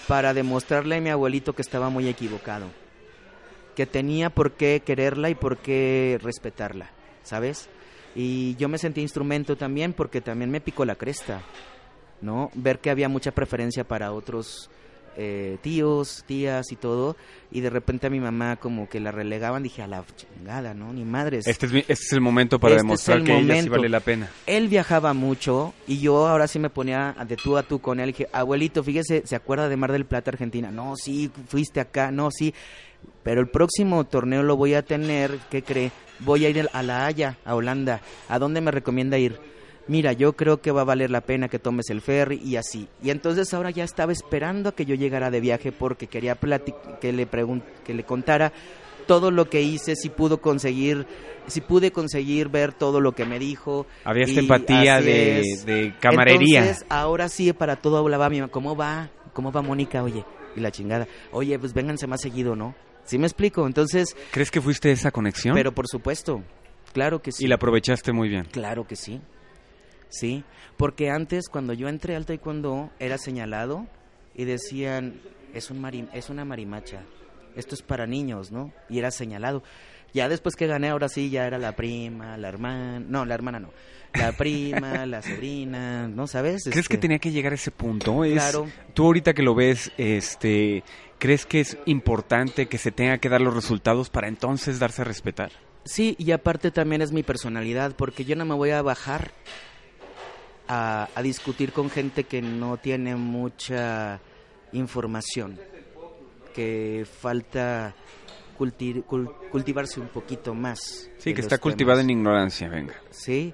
para 0.06 0.34
demostrarle 0.34 0.96
a 0.96 1.00
mi 1.00 1.08
abuelito 1.08 1.54
que 1.54 1.62
estaba 1.62 1.88
muy 1.88 2.08
equivocado, 2.08 2.66
que 3.74 3.86
tenía 3.86 4.30
por 4.30 4.52
qué 4.52 4.82
quererla 4.84 5.30
y 5.30 5.34
por 5.34 5.58
qué 5.58 6.18
respetarla, 6.22 6.90
¿sabes? 7.22 7.68
Y 8.14 8.54
yo 8.56 8.68
me 8.68 8.78
sentí 8.78 9.00
instrumento 9.00 9.56
también 9.56 9.92
porque 9.92 10.20
también 10.20 10.50
me 10.50 10.60
picó 10.60 10.84
la 10.84 10.96
cresta, 10.96 11.42
¿no? 12.20 12.50
Ver 12.54 12.80
que 12.80 12.90
había 12.90 13.08
mucha 13.08 13.32
preferencia 13.32 13.84
para 13.84 14.12
otros 14.12 14.70
eh, 15.16 15.58
tíos, 15.62 16.24
tías 16.26 16.70
y 16.72 16.76
todo, 16.76 17.16
y 17.50 17.60
de 17.60 17.70
repente 17.70 18.06
a 18.06 18.10
mi 18.10 18.20
mamá 18.20 18.56
como 18.56 18.88
que 18.88 19.00
la 19.00 19.12
relegaban, 19.12 19.62
dije, 19.62 19.82
a 19.82 19.86
la 19.86 20.04
chingada, 20.16 20.74
¿no? 20.74 20.92
Ni 20.92 21.04
madres. 21.04 21.46
Este 21.46 21.66
es, 21.66 21.72
mi- 21.72 21.80
este 21.80 21.92
es 21.92 22.12
el 22.12 22.20
momento 22.20 22.58
para 22.58 22.74
Este 22.74 22.80
es 22.82 22.86
demostrar 22.86 23.18
el 23.18 23.24
que 23.24 23.32
ella 23.32 23.40
sí 23.40 23.46
momento. 23.48 23.70
vale 23.72 23.88
la 23.88 24.00
pena. 24.00 24.28
Él 24.46 24.68
viajaba 24.68 25.12
mucho 25.14 25.74
y 25.86 26.00
yo 26.00 26.26
ahora 26.26 26.46
sí 26.48 26.58
me 26.58 26.70
ponía 26.70 27.14
de 27.26 27.36
tú 27.36 27.56
a 27.56 27.62
tú 27.62 27.80
con 27.80 28.00
él. 28.00 28.08
Dije, 28.08 28.28
abuelito, 28.32 28.82
fíjese, 28.82 29.22
¿se 29.26 29.36
acuerda 29.36 29.68
de 29.68 29.76
Mar 29.76 29.92
del 29.92 30.04
Plata, 30.06 30.30
Argentina? 30.30 30.70
No, 30.70 30.94
sí, 30.96 31.30
fuiste 31.48 31.80
acá, 31.80 32.10
no, 32.10 32.30
sí. 32.30 32.54
Pero 33.22 33.40
el 33.40 33.48
próximo 33.48 34.04
torneo 34.04 34.42
lo 34.42 34.56
voy 34.56 34.74
a 34.74 34.82
tener, 34.82 35.38
¿qué 35.50 35.62
cree? 35.62 35.92
Voy 36.20 36.44
a 36.46 36.48
ir 36.50 36.68
a 36.72 36.82
La 36.82 37.06
Haya, 37.06 37.38
a 37.44 37.54
Holanda. 37.54 38.00
¿A 38.28 38.38
dónde 38.38 38.60
me 38.60 38.70
recomienda 38.70 39.18
ir? 39.18 39.38
Mira, 39.86 40.12
yo 40.12 40.32
creo 40.34 40.60
que 40.62 40.70
va 40.70 40.80
a 40.80 40.84
valer 40.84 41.10
la 41.10 41.20
pena 41.20 41.48
que 41.48 41.58
tomes 41.58 41.90
el 41.90 42.00
ferry 42.00 42.40
y 42.42 42.56
así. 42.56 42.88
Y 43.02 43.10
entonces 43.10 43.52
ahora 43.52 43.70
ya 43.70 43.84
estaba 43.84 44.12
esperando 44.12 44.70
a 44.70 44.74
que 44.74 44.86
yo 44.86 44.94
llegara 44.94 45.30
de 45.30 45.40
viaje 45.40 45.72
porque 45.72 46.06
quería 46.06 46.36
que 47.00 47.12
le 47.12 47.28
que 47.84 47.94
le 47.94 48.04
contara 48.04 48.52
todo 49.06 49.30
lo 49.30 49.48
que 49.48 49.62
hice, 49.62 49.96
si 49.96 50.08
pudo 50.08 50.40
conseguir, 50.40 51.06
si 51.46 51.60
pude 51.60 51.92
conseguir 51.92 52.48
ver 52.48 52.72
todo 52.72 53.00
lo 53.00 53.12
que 53.12 53.24
me 53.24 53.38
dijo. 53.38 53.86
Había 54.04 54.24
esta 54.24 54.40
empatía 54.40 55.00
de 55.00 55.94
camarería. 56.00 56.60
Entonces, 56.60 56.86
ahora 56.88 57.28
sí, 57.28 57.52
para 57.52 57.76
todo 57.76 57.98
hablaba 57.98 58.30
mi 58.30 58.40
mamá. 58.40 58.50
¿Cómo 58.50 58.76
va? 58.76 59.10
¿Cómo 59.32 59.52
va 59.52 59.62
Mónica? 59.62 60.02
Oye, 60.02 60.24
y 60.56 60.60
la 60.60 60.70
chingada. 60.70 61.06
Oye, 61.32 61.58
pues 61.58 61.74
vénganse 61.74 62.06
más 62.06 62.20
seguido, 62.20 62.56
¿no? 62.56 62.74
¿Sí 63.04 63.18
me 63.18 63.26
explico? 63.26 63.66
Entonces, 63.66 64.16
¿Crees 64.30 64.50
que 64.50 64.60
fuiste 64.60 64.90
esa 64.90 65.10
conexión? 65.10 65.54
pero 65.54 65.72
por 65.72 65.86
supuesto, 65.88 66.42
claro 66.92 67.20
que 67.20 67.32
sí. 67.32 67.44
Y 67.44 67.48
la 67.48 67.56
aprovechaste 67.56 68.12
muy 68.12 68.28
bien. 68.28 68.46
Claro 68.50 68.86
que 68.86 68.96
sí. 68.96 69.20
Sí, 70.18 70.44
porque 70.76 71.10
antes 71.10 71.48
cuando 71.48 71.72
yo 71.72 71.88
entré 71.88 72.14
al 72.16 72.26
taekwondo 72.26 72.90
era 72.98 73.18
señalado 73.18 73.86
y 74.34 74.44
decían, 74.44 75.20
es 75.52 75.70
un 75.70 75.80
mari- 75.80 76.08
es 76.12 76.30
una 76.30 76.44
marimacha. 76.44 77.02
Esto 77.56 77.74
es 77.74 77.82
para 77.82 78.06
niños, 78.06 78.50
¿no? 78.52 78.72
Y 78.88 78.98
era 78.98 79.10
señalado. 79.10 79.62
Ya 80.12 80.28
después 80.28 80.54
que 80.54 80.66
gané, 80.68 80.90
ahora 80.90 81.08
sí 81.08 81.30
ya 81.30 81.46
era 81.46 81.58
la 81.58 81.74
prima, 81.74 82.36
la 82.36 82.48
hermana, 82.48 83.00
no, 83.00 83.24
la 83.24 83.34
hermana 83.34 83.58
no. 83.60 83.70
La 84.14 84.30
prima, 84.32 85.06
la 85.06 85.22
sobrina, 85.22 86.06
¿no 86.08 86.26
sabes? 86.28 86.62
¿Crees 86.64 86.74
que 86.88 86.94
Este, 86.94 86.98
tenía 86.98 87.18
que 87.18 87.32
llegar 87.32 87.52
a 87.52 87.56
ese 87.56 87.70
punto? 87.72 88.24
Es- 88.24 88.32
Claro. 88.34 88.68
Tú 88.94 89.06
ahorita 89.06 89.34
que 89.34 89.42
lo 89.42 89.54
ves, 89.56 89.90
este, 89.98 90.84
¿crees 91.18 91.46
que 91.46 91.60
es 91.60 91.76
importante 91.86 92.66
que 92.66 92.78
se 92.78 92.92
tenga 92.92 93.18
que 93.18 93.28
dar 93.28 93.40
los 93.40 93.54
resultados 93.54 94.10
para 94.10 94.28
entonces 94.28 94.78
darse 94.78 95.02
a 95.02 95.04
respetar? 95.04 95.50
Sí, 95.84 96.14
y 96.18 96.30
aparte 96.30 96.70
también 96.70 97.02
es 97.02 97.10
mi 97.12 97.22
personalidad, 97.22 97.94
porque 97.96 98.24
yo 98.24 98.36
no 98.36 98.44
me 98.44 98.54
voy 98.54 98.70
a 98.70 98.82
bajar 98.82 99.32
a, 100.68 101.08
a 101.14 101.22
discutir 101.22 101.72
con 101.72 101.90
gente 101.90 102.24
que 102.24 102.40
no 102.42 102.76
tiene 102.78 103.16
mucha 103.16 104.20
información, 104.72 105.58
que 106.54 107.06
falta 107.20 107.94
culti- 108.58 109.04
cul- 109.04 109.30
cultivarse 109.50 110.00
un 110.00 110.08
poquito 110.08 110.54
más. 110.54 111.08
Sí, 111.18 111.34
que 111.34 111.40
está 111.40 111.58
cultivada 111.58 112.00
en 112.00 112.10
ignorancia, 112.10 112.68
venga. 112.68 112.94
Sí, 113.10 113.52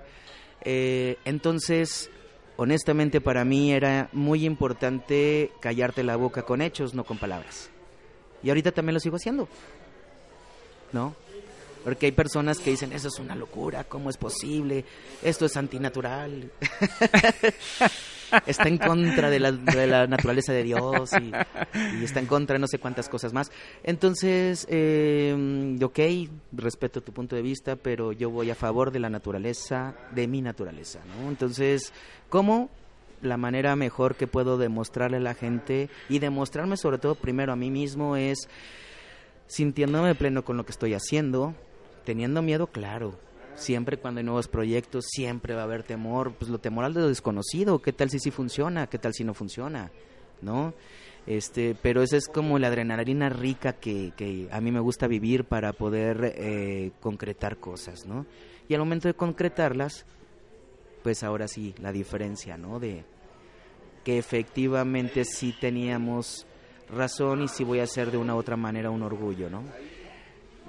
Eh, 0.62 1.16
entonces, 1.24 2.10
honestamente 2.58 3.22
para 3.22 3.46
mí 3.46 3.72
era 3.72 4.10
muy 4.12 4.44
importante 4.44 5.50
callarte 5.60 6.02
la 6.02 6.16
boca 6.16 6.42
con 6.42 6.60
hechos, 6.60 6.92
no 6.92 7.04
con 7.04 7.16
palabras. 7.16 7.70
Y 8.42 8.50
ahorita 8.50 8.70
también 8.70 8.92
lo 8.92 9.00
sigo 9.00 9.16
haciendo, 9.16 9.48
¿no? 10.92 11.14
Porque 11.84 12.06
hay 12.06 12.12
personas 12.12 12.58
que 12.58 12.70
dicen, 12.70 12.92
eso 12.92 13.08
es 13.08 13.18
una 13.18 13.34
locura, 13.34 13.84
¿cómo 13.84 14.10
es 14.10 14.16
posible? 14.16 14.84
Esto 15.22 15.46
es 15.46 15.56
antinatural. 15.56 16.50
está 18.46 18.68
en 18.68 18.78
contra 18.78 19.30
de 19.30 19.40
la, 19.40 19.52
de 19.52 19.86
la 19.86 20.06
naturaleza 20.06 20.52
de 20.52 20.62
Dios 20.62 21.10
y, 21.20 21.32
está 22.04 22.20
en 22.20 22.26
contra 22.26 22.54
de 22.54 22.60
no 22.60 22.66
sé 22.66 22.78
cuántas 22.78 23.08
cosas 23.08 23.32
más. 23.32 23.50
Entonces, 23.82 24.66
eh, 24.70 25.78
ok, 25.82 25.98
respeto 26.52 27.00
tu 27.00 27.12
punto 27.12 27.36
de 27.36 27.42
vista, 27.42 27.76
pero 27.76 28.12
yo 28.12 28.30
voy 28.30 28.50
a 28.50 28.54
favor 28.54 28.90
de 28.90 29.00
la 29.00 29.10
naturaleza, 29.10 29.94
de 30.14 30.26
mi 30.26 30.42
naturaleza, 30.42 31.00
¿no? 31.06 31.28
Entonces, 31.28 31.92
¿cómo? 32.28 32.70
La 33.22 33.36
manera 33.36 33.76
mejor 33.76 34.14
que 34.14 34.26
puedo 34.26 34.56
demostrarle 34.56 35.18
a 35.18 35.20
la 35.20 35.34
gente 35.34 35.90
y 36.08 36.20
demostrarme 36.20 36.76
sobre 36.76 36.98
todo 36.98 37.14
primero 37.14 37.52
a 37.52 37.56
mí 37.56 37.70
mismo 37.70 38.16
es 38.16 38.48
sintiéndome 39.46 40.14
pleno 40.14 40.44
con 40.44 40.56
lo 40.56 40.64
que 40.64 40.70
estoy 40.70 40.94
haciendo, 40.94 41.54
teniendo 42.04 42.42
miedo, 42.42 42.66
claro. 42.66 43.18
Siempre 43.54 43.98
cuando 43.98 44.18
hay 44.18 44.24
nuevos 44.24 44.48
proyectos, 44.48 45.06
siempre 45.08 45.54
va 45.54 45.62
a 45.62 45.64
haber 45.64 45.82
temor, 45.82 46.32
pues 46.32 46.50
lo 46.50 46.58
temor 46.58 46.84
al 46.84 46.94
de 46.94 47.00
lo 47.00 47.08
desconocido, 47.08 47.80
qué 47.80 47.92
tal 47.92 48.10
si 48.10 48.18
sí 48.18 48.30
funciona, 48.30 48.86
qué 48.86 48.98
tal 48.98 49.12
si 49.12 49.24
no 49.24 49.34
funciona, 49.34 49.90
¿no? 50.40 50.72
Este, 51.26 51.76
pero 51.80 52.02
esa 52.02 52.16
es 52.16 52.26
como 52.28 52.58
la 52.58 52.68
adrenalina 52.68 53.28
rica 53.28 53.74
que, 53.74 54.12
que 54.16 54.48
a 54.50 54.60
mí 54.60 54.72
me 54.72 54.80
gusta 54.80 55.06
vivir 55.06 55.44
para 55.44 55.72
poder 55.72 56.32
eh, 56.36 56.92
concretar 57.00 57.58
cosas, 57.58 58.06
¿no? 58.06 58.24
Y 58.68 58.74
al 58.74 58.80
momento 58.80 59.08
de 59.08 59.14
concretarlas, 59.14 60.06
pues 61.02 61.22
ahora 61.22 61.46
sí, 61.46 61.74
la 61.80 61.92
diferencia, 61.92 62.56
¿no? 62.56 62.80
De 62.80 63.04
que 64.04 64.18
efectivamente 64.18 65.24
sí 65.24 65.54
teníamos 65.60 66.46
razón 66.88 67.42
y 67.42 67.48
sí 67.48 67.64
voy 67.64 67.80
a 67.80 67.86
ser 67.86 68.10
de 68.10 68.16
una 68.16 68.34
u 68.34 68.38
otra 68.38 68.56
manera 68.56 68.90
un 68.90 69.02
orgullo, 69.02 69.50
¿no? 69.50 69.62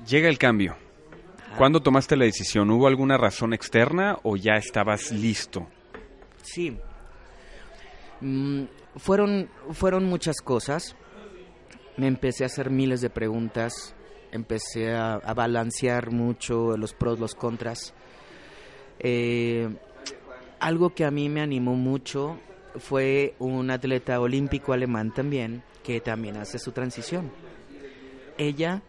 Llega 0.08 0.30
el 0.30 0.38
cambio. 0.38 0.76
¿Cuándo 1.58 1.82
tomaste 1.82 2.16
la 2.16 2.26
decisión? 2.26 2.70
¿Hubo 2.72 2.88
alguna 2.88 3.18
razón 3.18 3.54
externa 3.54 4.18
o 4.24 4.36
ya 4.36 4.54
estabas 4.54 5.12
listo? 5.12 5.68
Sí. 6.42 6.78
Mm, 8.22 8.64
fueron, 8.98 9.50
fueron 9.72 10.06
muchas 10.06 10.38
cosas. 10.42 10.96
Me 11.98 12.08
empecé 12.08 12.44
a 12.44 12.48
hacer 12.48 12.70
miles 12.70 13.02
de 13.02 13.10
preguntas. 13.10 13.96
Empecé 14.32 14.92
a, 14.94 15.16
a 15.16 15.34
balancear 15.34 16.12
mucho 16.12 16.78
los 16.78 16.94
pros, 16.94 17.20
los 17.20 17.36
contras. 17.36 17.94
Eh, 19.00 19.68
algo 20.60 20.94
que 20.94 21.06
a 21.06 21.12
mí 21.12 21.28
me 21.28 21.42
animó 21.42 21.74
mucho 21.74 22.40
fue 22.78 23.36
un 23.40 23.72
atleta 23.72 24.20
olímpico 24.20 24.74
alemán 24.74 25.12
también, 25.12 25.64
que 25.84 26.00
también 26.00 26.38
hace 26.38 26.60
su 26.60 26.72
transición. 26.72 27.32
Ella 28.38 28.82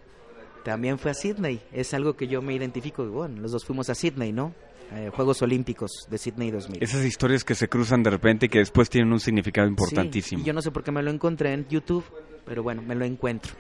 también 0.64 0.98
fue 0.98 1.10
a 1.10 1.14
Sydney. 1.14 1.60
Es 1.72 1.94
algo 1.94 2.14
que 2.16 2.26
yo 2.28 2.42
me 2.42 2.54
identifico. 2.54 3.04
Bueno, 3.06 3.40
los 3.40 3.52
dos 3.52 3.64
fuimos 3.64 3.88
a 3.90 3.94
Sydney, 3.94 4.32
¿no? 4.32 4.54
Eh, 4.92 5.10
Juegos 5.14 5.40
Olímpicos 5.42 5.90
de 6.10 6.18
Sydney 6.18 6.50
2000. 6.50 6.82
Esas 6.82 7.04
historias 7.04 7.44
que 7.44 7.54
se 7.54 7.68
cruzan 7.68 8.02
de 8.02 8.10
repente 8.10 8.46
y 8.46 8.48
que 8.48 8.58
después 8.58 8.90
tienen 8.90 9.10
un 9.12 9.20
significado 9.20 9.66
Sí, 9.66 9.70
importantísimo. 9.70 10.42
y 10.42 10.44
yo 10.44 10.52
no 10.52 10.60
sé 10.60 10.70
por 10.70 10.84
qué 10.84 10.92
me 10.92 11.02
lo 11.02 11.10
encontré 11.10 11.52
en 11.54 11.66
YouTube, 11.68 12.04
pero 12.44 12.62
bueno, 12.62 12.82
me 12.82 12.94
lo 12.94 13.04
encuentro. 13.04 13.52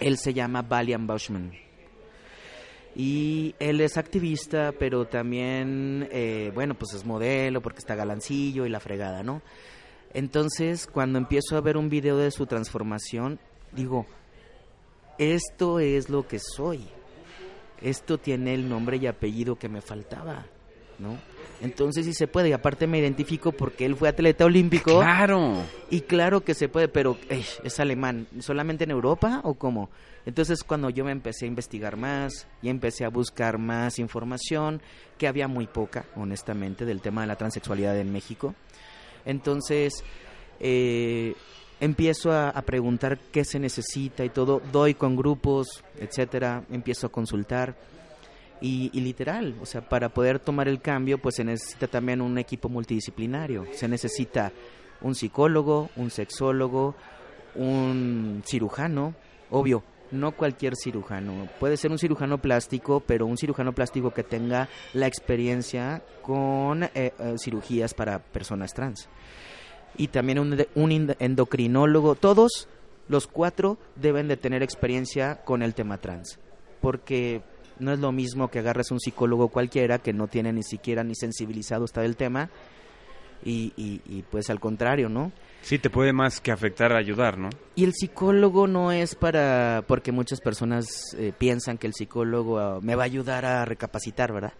Él 0.00 0.18
se 0.18 0.34
llama 0.34 0.62
Valian 0.62 1.06
Bushman. 1.06 1.52
Y 2.94 3.54
él 3.58 3.80
es 3.82 3.98
activista, 3.98 4.72
pero 4.78 5.06
también, 5.06 6.08
eh, 6.10 6.50
bueno, 6.54 6.74
pues 6.74 6.94
es 6.94 7.04
modelo 7.04 7.60
porque 7.60 7.78
está 7.80 7.94
galancillo 7.94 8.64
y 8.64 8.70
la 8.70 8.80
fregada, 8.80 9.22
¿no? 9.22 9.42
Entonces, 10.14 10.86
cuando 10.86 11.18
empiezo 11.18 11.56
a 11.56 11.60
ver 11.60 11.76
un 11.76 11.90
video 11.90 12.16
de 12.16 12.30
su 12.30 12.46
transformación, 12.46 13.38
digo, 13.72 14.06
esto 15.18 15.80
es 15.80 16.08
lo 16.08 16.26
que 16.26 16.38
soy. 16.38 16.86
Esto 17.80 18.18
tiene 18.18 18.54
el 18.54 18.68
nombre 18.68 18.96
y 18.96 19.06
apellido 19.06 19.56
que 19.56 19.68
me 19.68 19.80
faltaba, 19.80 20.46
¿no? 20.98 21.18
Entonces 21.60 22.04
sí 22.04 22.12
se 22.12 22.26
puede, 22.26 22.50
y 22.50 22.52
aparte 22.52 22.86
me 22.86 22.98
identifico 22.98 23.52
porque 23.52 23.86
él 23.86 23.96
fue 23.96 24.08
atleta 24.08 24.44
olímpico. 24.44 24.98
Claro. 25.00 25.62
Y 25.90 26.02
claro 26.02 26.42
que 26.42 26.54
se 26.54 26.68
puede, 26.68 26.88
pero 26.88 27.16
ey, 27.28 27.44
es 27.64 27.80
alemán. 27.80 28.26
¿Solamente 28.40 28.84
en 28.84 28.90
Europa 28.90 29.40
o 29.44 29.54
cómo? 29.54 29.90
Entonces 30.26 30.62
cuando 30.62 30.90
yo 30.90 31.04
me 31.04 31.12
empecé 31.12 31.44
a 31.44 31.48
investigar 31.48 31.96
más 31.96 32.46
y 32.60 32.68
empecé 32.68 33.04
a 33.04 33.08
buscar 33.08 33.58
más 33.58 33.98
información, 33.98 34.82
que 35.18 35.28
había 35.28 35.48
muy 35.48 35.66
poca, 35.66 36.04
honestamente, 36.14 36.84
del 36.84 37.00
tema 37.00 37.22
de 37.22 37.28
la 37.28 37.36
transexualidad 37.36 37.98
en 37.98 38.12
México. 38.12 38.54
Entonces 39.24 40.04
eh, 40.60 41.34
empiezo 41.80 42.32
a, 42.32 42.50
a 42.50 42.62
preguntar 42.62 43.18
qué 43.32 43.44
se 43.44 43.58
necesita 43.58 44.24
y 44.24 44.30
todo. 44.30 44.60
Doy 44.72 44.94
con 44.94 45.16
grupos, 45.16 45.84
etcétera. 45.98 46.64
Empiezo 46.70 47.06
a 47.06 47.10
consultar. 47.10 47.74
Y, 48.60 48.90
y, 48.94 49.00
literal, 49.00 49.54
o 49.60 49.66
sea, 49.66 49.86
para 49.86 50.08
poder 50.08 50.38
tomar 50.38 50.66
el 50.66 50.80
cambio, 50.80 51.18
pues 51.18 51.34
se 51.34 51.44
necesita 51.44 51.88
también 51.88 52.22
un 52.22 52.38
equipo 52.38 52.70
multidisciplinario. 52.70 53.66
Se 53.72 53.86
necesita 53.86 54.50
un 55.02 55.14
psicólogo, 55.14 55.90
un 55.96 56.10
sexólogo, 56.10 56.94
un 57.54 58.42
cirujano, 58.46 59.14
obvio, 59.50 59.82
no 60.10 60.32
cualquier 60.32 60.74
cirujano. 60.76 61.48
Puede 61.58 61.76
ser 61.76 61.90
un 61.90 61.98
cirujano 61.98 62.38
plástico, 62.38 63.00
pero 63.00 63.26
un 63.26 63.36
cirujano 63.36 63.72
plástico 63.72 64.12
que 64.12 64.22
tenga 64.22 64.68
la 64.94 65.06
experiencia 65.06 66.02
con 66.22 66.84
eh, 66.84 66.90
eh, 66.94 67.34
cirugías 67.38 67.94
para 67.94 68.18
personas 68.20 68.72
trans. 68.72 69.08
Y 69.96 70.08
también 70.08 70.38
un, 70.38 70.66
un 70.74 71.14
endocrinólogo. 71.18 72.14
Todos 72.14 72.68
los 73.08 73.26
cuatro 73.26 73.78
deben 73.94 74.28
de 74.28 74.36
tener 74.36 74.62
experiencia 74.62 75.42
con 75.44 75.62
el 75.62 75.74
tema 75.74 75.98
trans. 75.98 76.38
Porque 76.80 77.42
no 77.78 77.92
es 77.92 77.98
lo 77.98 78.12
mismo 78.12 78.48
que 78.48 78.58
agarres 78.58 78.90
un 78.90 79.00
psicólogo 79.00 79.48
cualquiera 79.48 79.98
que 79.98 80.12
no 80.12 80.28
tiene 80.28 80.52
ni 80.52 80.62
siquiera 80.62 81.04
ni 81.04 81.14
sensibilizado 81.14 81.84
está 81.84 82.00
del 82.02 82.16
tema 82.16 82.50
y, 83.44 83.72
y, 83.76 84.00
y, 84.06 84.22
pues 84.22 84.50
al 84.50 84.58
contrario, 84.60 85.08
¿no? 85.08 85.30
Sí, 85.62 85.78
te 85.78 85.90
puede 85.90 86.12
más 86.12 86.40
que 86.40 86.50
afectar 86.50 86.92
a 86.92 86.98
ayudar, 86.98 87.38
¿no? 87.38 87.50
Y 87.74 87.84
el 87.84 87.92
psicólogo 87.92 88.66
no 88.66 88.92
es 88.92 89.14
para, 89.14 89.84
porque 89.86 90.10
muchas 90.10 90.40
personas 90.40 91.14
eh, 91.16 91.32
piensan 91.36 91.78
que 91.78 91.86
el 91.86 91.94
psicólogo 91.94 92.58
ah, 92.58 92.80
me 92.82 92.94
va 92.94 93.02
a 93.02 93.06
ayudar 93.06 93.44
a 93.44 93.64
recapacitar, 93.64 94.32
¿verdad? 94.32 94.52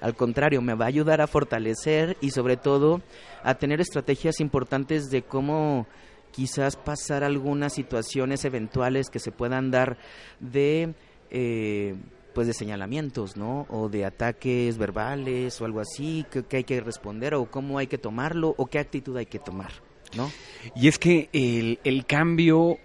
Al 0.00 0.14
contrario, 0.14 0.60
me 0.60 0.74
va 0.74 0.86
a 0.86 0.88
ayudar 0.88 1.20
a 1.20 1.26
fortalecer 1.26 2.16
y 2.20 2.30
sobre 2.30 2.56
todo 2.56 3.00
a 3.42 3.54
tener 3.54 3.80
estrategias 3.80 4.40
importantes 4.40 5.10
de 5.10 5.22
cómo 5.22 5.86
quizás 6.30 6.76
pasar 6.76 7.22
algunas 7.22 7.72
situaciones 7.72 8.44
eventuales 8.44 9.08
que 9.08 9.20
se 9.20 9.30
puedan 9.30 9.70
dar 9.70 9.98
de 10.40 10.94
eh, 11.30 11.94
pues 12.34 12.48
de 12.48 12.52
señalamientos, 12.52 13.36
¿no? 13.36 13.66
O 13.70 13.88
de 13.88 14.04
ataques 14.04 14.76
verbales 14.76 15.60
o 15.60 15.64
algo 15.64 15.80
así 15.80 16.26
que, 16.30 16.42
que, 16.42 16.58
hay 16.58 16.64
que 16.64 16.80
responder 16.80 17.34
o 17.34 17.46
cómo 17.46 17.78
hay 17.78 17.86
que 17.86 17.96
tomarlo 17.96 18.54
o 18.58 18.66
qué 18.66 18.80
actitud 18.80 19.16
hay 19.16 19.26
que 19.26 19.38
tomar, 19.38 19.70
¿no? 20.16 20.30
Y 20.74 20.88
es 20.88 20.98
que 20.98 21.30
el, 21.32 21.78
el 21.84 22.04
cambio, 22.04 22.78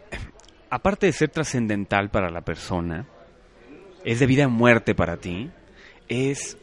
aparte 0.70 1.08
de 1.08 1.14
ser 1.14 1.30
trascendental 1.30 2.12
para 2.12 2.30
la 2.30 2.42
persona, 2.42 3.08
es 4.06 4.20
de 4.20 4.28
vida 4.28 4.46
o 4.46 4.50
muerte 4.50 4.94
para 4.96 5.18
ti, 5.18 5.50
es 6.08 6.58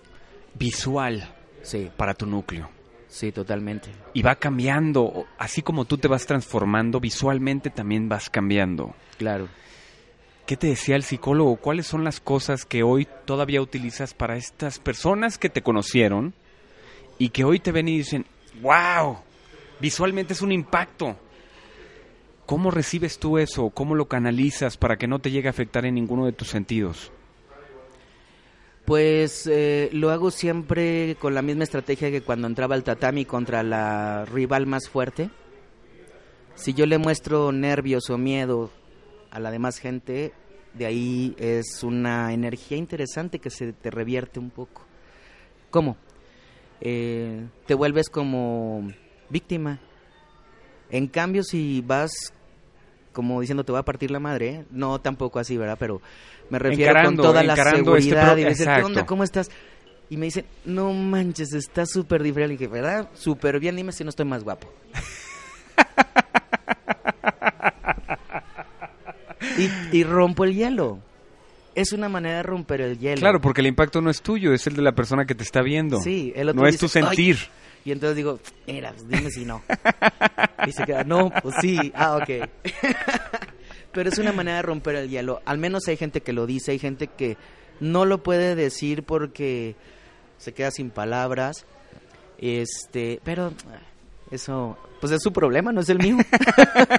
visual 0.59 1.33
Sí, 1.63 1.91
para 1.97 2.15
tu 2.15 2.27
núcleo. 2.27 2.69
sí, 3.09 3.33
totalmente. 3.33 3.91
Y 4.15 4.23
va 4.23 4.37
cambiando, 4.37 5.27
así 5.39 5.63
como 5.63 5.85
tú 5.85 5.99
te 5.99 6.07
vas 6.09 6.27
transformando, 6.27 7.01
visualmente 7.01 7.71
también 7.71 8.09
vas 8.09 8.31
cambiando. 8.31 8.95
Claro. 9.19 9.49
¿Qué 10.47 10.57
te 10.57 10.69
decía 10.69 10.95
el 10.95 11.03
psicólogo? 11.03 11.57
¿Cuáles 11.57 11.89
son 11.89 12.05
las 12.05 12.21
cosas 12.21 12.65
que 12.65 12.85
hoy 12.85 13.09
todavía 13.25 13.61
utilizas 13.61 14.15
para 14.15 14.37
estas 14.37 14.79
personas 14.79 15.39
que 15.39 15.49
te 15.49 15.63
conocieron 15.63 16.35
y 17.19 17.31
que 17.31 17.43
hoy 17.43 17.59
te 17.59 17.73
ven 17.73 17.89
y 17.89 17.99
dicen, 17.99 18.27
wow, 18.63 19.19
visualmente 19.81 20.35
es 20.35 20.43
un 20.43 20.53
impacto? 20.53 21.17
¿Cómo 22.47 22.71
recibes 22.71 23.19
tú 23.19 23.39
eso? 23.39 23.71
¿Cómo 23.71 23.97
lo 23.97 24.07
canalizas 24.07 24.77
para 24.77 24.97
que 24.99 25.09
no 25.09 25.19
te 25.19 25.33
llegue 25.33 25.49
a 25.49 25.51
afectar 25.51 25.85
en 25.85 25.95
ninguno 25.97 26.27
de 26.27 26.33
tus 26.33 26.47
sentidos? 26.49 27.11
Pues 28.87 29.49
eh, 29.49 29.91
lo 29.93 30.11
hago 30.11 30.31
siempre 30.31 31.17
con 31.19 31.35
la 31.35 31.43
misma 31.43 31.65
estrategia 31.65 32.13
que 32.13 32.23
cuando 32.23 32.47
entraba 32.47 32.77
al 32.77 32.85
tatami 32.85 33.25
contra 33.25 33.65
la 33.65 34.25
rival 34.27 34.67
más 34.67 34.89
fuerte. 34.89 35.29
Si 36.55 36.73
yo 36.73 36.87
le 36.87 36.97
muestro 36.97 37.51
nervios 37.51 38.09
o 38.11 38.17
miedo 38.17 38.71
a 39.33 39.41
la 39.41 39.51
demás 39.51 39.79
gente, 39.79 40.33
de 40.75 40.87
ahí 40.87 41.35
es 41.37 41.83
una 41.83 42.33
energía 42.33 42.79
interesante 42.79 43.41
que 43.41 43.51
se 43.51 43.73
te 43.73 43.91
revierte 43.91 44.39
un 44.39 44.51
poco. 44.51 44.85
¿Cómo? 45.71 45.97
Eh, 46.81 47.45
te 47.67 47.75
vuelves 47.75 48.09
como 48.09 48.89
víctima. 49.29 49.81
En 50.91 51.09
cambio, 51.09 51.43
si 51.43 51.83
vas 51.85 52.33
como 53.17 53.41
diciendo 53.41 53.65
te 53.65 53.73
va 53.73 53.79
a 53.79 53.85
partir 53.85 54.11
la 54.11 54.21
madre, 54.21 54.67
no 54.71 55.01
tampoco 55.01 55.39
así, 55.39 55.57
¿verdad? 55.57 55.79
Pero 55.81 56.03
me 56.51 56.59
refiero 56.59 56.91
Encarando, 56.91 57.23
con 57.23 57.33
toda 57.33 57.43
la 57.43 57.55
este 57.55 57.71
seguridad 57.77 58.37
y 58.37 58.45
me 58.45 58.51
dice, 58.51 58.65
¿qué 58.65 58.83
onda? 58.83 59.07
¿Cómo 59.07 59.25
estás? 59.25 59.51
Y 60.09 60.17
me 60.17 60.27
dice, 60.27 60.45
no 60.65 60.93
manches, 60.93 61.53
está 61.53 61.85
súper 61.87 62.23
diferente. 62.23 62.55
Y 62.55 62.57
dije, 62.59 62.71
¿verdad? 62.71 63.09
Súper 63.15 63.59
bien, 63.59 63.75
dime 63.77 63.93
si 63.93 64.05
no 64.05 64.11
estoy 64.11 64.27
más 64.27 64.45
guapo. 64.45 64.73
y, 69.59 69.99
y 69.99 70.05
rompo 70.05 70.45
el 70.45 70.55
hielo. 70.55 71.01
Es 71.75 71.93
una 71.93 72.09
manera 72.09 72.39
de 72.39 72.43
romper 72.43 72.81
el 72.81 72.99
hielo. 72.99 73.21
Claro, 73.21 73.41
porque 73.41 73.61
el 73.61 73.67
impacto 73.67 74.01
no 74.01 74.11
es 74.11 74.23
tuyo, 74.23 74.55
es 74.55 74.67
el 74.67 74.77
de 74.77 74.83
la 74.83 74.93
persona 74.93 75.27
que 75.27 75.35
te 75.35 75.43
está 75.43 75.61
viendo. 75.61 76.01
Sí, 76.01 76.33
el 76.35 76.49
otro 76.51 76.63
no 76.63 76.69
es 76.69 76.79
tu 76.79 76.89
sentir. 76.89 77.37
"Ay". 77.41 77.49
Y 77.85 77.93
entonces 77.93 78.17
digo, 78.17 78.41
mira, 78.67 78.93
pues 78.93 79.09
dime 79.09 79.31
si 79.31 79.45
no. 79.45 79.63
Y 80.67 80.73
se 80.73 80.85
queda, 80.85 81.05
no, 81.05 81.31
pues 81.43 81.55
sí, 81.61 81.93
ah, 81.95 82.17
ok. 82.17 82.29
Pero 83.97 84.11
es 84.11 84.19
una 84.19 84.33
manera 84.33 84.59
de 84.59 84.63
romper 84.63 84.95
el 84.95 85.09
hielo. 85.09 85.41
Al 85.45 85.59
menos 85.59 85.89
hay 85.89 85.97
gente 85.97 86.21
que 86.21 86.33
lo 86.33 86.47
dice, 86.47 86.71
hay 86.71 86.79
gente 86.79 87.09
que 87.09 87.37
no 87.81 88.05
lo 88.05 88.23
puede 88.23 88.55
decir 88.55 89.03
porque 89.03 89.75
se 90.39 90.53
queda 90.53 90.71
sin 90.71 90.91
palabras. 90.91 91.67
Este, 92.39 93.21
pero 93.25 93.55
ah, 93.69 93.81
eso, 94.31 94.79
pues 95.01 95.13
es 95.13 95.23
su 95.23 95.33
problema, 95.33 95.73
no 95.73 95.81
es 95.81 95.89
el 95.89 95.99
mío. 95.99 96.19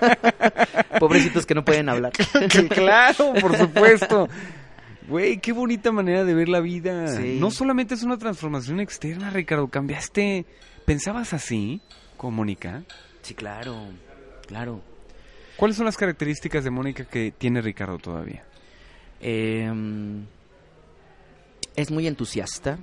Pobrecitos 1.00 1.46
que 1.46 1.54
no 1.54 1.64
pueden 1.64 1.88
hablar. 1.90 2.12
claro, 2.70 3.34
por 3.40 3.56
supuesto. 3.56 4.28
Güey, 5.08 5.38
qué 5.40 5.54
bonita 5.54 5.92
manera 5.92 6.26
de 6.26 6.34
ver 6.34 6.50
la 6.50 6.60
vida. 6.60 7.08
Sí. 7.08 7.38
No 7.40 7.52
solamente 7.52 7.94
es 7.94 8.04
una 8.04 8.18
transformación 8.18 8.80
externa, 8.80 9.30
Ricardo. 9.30 9.68
Cambiaste. 9.68 10.46
¿Pensabas 10.86 11.34
así, 11.34 11.80
con 12.18 12.34
Mónica? 12.34 12.84
Sí, 13.22 13.34
claro, 13.36 13.76
claro. 14.48 14.82
¿Cuáles 15.58 15.76
son 15.78 15.86
las 15.86 15.98
características 15.98 16.64
de 16.64 16.70
Mónica 16.70 17.04
que 17.06 17.32
tiene 17.38 17.62
Ricardo 17.62 17.98
todavía? 17.98 18.44
Eh, 19.20 19.72
es 21.76 21.92
muy 21.92 22.08
entusiasta. 22.08 22.78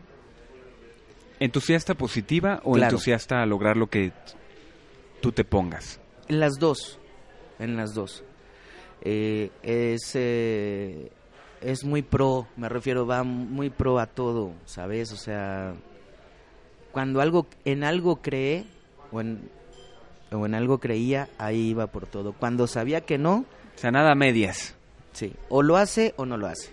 ¿Entusiasta 1.41 1.95
positiva 1.95 2.61
o 2.65 2.75
Claro. 2.75 2.91
entusiasta 2.93 3.43
a 3.43 3.47
lograr 3.47 3.77
lo 3.77 3.89
que 3.89 4.13
tú 5.21 5.33
te 5.33 5.45
pongas? 5.45 6.01
En 6.29 6.41
las 6.41 6.55
dos, 6.59 6.99
en 7.59 7.77
las 7.77 7.95
dos. 7.95 8.25
Eh, 9.03 9.51
es, 9.63 10.13
eh, 10.15 11.11
es 11.61 11.85
muy 11.85 12.03
pro, 12.03 12.47
me 12.57 12.69
refiero, 12.69 13.07
va 13.07 13.23
muy 13.23 13.71
pro 13.71 13.99
a 13.99 14.07
todo, 14.07 14.53
¿sabes? 14.65 15.13
O 15.13 15.17
sea, 15.17 15.75
cuando 16.93 17.21
algo, 17.21 17.47
en 17.65 17.85
algo 17.85 18.23
cree, 18.23 18.65
o 19.13 19.21
en, 19.21 19.51
o 20.35 20.47
en 20.47 20.55
algo 20.55 20.79
creía, 20.79 21.29
ahí 21.39 21.71
iba 21.71 21.87
por 21.87 22.07
todo. 22.07 22.33
Cuando 22.33 22.67
sabía 22.67 23.03
que 23.03 23.19
no, 23.19 23.45
O 23.75 23.79
sea, 23.79 23.91
nada 23.91 24.15
medias. 24.15 24.75
sí, 25.13 25.33
o 25.49 25.63
lo 25.63 25.77
hace 25.77 26.15
o 26.17 26.27
no 26.27 26.37
lo 26.37 26.47
hace. 26.47 26.71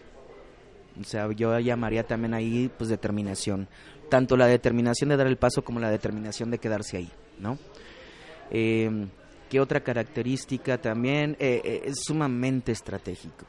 O 1.00 1.04
sea, 1.04 1.32
yo 1.32 1.58
llamaría 1.60 2.04
también 2.04 2.34
ahí, 2.34 2.70
pues, 2.78 2.90
determinación. 2.90 3.68
Tanto 4.10 4.36
la 4.36 4.48
determinación 4.48 5.10
de 5.10 5.18
dar 5.18 5.28
el 5.28 5.38
paso 5.38 5.64
como 5.64 5.80
la 5.80 5.90
determinación 5.90 6.52
de 6.52 6.58
quedarse 6.58 6.98
ahí, 6.98 7.10
¿no? 7.40 7.58
Eh, 8.52 9.08
¿Qué 9.50 9.60
otra 9.60 9.82
característica 9.82 10.78
también? 10.80 11.36
Eh, 11.40 11.62
eh, 11.64 11.82
es 11.86 12.04
sumamente 12.04 12.72
estratégico. 12.72 13.46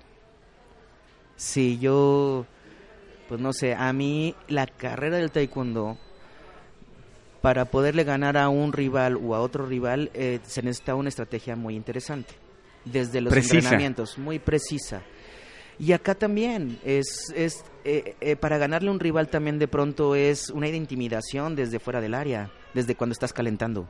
Si 1.37 1.79
yo, 1.79 2.47
pues 3.29 3.41
no 3.41 3.53
sé, 3.53 3.75
a 3.75 3.93
mí 3.93 4.35
la 4.49 4.67
carrera 4.67 5.17
del 5.17 5.31
taekwondo, 5.33 5.99
para 7.43 7.66
poderle 7.66 8.05
ganar 8.05 8.38
a 8.38 8.49
un 8.49 8.72
rival 8.72 9.16
o 9.16 9.34
a 9.34 9.40
otro 9.40 9.66
rival, 9.66 10.11
eh, 10.14 10.40
se 10.45 10.62
necesita 10.62 10.95
una 10.95 11.11
estrategia 11.11 11.57
muy 11.57 11.74
interesante. 11.74 12.32
Desde 12.84 13.20
los 13.20 13.32
Precisa. 13.32 13.57
entrenamientos, 13.57 14.18
muy 14.18 14.38
precisa. 14.38 15.03
Y 15.78 15.93
acá 15.93 16.14
también 16.14 16.78
es, 16.84 17.32
es 17.34 17.64
eh, 17.84 18.14
eh, 18.20 18.36
para 18.36 18.59
ganarle 18.59 18.88
a 18.88 18.93
un 18.93 19.01
rival 19.01 19.28
también 19.28 19.59
de 19.59 19.66
pronto 19.66 20.14
es 20.14 20.51
una 20.51 20.68
de 20.68 20.76
intimidación 20.76 21.57
desde 21.57 21.80
fuera 21.80 22.01
del 22.01 22.14
área, 22.14 22.51
desde 22.74 22.95
cuando 22.95 23.12
estás 23.12 23.32
calentando. 23.32 23.88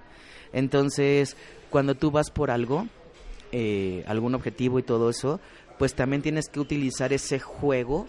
Entonces, 0.52 1.36
cuando 1.70 1.94
tú 1.94 2.10
vas 2.10 2.30
por 2.30 2.50
algo, 2.50 2.86
eh, 3.50 4.04
algún 4.06 4.34
objetivo 4.34 4.78
y 4.78 4.82
todo 4.82 5.10
eso, 5.10 5.40
pues 5.78 5.94
también 5.94 6.22
tienes 6.22 6.48
que 6.48 6.60
utilizar 6.60 7.12
ese 7.12 7.38
juego 7.38 8.06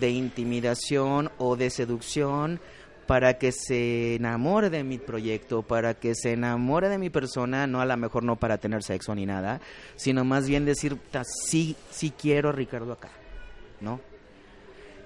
de 0.00 0.10
intimidación 0.10 1.30
o 1.38 1.56
de 1.56 1.70
seducción 1.70 2.60
para 3.06 3.34
que 3.34 3.52
se 3.52 4.16
enamore 4.16 4.70
de 4.70 4.84
mi 4.84 4.98
proyecto, 4.98 5.62
para 5.62 5.94
que 5.94 6.14
se 6.14 6.32
enamore 6.32 6.88
de 6.88 6.98
mi 6.98 7.10
persona, 7.10 7.66
no 7.66 7.80
a 7.80 7.86
lo 7.86 7.96
mejor 7.96 8.22
no 8.24 8.36
para 8.36 8.58
tener 8.58 8.82
sexo 8.82 9.14
ni 9.14 9.26
nada, 9.26 9.60
sino 9.96 10.24
más 10.24 10.48
bien 10.48 10.64
decir, 10.64 10.96
"Ta, 11.10 11.22
sí, 11.24 11.76
sí 11.90 12.12
quiero 12.16 12.50
a 12.50 12.52
Ricardo 12.52 12.92
acá, 12.92 13.10
¿no? 13.80 14.00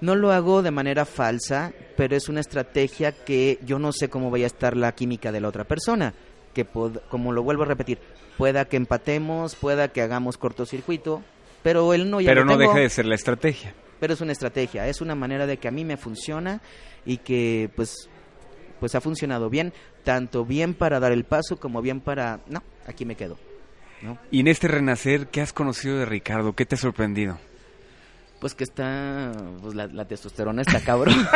No 0.01 0.15
lo 0.15 0.31
hago 0.31 0.61
de 0.61 0.71
manera 0.71 1.05
falsa, 1.05 1.73
pero 1.97 2.15
es 2.15 2.29
una 2.29 2.39
estrategia 2.39 3.11
que 3.11 3.59
yo 3.65 3.79
no 3.79 3.91
sé 3.91 4.09
cómo 4.09 4.31
vaya 4.31 4.45
a 4.45 4.47
estar 4.47 4.77
la 4.77 4.93
química 4.93 5.31
de 5.31 5.41
la 5.41 5.49
otra 5.49 5.65
persona, 5.65 6.13
que 6.53 6.65
como 7.09 7.33
lo 7.33 7.43
vuelvo 7.43 7.63
a 7.63 7.65
repetir, 7.65 7.99
pueda 8.37 8.63
que 8.65 8.77
empatemos, 8.77 9.55
pueda 9.55 9.89
que 9.89 10.01
hagamos 10.01 10.37
cortocircuito, 10.37 11.21
pero 11.63 11.93
él 11.93 12.09
no 12.09 12.21
ya 12.21 12.31
Pero 12.31 12.45
no 12.45 12.57
tengo 12.57 12.71
deja 12.71 12.81
de 12.81 12.89
ser 12.89 13.05
la 13.05 13.15
estrategia. 13.15 13.73
Pero 13.99 14.13
es 14.13 14.21
una 14.21 14.31
estrategia, 14.31 14.87
es 14.87 15.01
una 15.01 15.15
manera 15.15 15.45
de 15.45 15.57
que 15.57 15.67
a 15.67 15.71
mí 15.71 15.83
me 15.85 15.97
funciona 15.97 16.61
y 17.05 17.17
que 17.17 17.69
pues 17.75 18.09
pues 18.79 18.95
ha 18.95 19.01
funcionado 19.01 19.49
bien, 19.49 19.73
tanto 20.03 20.45
bien 20.45 20.73
para 20.73 20.99
dar 20.99 21.11
el 21.11 21.25
paso 21.25 21.57
como 21.57 21.81
bien 21.81 21.99
para 21.99 22.39
no, 22.47 22.63
aquí 22.87 23.05
me 23.05 23.15
quedo. 23.15 23.37
¿no? 24.01 24.17
Y 24.31 24.39
en 24.39 24.47
este 24.47 24.69
renacer, 24.69 25.27
¿qué 25.27 25.41
has 25.41 25.51
conocido 25.51 25.97
de 25.97 26.05
Ricardo? 26.05 26.53
¿Qué 26.53 26.65
te 26.65 26.75
ha 26.75 26.77
sorprendido? 26.77 27.37
Pues 28.39 28.55
que 28.55 28.63
está 28.63 29.33
pues 29.61 29.75
la, 29.75 29.87
la 29.87 30.05
testosterona 30.05 30.61
está 30.61 30.79
cabrón. 30.79 31.15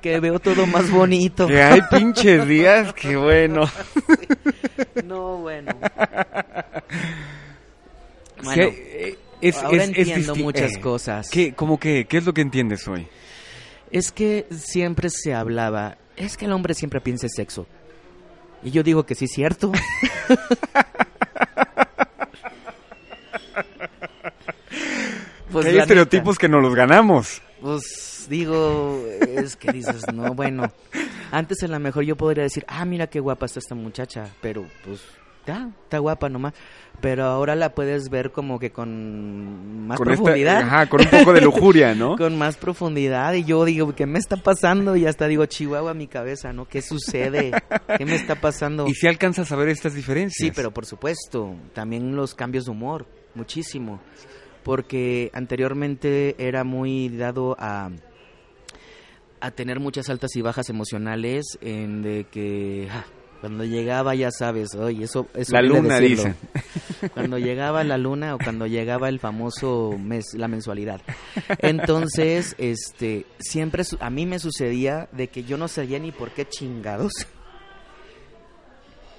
que 0.00 0.20
veo 0.20 0.38
todo 0.38 0.66
más 0.66 0.90
bonito. 0.90 1.46
Que 1.46 1.62
hay 1.62 1.80
pinches 1.90 2.46
días, 2.46 2.92
qué 2.94 3.16
bueno. 3.16 3.64
No, 5.04 5.38
bueno. 5.38 5.72
Bueno, 8.42 8.62
eh, 8.62 9.18
es, 9.40 9.56
ahora 9.58 9.84
es- 9.84 9.88
entiendo 9.96 10.34
muchas 10.36 10.74
eh, 10.76 10.80
cosas. 10.80 11.28
¿Qué, 11.30 11.54
que, 11.80 12.04
¿Qué 12.06 12.16
es 12.18 12.24
lo 12.24 12.32
que 12.34 12.40
entiendes 12.40 12.86
hoy? 12.88 13.06
Es 13.90 14.12
que 14.12 14.46
siempre 14.50 15.10
se 15.10 15.34
hablaba, 15.34 15.98
es 16.16 16.36
que 16.36 16.44
el 16.46 16.52
hombre 16.52 16.74
siempre 16.74 17.00
piensa 17.00 17.26
en 17.26 17.30
sexo. 17.30 17.66
Y 18.62 18.70
yo 18.70 18.82
digo 18.82 19.04
que 19.04 19.14
sí 19.14 19.24
es 19.24 19.32
cierto. 19.32 19.72
Pues 25.52 25.66
hay 25.66 25.78
estereotipos 25.78 26.38
que 26.38 26.48
no 26.48 26.60
los 26.60 26.74
ganamos. 26.74 27.42
Pues 27.60 28.26
digo, 28.28 29.04
es 29.20 29.56
que 29.56 29.72
dices, 29.72 30.04
no, 30.14 30.32
bueno, 30.34 30.72
antes 31.32 31.62
a 31.64 31.66
lo 31.68 31.80
mejor 31.80 32.04
yo 32.04 32.16
podría 32.16 32.44
decir, 32.44 32.64
ah, 32.68 32.84
mira 32.84 33.08
qué 33.08 33.18
guapa 33.20 33.46
está 33.46 33.58
esta 33.58 33.74
muchacha, 33.74 34.28
pero 34.40 34.64
pues 34.84 35.00
está 35.46 35.98
guapa 35.98 36.28
nomás. 36.28 36.54
Pero 37.00 37.24
ahora 37.24 37.56
la 37.56 37.74
puedes 37.74 38.10
ver 38.10 38.30
como 38.30 38.58
que 38.58 38.72
con 38.72 39.86
más 39.86 39.98
profundidad. 39.98 40.62
ajá, 40.62 40.86
con 40.86 41.00
un 41.00 41.06
poco 41.06 41.32
de 41.32 41.40
lujuria, 41.40 41.94
¿no? 41.94 42.16
con 42.18 42.36
más 42.36 42.56
profundidad. 42.56 43.32
Y 43.34 43.44
yo 43.44 43.64
digo, 43.64 43.94
¿qué 43.94 44.06
me 44.06 44.18
está 44.18 44.36
pasando? 44.36 44.96
Y 44.96 45.06
hasta 45.06 45.26
digo, 45.26 45.46
Chihuahua, 45.46 45.94
mi 45.94 46.08
cabeza, 46.08 46.52
¿no? 46.52 46.68
¿Qué 46.68 46.82
sucede? 46.82 47.52
¿Qué 47.96 48.04
me 48.04 48.16
está 48.16 48.34
pasando? 48.34 48.86
Y 48.86 48.94
si 48.94 49.06
alcanzas 49.06 49.50
a 49.50 49.56
ver 49.56 49.70
estas 49.70 49.94
diferencias. 49.94 50.46
Sí, 50.46 50.52
pero 50.54 50.72
por 50.72 50.84
supuesto, 50.84 51.54
también 51.72 52.14
los 52.14 52.34
cambios 52.34 52.66
de 52.66 52.72
humor, 52.72 53.06
muchísimo. 53.34 54.00
Porque 54.62 55.30
anteriormente 55.32 56.34
era 56.38 56.64
muy 56.64 57.08
dado 57.08 57.56
a 57.58 57.90
a 59.40 59.50
tener 59.52 59.80
muchas 59.80 60.10
altas 60.10 60.36
y 60.36 60.42
bajas 60.42 60.68
emocionales 60.68 61.58
en 61.62 62.02
de 62.02 62.26
que 62.30 62.88
ah, 62.90 63.06
cuando 63.40 63.64
llegaba, 63.64 64.14
ya 64.14 64.30
sabes, 64.30 64.74
oye, 64.74 65.04
eso, 65.04 65.26
eso 65.34 65.52
La 65.52 65.62
luna, 65.62 65.98
dice. 65.98 66.34
Cuando 67.14 67.38
llegaba 67.38 67.82
la 67.82 67.96
luna 67.96 68.34
o 68.34 68.38
cuando 68.38 68.66
llegaba 68.66 69.08
el 69.08 69.18
famoso 69.18 69.96
mes, 69.98 70.34
la 70.34 70.48
mensualidad. 70.48 71.00
Entonces, 71.60 72.54
este, 72.58 73.24
siempre 73.38 73.84
a 74.00 74.10
mí 74.10 74.26
me 74.26 74.38
sucedía 74.38 75.08
de 75.12 75.28
que 75.28 75.44
yo 75.44 75.56
no 75.56 75.66
sabía 75.66 75.98
ni 75.98 76.12
por 76.12 76.32
qué 76.32 76.46
chingados. 76.46 77.12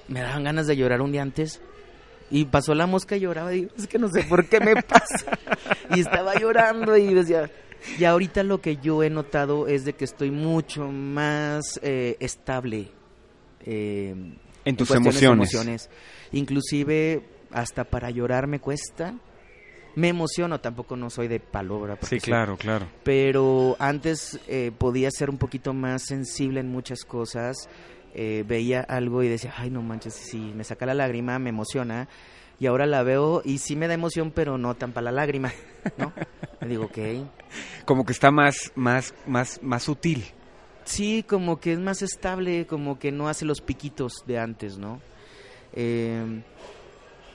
Me 0.06 0.20
daban 0.20 0.44
ganas 0.44 0.68
de 0.68 0.76
llorar 0.76 1.00
un 1.00 1.10
día 1.10 1.22
antes. 1.22 1.60
Y 2.30 2.44
pasó 2.44 2.76
la 2.76 2.86
mosca 2.86 3.16
y 3.16 3.20
lloraba. 3.20 3.52
Y 3.52 3.68
es 3.76 3.88
que 3.88 3.98
no 3.98 4.08
sé 4.08 4.22
por 4.22 4.48
qué 4.48 4.60
me 4.60 4.80
pasa. 4.80 5.36
Y 5.92 6.00
estaba 6.00 6.38
llorando 6.38 6.96
y 6.96 7.12
decía, 7.12 7.50
y 7.98 8.04
ahorita 8.04 8.44
lo 8.44 8.60
que 8.60 8.76
yo 8.76 9.02
he 9.02 9.10
notado 9.10 9.66
es 9.66 9.84
de 9.84 9.94
que 9.94 10.04
estoy 10.04 10.30
mucho 10.30 10.86
más 10.86 11.80
eh, 11.82 12.16
estable 12.20 12.90
eh, 13.66 14.14
en 14.64 14.76
tus 14.76 14.90
emociones. 14.90 15.90
Inclusive 16.32 17.22
hasta 17.50 17.84
para 17.84 18.10
llorar 18.10 18.46
me 18.46 18.60
cuesta. 18.60 19.14
Me 19.94 20.08
emociono, 20.08 20.58
tampoco 20.60 20.96
no 20.96 21.10
soy 21.10 21.28
de 21.28 21.38
palabra. 21.38 21.98
Sí, 22.02 22.18
claro, 22.18 22.56
claro. 22.56 22.86
Pero 23.02 23.76
antes 23.78 24.40
eh, 24.48 24.72
podía 24.76 25.10
ser 25.10 25.28
un 25.28 25.36
poquito 25.36 25.74
más 25.74 26.04
sensible 26.06 26.60
en 26.60 26.68
muchas 26.68 27.04
cosas. 27.04 27.68
Eh, 28.14 28.44
veía 28.46 28.80
algo 28.80 29.22
y 29.22 29.28
decía, 29.28 29.52
ay, 29.56 29.70
no 29.70 29.82
manches, 29.82 30.14
sí, 30.14 30.52
me 30.56 30.64
saca 30.64 30.86
la 30.86 30.94
lágrima, 30.94 31.38
me 31.38 31.50
emociona. 31.50 32.08
Y 32.58 32.66
ahora 32.66 32.86
la 32.86 33.02
veo 33.02 33.42
y 33.44 33.58
sí 33.58 33.76
me 33.76 33.88
da 33.88 33.94
emoción, 33.94 34.30
pero 34.30 34.56
no 34.56 34.74
tan 34.76 34.92
para 34.92 35.06
la 35.06 35.12
lágrima, 35.12 35.52
¿no? 35.98 36.12
me 36.60 36.68
digo, 36.68 36.84
ok. 36.84 36.98
Como 37.84 38.06
que 38.06 38.12
está 38.12 38.30
más, 38.30 38.72
más, 38.76 39.14
más, 39.26 39.60
más 39.62 39.82
sutil. 39.82 40.24
Sí, 40.84 41.22
como 41.22 41.60
que 41.60 41.72
es 41.72 41.78
más 41.78 42.02
estable, 42.02 42.66
como 42.66 42.98
que 42.98 43.12
no 43.12 43.28
hace 43.28 43.44
los 43.44 43.60
piquitos 43.60 44.24
de 44.26 44.38
antes, 44.38 44.78
¿no? 44.78 45.00
Eh, 45.72 46.42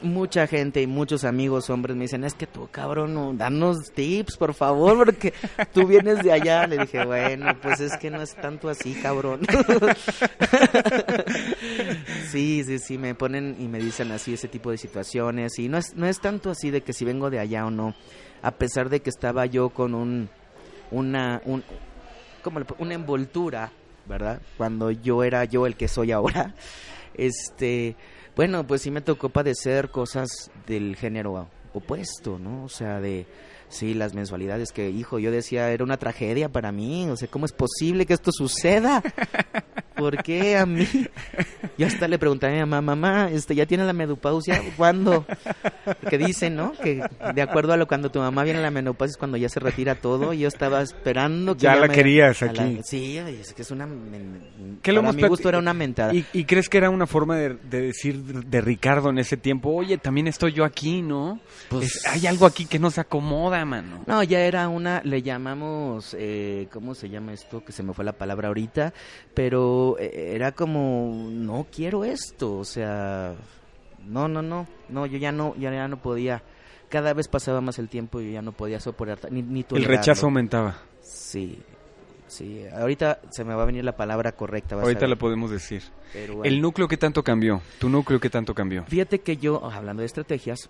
mucha 0.02 0.48
gente 0.48 0.82
y 0.82 0.88
muchos 0.88 1.24
amigos 1.24 1.70
hombres 1.70 1.96
me 1.96 2.04
dicen, 2.04 2.24
es 2.24 2.34
que 2.34 2.48
tú, 2.48 2.68
cabrón, 2.72 3.38
danos 3.38 3.92
tips, 3.94 4.38
por 4.38 4.54
favor, 4.54 5.06
porque 5.06 5.34
tú 5.74 5.88
vienes 5.88 6.24
de 6.24 6.32
allá. 6.32 6.68
Le 6.68 6.80
dije, 6.80 7.06
bueno, 7.06 7.56
pues 7.62 7.80
es 7.80 7.98
que 7.98 8.10
no 8.10 8.22
es 8.22 8.36
tanto 8.36 8.70
así, 8.70 8.94
cabrón. 8.96 9.42
sí, 12.30 12.64
sí, 12.64 12.80
sí, 12.80 12.98
me 12.98 13.16
ponen 13.16 13.56
y 13.60 13.68
me 13.68 13.80
dicen 13.80 14.12
así 14.12 14.34
ese 14.34 14.48
tipo 14.48 14.72
de 14.72 14.78
situaciones. 14.78 15.58
Y 15.60 15.70
no 15.70 15.78
es, 15.78 15.96
no 15.96 16.08
es 16.08 16.20
tanto 16.20 16.52
así 16.52 16.70
de 16.70 16.82
que 16.82 16.94
si 16.94 17.06
vengo 17.06 17.30
de 17.30 17.40
allá 17.40 17.66
o 17.66 17.72
no, 17.72 17.96
a 18.42 18.52
pesar 18.52 18.90
de 18.90 19.02
que 19.02 19.10
estaba 19.10 19.46
yo 19.46 19.70
con 19.70 19.96
un, 19.96 20.30
una, 20.92 21.42
un, 21.46 21.64
como 22.42 22.62
una 22.80 22.94
envoltura, 22.94 23.72
¿verdad? 24.06 24.42
Cuando 24.58 24.92
yo 24.92 25.24
era 25.24 25.46
yo 25.46 25.66
el 25.66 25.76
que 25.76 25.88
soy 25.88 26.12
ahora. 26.12 26.54
Este, 27.18 27.96
bueno, 28.36 28.68
pues 28.68 28.84
sí 28.84 28.92
me 28.92 29.02
tocó 29.02 29.30
padecer 29.30 29.90
cosas 29.90 30.52
del 30.68 30.96
género 30.96 31.48
opuesto, 31.74 32.38
¿no? 32.38 32.66
O 32.66 32.70
sea, 32.70 33.02
de 33.02 33.26
Sí, 33.70 33.94
las 33.94 34.14
mensualidades 34.14 34.72
que, 34.72 34.90
hijo, 34.90 35.20
yo 35.20 35.30
decía, 35.30 35.72
era 35.72 35.84
una 35.84 35.98
tragedia 35.98 36.50
para 36.50 36.72
mí. 36.72 37.10
O 37.10 37.18
sea, 37.18 37.28
¿cómo 37.28 37.46
es 37.46 37.52
posible 37.52 38.06
que 38.06 38.14
esto 38.14 38.32
suceda? 38.32 39.04
¿Por 39.96 40.22
qué 40.24 40.58
a 40.58 40.66
mí? 40.66 40.88
Yo 41.78 41.88
hasta 41.88 42.08
le 42.08 42.20
pregunté 42.20 42.46
a 42.46 42.50
mi 42.52 42.60
mamá, 42.60 42.82
mamá, 42.82 43.30
este, 43.32 43.56
¿ya 43.56 43.66
tiene 43.66 43.84
la 43.84 43.94
menopausia? 43.94 44.62
¿Cuándo? 44.78 45.26
Porque 46.02 46.18
dicen, 46.18 46.56
¿no? 46.56 46.72
Que 46.72 47.04
de 47.34 47.42
acuerdo 47.42 47.74
a 47.74 47.78
lo 47.78 47.88
cuando 47.88 48.10
tu 48.10 48.20
mamá 48.20 48.44
viene 48.44 48.60
a 48.60 48.62
la 48.62 48.72
menopausia 48.72 49.12
es 49.14 49.18
cuando 49.18 49.38
ya 49.38 49.50
se 49.50 49.60
retira 49.60 49.96
todo. 49.96 50.34
Y 50.34 50.40
yo 50.40 50.48
estaba 50.48 50.82
esperando 50.82 51.56
que... 51.56 51.64
Ya, 51.64 51.76
la 51.76 51.90
querías 51.90 52.42
aquí. 52.44 52.80
Sí, 52.84 53.18
es 53.18 53.54
que 53.54 53.64
es 53.64 53.72
una... 53.72 53.88
¿Qué 54.82 54.94
para 54.94 55.12
mi 55.12 55.28
gusto 55.28 55.50
era 55.50 55.58
una 55.58 55.74
mentada. 55.74 56.14
¿Y, 56.14 56.44
crees 56.46 56.70
que 56.70 56.78
era 56.78 56.90
una 56.90 57.08
forma 57.08 57.36
de, 57.36 57.56
decir 57.56 58.24
de 58.24 58.62
Ricardo 58.62 59.10
en 59.10 59.18
ese 59.18 59.36
tiempo, 59.36 59.72
oye, 59.72 59.98
también 59.98 60.28
estoy 60.28 60.54
yo 60.54 60.64
aquí, 60.64 61.02
¿no? 61.02 61.40
Pues... 61.70 62.06
hay 62.06 62.28
algo 62.28 62.46
aquí 62.46 62.66
que 62.66 62.80
no 62.80 62.92
se 62.92 63.02
acomoda 63.02 63.57
no, 63.66 64.24
ya 64.24 64.42
era 64.42 64.68
una, 64.68 65.02
le 65.04 65.22
llamamos, 65.22 66.16
eh, 66.18 66.68
¿cómo 66.72 66.96
se 66.96 67.10
llama 67.10 67.34
esto? 67.34 67.64
Que 67.64 67.72
se 67.72 67.84
me 67.84 67.94
fue 67.94 68.06
la 68.06 68.14
palabra 68.14 68.48
ahorita, 68.50 68.94
pero 69.34 69.98
eh, 70.00 70.34
era 70.36 70.52
como, 70.52 71.30
no 71.32 71.68
quiero 71.72 72.04
esto, 72.04 72.58
o 72.58 72.66
sea, 72.66 73.36
no, 74.06 74.28
no, 74.28 74.42
no, 74.42 74.68
no, 74.90 75.06
yo 75.06 75.18
ya 75.18 75.32
no, 75.32 75.56
ya, 75.58 75.72
ya 75.72 75.88
no 75.88 75.98
podía, 76.02 76.44
cada 76.90 77.14
vez 77.14 77.28
pasaba 77.28 77.62
más 77.62 77.80
el 77.80 77.90
tiempo 77.90 78.22
y 78.22 78.28
yo 78.28 78.32
ya 78.34 78.42
no 78.42 78.52
podía 78.52 78.80
soportar, 78.80 79.32
ni, 79.32 79.42
ni 79.42 79.66
El 79.72 79.86
rechazo 79.86 80.28
aumentaba. 80.28 80.78
Sí, 81.02 81.62
Sí, 82.28 82.66
ahorita 82.74 83.22
se 83.30 83.46
me 83.46 83.56
va 83.56 83.64
a 83.64 83.66
venir 83.66 83.86
la 83.86 83.96
palabra 83.96 84.34
correcta. 84.34 84.76
Ahorita 84.76 85.08
la 85.08 85.16
podemos 85.16 85.50
decir. 85.50 85.82
El 86.44 86.62
núcleo 86.62 86.88
que 86.88 86.98
tanto 86.98 87.24
cambió, 87.24 87.62
tu 87.80 87.90
núcleo 87.90 88.20
que 88.20 88.30
tanto 88.30 88.54
cambió. 88.54 88.84
Fíjate 88.86 89.20
que 89.20 89.38
yo, 89.38 89.64
hablando 89.72 90.02
de 90.02 90.08
estrategias, 90.08 90.70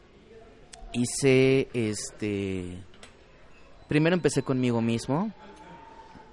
hice 0.94 1.68
este 1.74 2.78
primero 3.88 4.16
empecé 4.16 4.44
conmigo 4.44 4.82
mismo 4.82 5.32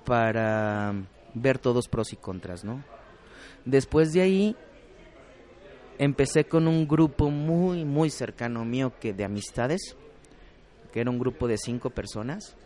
para 0.05 0.94
ver 1.34 1.59
todos 1.59 1.88
pros 1.88 2.12
y 2.12 2.16
contras, 2.16 2.64
¿no? 2.64 2.84
Después 3.64 4.12
de 4.12 4.20
ahí 4.20 4.57
empecé 5.98 6.44
con 6.44 6.68
un 6.68 6.86
grupo 6.86 7.30
muy 7.30 7.84
muy 7.84 8.11
cercano 8.11 8.64
mío 8.64 8.92
que 9.00 9.12
de 9.12 9.24
amistades, 9.24 9.96
que 10.92 11.00
era 11.00 11.11
un 11.11 11.18
grupo 11.18 11.48
de 11.48 11.59
cinco 11.59 11.90
personas, 11.90 12.57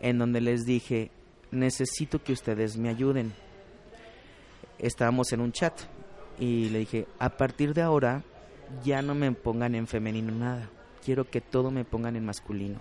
en 0.00 0.18
donde 0.18 0.40
les 0.40 0.64
dije 0.64 1.10
necesito 1.50 2.22
que 2.22 2.32
ustedes 2.32 2.76
me 2.76 2.88
ayuden. 2.88 3.32
Estábamos 4.78 5.32
en 5.32 5.40
un 5.40 5.52
chat 5.52 5.72
y 6.38 6.68
le 6.70 6.80
dije 6.80 7.06
a 7.18 7.30
partir 7.30 7.74
de 7.74 7.82
ahora 7.82 8.22
ya 8.82 9.02
no 9.02 9.14
me 9.14 9.30
pongan 9.32 9.74
en 9.74 9.86
femenino 9.86 10.32
nada 10.32 10.68
quiero 11.04 11.28
que 11.28 11.40
todo 11.40 11.70
me 11.70 11.84
pongan 11.84 12.16
en 12.16 12.24
masculino. 12.24 12.80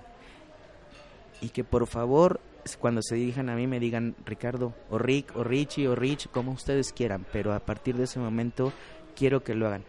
Y 1.41 1.49
que 1.49 1.63
por 1.63 1.87
favor, 1.87 2.39
cuando 2.79 3.01
se 3.01 3.15
dirijan 3.15 3.49
a 3.49 3.55
mí, 3.55 3.67
me 3.67 3.79
digan 3.79 4.15
Ricardo, 4.25 4.73
o 4.89 4.97
Rick, 4.97 5.35
o 5.35 5.43
Richie, 5.43 5.87
o 5.87 5.95
Rich, 5.95 6.29
como 6.29 6.51
ustedes 6.51 6.93
quieran, 6.93 7.25
pero 7.31 7.53
a 7.53 7.59
partir 7.59 7.97
de 7.97 8.05
ese 8.05 8.19
momento 8.19 8.71
quiero 9.15 9.43
que 9.43 9.53
lo 9.53 9.67
hagan. 9.67 9.83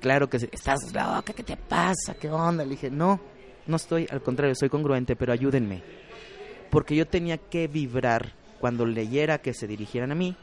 Claro 0.00 0.28
que 0.28 0.36
estás 0.36 0.92
loca, 0.92 1.32
¿qué 1.32 1.42
te 1.42 1.56
pasa? 1.56 2.14
¿Qué 2.20 2.30
onda? 2.30 2.64
Le 2.64 2.70
dije, 2.70 2.90
no, 2.90 3.18
no 3.66 3.76
estoy, 3.76 4.06
al 4.10 4.22
contrario, 4.22 4.54
soy 4.54 4.68
congruente, 4.68 5.16
pero 5.16 5.32
ayúdenme. 5.32 5.82
Porque 6.70 6.94
yo 6.94 7.06
tenía 7.06 7.38
que 7.38 7.68
vibrar 7.68 8.34
cuando 8.60 8.84
leyera 8.84 9.38
que 9.38 9.54
se 9.54 9.66
dirigieran 9.66 10.12
a 10.12 10.14
mí, 10.14 10.36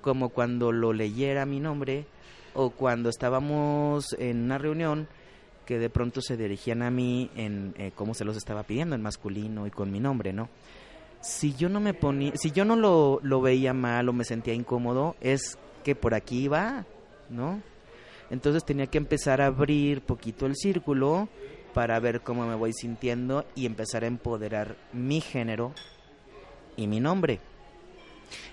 como 0.00 0.28
cuando 0.28 0.70
lo 0.70 0.92
leyera 0.92 1.46
mi 1.46 1.58
nombre, 1.58 2.06
o 2.54 2.70
cuando 2.70 3.08
estábamos 3.08 4.12
en 4.18 4.44
una 4.44 4.58
reunión 4.58 5.08
que 5.64 5.78
de 5.78 5.90
pronto 5.90 6.20
se 6.20 6.36
dirigían 6.36 6.82
a 6.82 6.90
mí 6.90 7.30
en 7.36 7.74
eh, 7.78 7.92
cómo 7.94 8.14
se 8.14 8.24
los 8.24 8.36
estaba 8.36 8.62
pidiendo, 8.62 8.94
en 8.94 9.02
masculino 9.02 9.66
y 9.66 9.70
con 9.70 9.90
mi 9.90 10.00
nombre, 10.00 10.32
¿no? 10.32 10.48
Si 11.20 11.54
yo 11.54 11.68
no 11.68 11.80
me 11.80 11.94
ponía, 11.94 12.32
si 12.34 12.50
yo 12.50 12.64
no 12.64 12.76
lo, 12.76 13.20
lo 13.22 13.40
veía 13.40 13.72
mal 13.72 14.08
o 14.08 14.12
me 14.12 14.24
sentía 14.24 14.54
incómodo, 14.54 15.14
es 15.20 15.58
que 15.84 15.94
por 15.94 16.14
aquí 16.14 16.44
iba, 16.44 16.84
¿no? 17.30 17.62
Entonces 18.30 18.64
tenía 18.64 18.86
que 18.86 18.98
empezar 18.98 19.40
a 19.40 19.46
abrir 19.46 20.00
poquito 20.00 20.46
el 20.46 20.56
círculo 20.56 21.28
para 21.74 22.00
ver 22.00 22.22
cómo 22.22 22.46
me 22.46 22.54
voy 22.54 22.72
sintiendo 22.72 23.44
y 23.54 23.66
empezar 23.66 24.04
a 24.04 24.06
empoderar 24.06 24.76
mi 24.92 25.20
género 25.20 25.72
y 26.76 26.86
mi 26.86 27.00
nombre. 27.00 27.40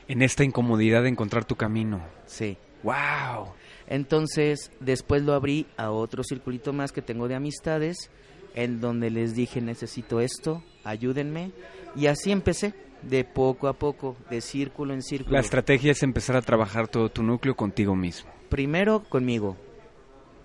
En 0.07 0.21
esta 0.21 0.43
incomodidad 0.43 1.03
de 1.03 1.09
encontrar 1.09 1.45
tu 1.45 1.55
camino. 1.55 2.01
Sí. 2.25 2.57
¡Wow! 2.83 3.53
Entonces, 3.89 4.71
después 4.79 5.23
lo 5.23 5.33
abrí 5.33 5.65
a 5.75 5.91
otro 5.91 6.23
circulito 6.23 6.71
más 6.71 6.91
que 6.93 7.01
tengo 7.01 7.27
de 7.27 7.35
amistades, 7.35 8.09
en 8.55 8.79
donde 8.79 9.09
les 9.09 9.35
dije, 9.35 9.59
necesito 9.61 10.21
esto, 10.21 10.63
ayúdenme. 10.83 11.51
Y 11.95 12.05
así 12.05 12.31
empecé. 12.31 12.73
de 13.01 13.23
poco 13.23 13.67
a 13.67 13.73
poco, 13.73 14.17
de 14.29 14.41
círculo 14.41 14.93
en 14.93 15.01
círculo. 15.01 15.33
La 15.33 15.39
estrategia 15.39 15.91
es 15.93 16.03
empezar 16.03 16.35
a 16.35 16.41
trabajar 16.41 16.87
todo 16.87 17.09
tu 17.09 17.23
núcleo 17.23 17.55
contigo 17.55 17.95
mismo. 17.95 18.29
Primero 18.49 19.03
conmigo 19.03 19.55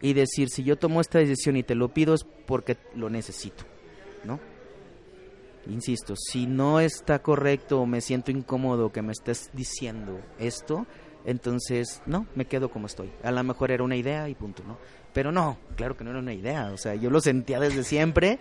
y 0.01 0.13
decir, 0.13 0.49
si 0.51 0.63
yo 0.63 0.77
tomo 0.77 1.01
esta 1.01 1.19
decisión 1.19 1.57
y 1.57 1.63
te 1.63 1.75
lo 1.75 1.89
pido 1.89 2.15
es 2.15 2.25
porque 2.47 2.77
lo 2.95 3.11
necesito, 3.11 3.65
¿no? 4.25 4.39
Insisto, 5.67 6.15
si 6.15 6.47
no 6.47 6.79
está 6.79 7.21
correcto 7.21 7.81
o 7.81 7.87
me 7.87 8.03
siento 8.03 8.31
incómodo 8.31 8.93
que 8.93 9.03
me 9.03 9.13
estés 9.13 9.51
diciendo 9.55 10.21
esto, 10.39 10.87
entonces 11.25 12.03
no, 12.07 12.27
me 12.35 12.47
quedo 12.47 12.71
como 12.71 12.87
estoy. 12.87 13.11
A 13.23 13.31
lo 13.31 13.43
mejor 13.43 13.71
era 13.71 13.83
una 13.83 13.97
idea 13.97 14.29
y 14.29 14.35
punto, 14.35 14.63
¿no? 14.67 14.79
Pero 15.13 15.33
no, 15.33 15.59
claro 15.77 15.97
que 15.97 16.05
no 16.05 16.11
era 16.11 16.19
una 16.19 16.35
idea, 16.35 16.71
o 16.73 16.77
sea, 16.77 16.95
yo 16.95 17.11
lo 17.11 17.21
sentía 17.21 17.61
desde 17.61 17.85
siempre, 17.85 18.39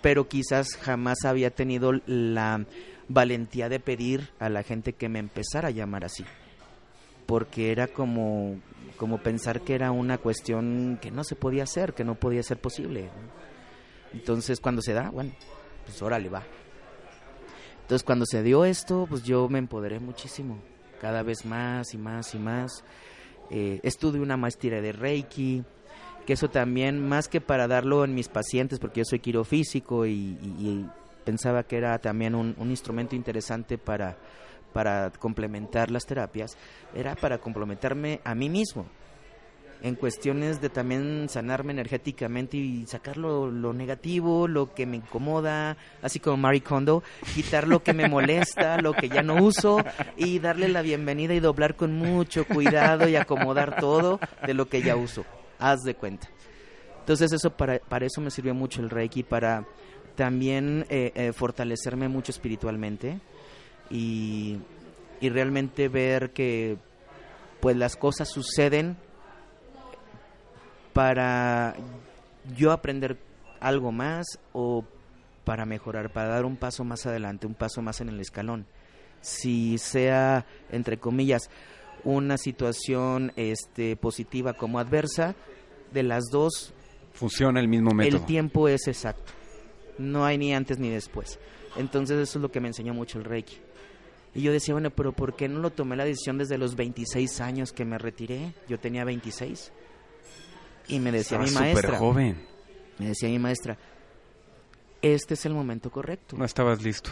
pero 0.00 0.28
quizás 0.28 0.76
jamás 0.76 1.24
había 1.24 1.50
tenido 1.50 1.92
la 2.06 2.64
valentía 3.08 3.68
de 3.68 3.80
pedir 3.80 4.30
a 4.38 4.48
la 4.48 4.62
gente 4.62 4.94
que 4.94 5.08
me 5.08 5.18
empezara 5.18 5.68
a 5.68 5.72
llamar 5.72 6.04
así. 6.04 6.24
Porque 7.26 7.70
era 7.70 7.86
como, 7.86 8.60
como 8.96 9.18
pensar 9.18 9.60
que 9.60 9.74
era 9.74 9.90
una 9.90 10.18
cuestión 10.18 10.98
que 11.00 11.10
no 11.10 11.24
se 11.24 11.36
podía 11.36 11.64
hacer, 11.64 11.94
que 11.94 12.04
no 12.04 12.14
podía 12.14 12.42
ser 12.42 12.58
posible. 12.58 13.10
Entonces 14.12 14.60
cuando 14.60 14.82
se 14.82 14.92
da, 14.92 15.10
bueno, 15.10 15.32
pues 15.84 16.00
órale 16.02 16.28
va. 16.28 16.42
Entonces 17.82 18.04
cuando 18.04 18.26
se 18.26 18.42
dio 18.42 18.64
esto, 18.64 19.06
pues 19.08 19.22
yo 19.22 19.48
me 19.48 19.58
empoderé 19.58 20.00
muchísimo, 20.00 20.58
cada 21.02 21.24
vez 21.24 21.44
más 21.44 21.94
y 21.94 21.98
más 21.98 22.32
y 22.32 22.38
más. 22.38 22.84
Eh, 23.50 23.80
una 24.14 24.36
maestría 24.36 24.80
de 24.80 24.92
Reiki, 24.92 25.64
que 26.24 26.34
eso 26.34 26.48
también, 26.48 27.06
más 27.06 27.26
que 27.26 27.40
para 27.40 27.66
darlo 27.66 28.04
en 28.04 28.14
mis 28.14 28.28
pacientes, 28.28 28.78
porque 28.78 29.00
yo 29.00 29.04
soy 29.04 29.18
quirofísico 29.18 30.06
y, 30.06 30.86
pensaba 31.24 31.64
que 31.64 31.76
era 31.76 31.98
también 31.98 32.34
un, 32.34 32.54
un, 32.58 32.70
instrumento 32.70 33.14
interesante 33.14 33.78
para, 33.78 34.16
para 34.72 35.10
complementar 35.10 35.90
las 35.90 36.04
terapias, 36.04 36.56
era 36.94 37.14
para 37.14 37.38
complementarme 37.38 38.20
a 38.24 38.34
mí 38.34 38.48
mismo, 38.48 38.86
en 39.82 39.96
cuestiones 39.96 40.60
de 40.60 40.68
también 40.68 41.28
sanarme 41.28 41.72
energéticamente 41.72 42.56
y 42.56 42.86
sacar 42.86 43.16
lo, 43.16 43.50
lo, 43.50 43.72
negativo, 43.72 44.46
lo 44.46 44.72
que 44.74 44.86
me 44.86 44.98
incomoda, 44.98 45.76
así 46.02 46.20
como 46.20 46.36
Marie 46.36 46.62
Kondo, 46.62 47.02
quitar 47.34 47.66
lo 47.66 47.82
que 47.82 47.92
me 47.92 48.08
molesta, 48.08 48.78
lo 48.80 48.94
que 48.94 49.08
ya 49.08 49.22
no 49.22 49.42
uso 49.42 49.78
y 50.16 50.38
darle 50.38 50.68
la 50.68 50.82
bienvenida 50.82 51.34
y 51.34 51.40
doblar 51.40 51.74
con 51.74 51.94
mucho 51.96 52.46
cuidado 52.46 53.08
y 53.08 53.16
acomodar 53.16 53.76
todo 53.76 54.20
de 54.46 54.54
lo 54.54 54.68
que 54.68 54.82
ya 54.82 54.94
uso. 54.94 55.24
Haz 55.58 55.82
de 55.82 55.94
cuenta. 55.94 56.28
Entonces 57.00 57.32
eso 57.32 57.50
para, 57.50 57.80
para 57.80 58.06
eso 58.06 58.20
me 58.20 58.30
sirvió 58.30 58.54
mucho 58.54 58.80
el 58.80 58.90
Reiki, 58.90 59.24
para 59.24 59.66
también 60.14 60.86
eh, 60.90 61.10
eh, 61.14 61.32
fortalecerme 61.32 62.06
mucho 62.06 62.30
espiritualmente 62.30 63.18
y, 63.90 64.58
y 65.20 65.28
realmente 65.28 65.88
ver 65.88 66.30
que 66.30 66.76
pues 67.60 67.76
las 67.76 67.96
cosas 67.96 68.28
suceden 68.28 68.96
para 70.92 71.74
yo 72.56 72.72
aprender 72.72 73.18
algo 73.60 73.92
más 73.92 74.26
o 74.52 74.84
para 75.44 75.64
mejorar, 75.66 76.12
para 76.12 76.28
dar 76.28 76.44
un 76.44 76.56
paso 76.56 76.84
más 76.84 77.06
adelante, 77.06 77.46
un 77.46 77.54
paso 77.54 77.82
más 77.82 78.00
en 78.00 78.08
el 78.08 78.20
escalón. 78.20 78.66
Si 79.20 79.78
sea, 79.78 80.46
entre 80.70 80.98
comillas, 80.98 81.50
una 82.04 82.36
situación 82.36 83.32
este, 83.36 83.96
positiva 83.96 84.54
como 84.54 84.78
adversa, 84.78 85.34
de 85.92 86.02
las 86.02 86.24
dos... 86.30 86.72
Funciona 87.12 87.60
el 87.60 87.68
mismo 87.68 87.92
método. 87.92 88.18
El 88.18 88.24
tiempo 88.24 88.68
es 88.68 88.88
exacto. 88.88 89.32
No 89.98 90.24
hay 90.24 90.38
ni 90.38 90.54
antes 90.54 90.78
ni 90.78 90.88
después. 90.88 91.38
Entonces 91.76 92.18
eso 92.18 92.38
es 92.38 92.42
lo 92.42 92.50
que 92.50 92.60
me 92.60 92.68
enseñó 92.68 92.94
mucho 92.94 93.18
el 93.18 93.24
Reiki. 93.24 93.56
Y 94.34 94.42
yo 94.42 94.52
decía, 94.52 94.74
bueno, 94.74 94.90
pero 94.90 95.12
¿por 95.12 95.36
qué 95.36 95.48
no 95.48 95.60
lo 95.60 95.70
tomé 95.70 95.94
la 95.94 96.04
decisión 96.04 96.38
desde 96.38 96.56
los 96.56 96.74
26 96.74 97.40
años 97.40 97.72
que 97.72 97.84
me 97.84 97.98
retiré? 97.98 98.54
Yo 98.66 98.78
tenía 98.78 99.04
26. 99.04 99.72
Y 100.88 100.98
me 101.00 101.12
decía 101.12 101.38
mi 101.38 101.50
maestra. 101.50 101.98
joven. 101.98 102.36
Me 102.98 103.08
decía 103.08 103.28
mi 103.28 103.38
maestra, 103.38 103.78
este 105.00 105.34
es 105.34 105.46
el 105.46 105.54
momento 105.54 105.90
correcto. 105.90 106.36
No 106.36 106.44
estabas 106.44 106.82
listo. 106.82 107.10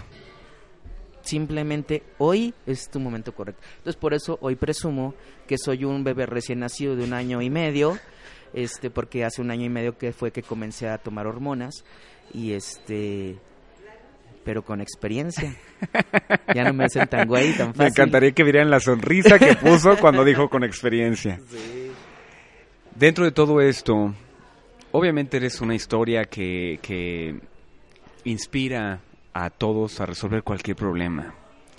Simplemente 1.23 2.03
hoy 2.19 2.55
es 2.67 2.89
tu 2.89 3.01
momento 3.01 3.35
correcto. 3.35 3.63
Entonces 3.79 3.97
por 3.97 4.15
eso 4.15 4.39
hoy 4.41 4.57
presumo 4.57 5.15
que 5.47 5.59
soy 5.59 5.85
un 5.85 6.05
bebé 6.05 6.27
recién 6.27 6.61
nacido 6.61 6.97
de 6.97 7.05
un 7.05 7.13
año 7.13 7.43
y 7.43 7.51
medio, 7.51 7.99
este, 8.55 8.91
porque 8.91 9.25
hace 9.25 9.43
un 9.43 9.51
año 9.51 9.67
y 9.67 9.69
medio 9.69 9.99
que 9.99 10.13
fue 10.13 10.31
que 10.31 10.43
comencé 10.43 10.89
a 10.89 10.99
tomar 10.99 11.27
hormonas 11.27 11.85
y 12.33 12.53
este, 12.53 13.39
pero 14.45 14.65
con 14.65 14.81
experiencia. 14.81 15.55
ya 16.55 16.65
no 16.65 16.73
me 16.73 16.85
hacen 16.85 17.07
tan 17.09 17.29
güey, 17.29 17.53
tan 17.53 17.69
fácil. 17.69 17.83
Me 17.83 17.89
encantaría 17.89 18.33
que 18.33 18.45
vieran 18.45 18.71
la 18.71 18.81
sonrisa 18.81 19.39
que 19.39 19.57
puso 19.57 19.97
cuando 19.99 20.25
dijo 20.25 20.49
con 20.49 20.65
experiencia. 20.65 21.41
Sí. 21.51 21.80
Dentro 23.01 23.25
de 23.25 23.33
todo 23.33 23.63
esto, 23.63 24.15
obviamente 24.93 25.39
eres 25.39 25.63
una 25.63 25.75
historia 25.75 26.27
que, 26.27 26.79
que 26.83 27.41
inspira 28.25 29.01
a 29.33 29.49
todos 29.49 30.03
a 30.03 30.05
resolver 30.05 30.43
cualquier 30.43 30.77
problema. 30.77 31.35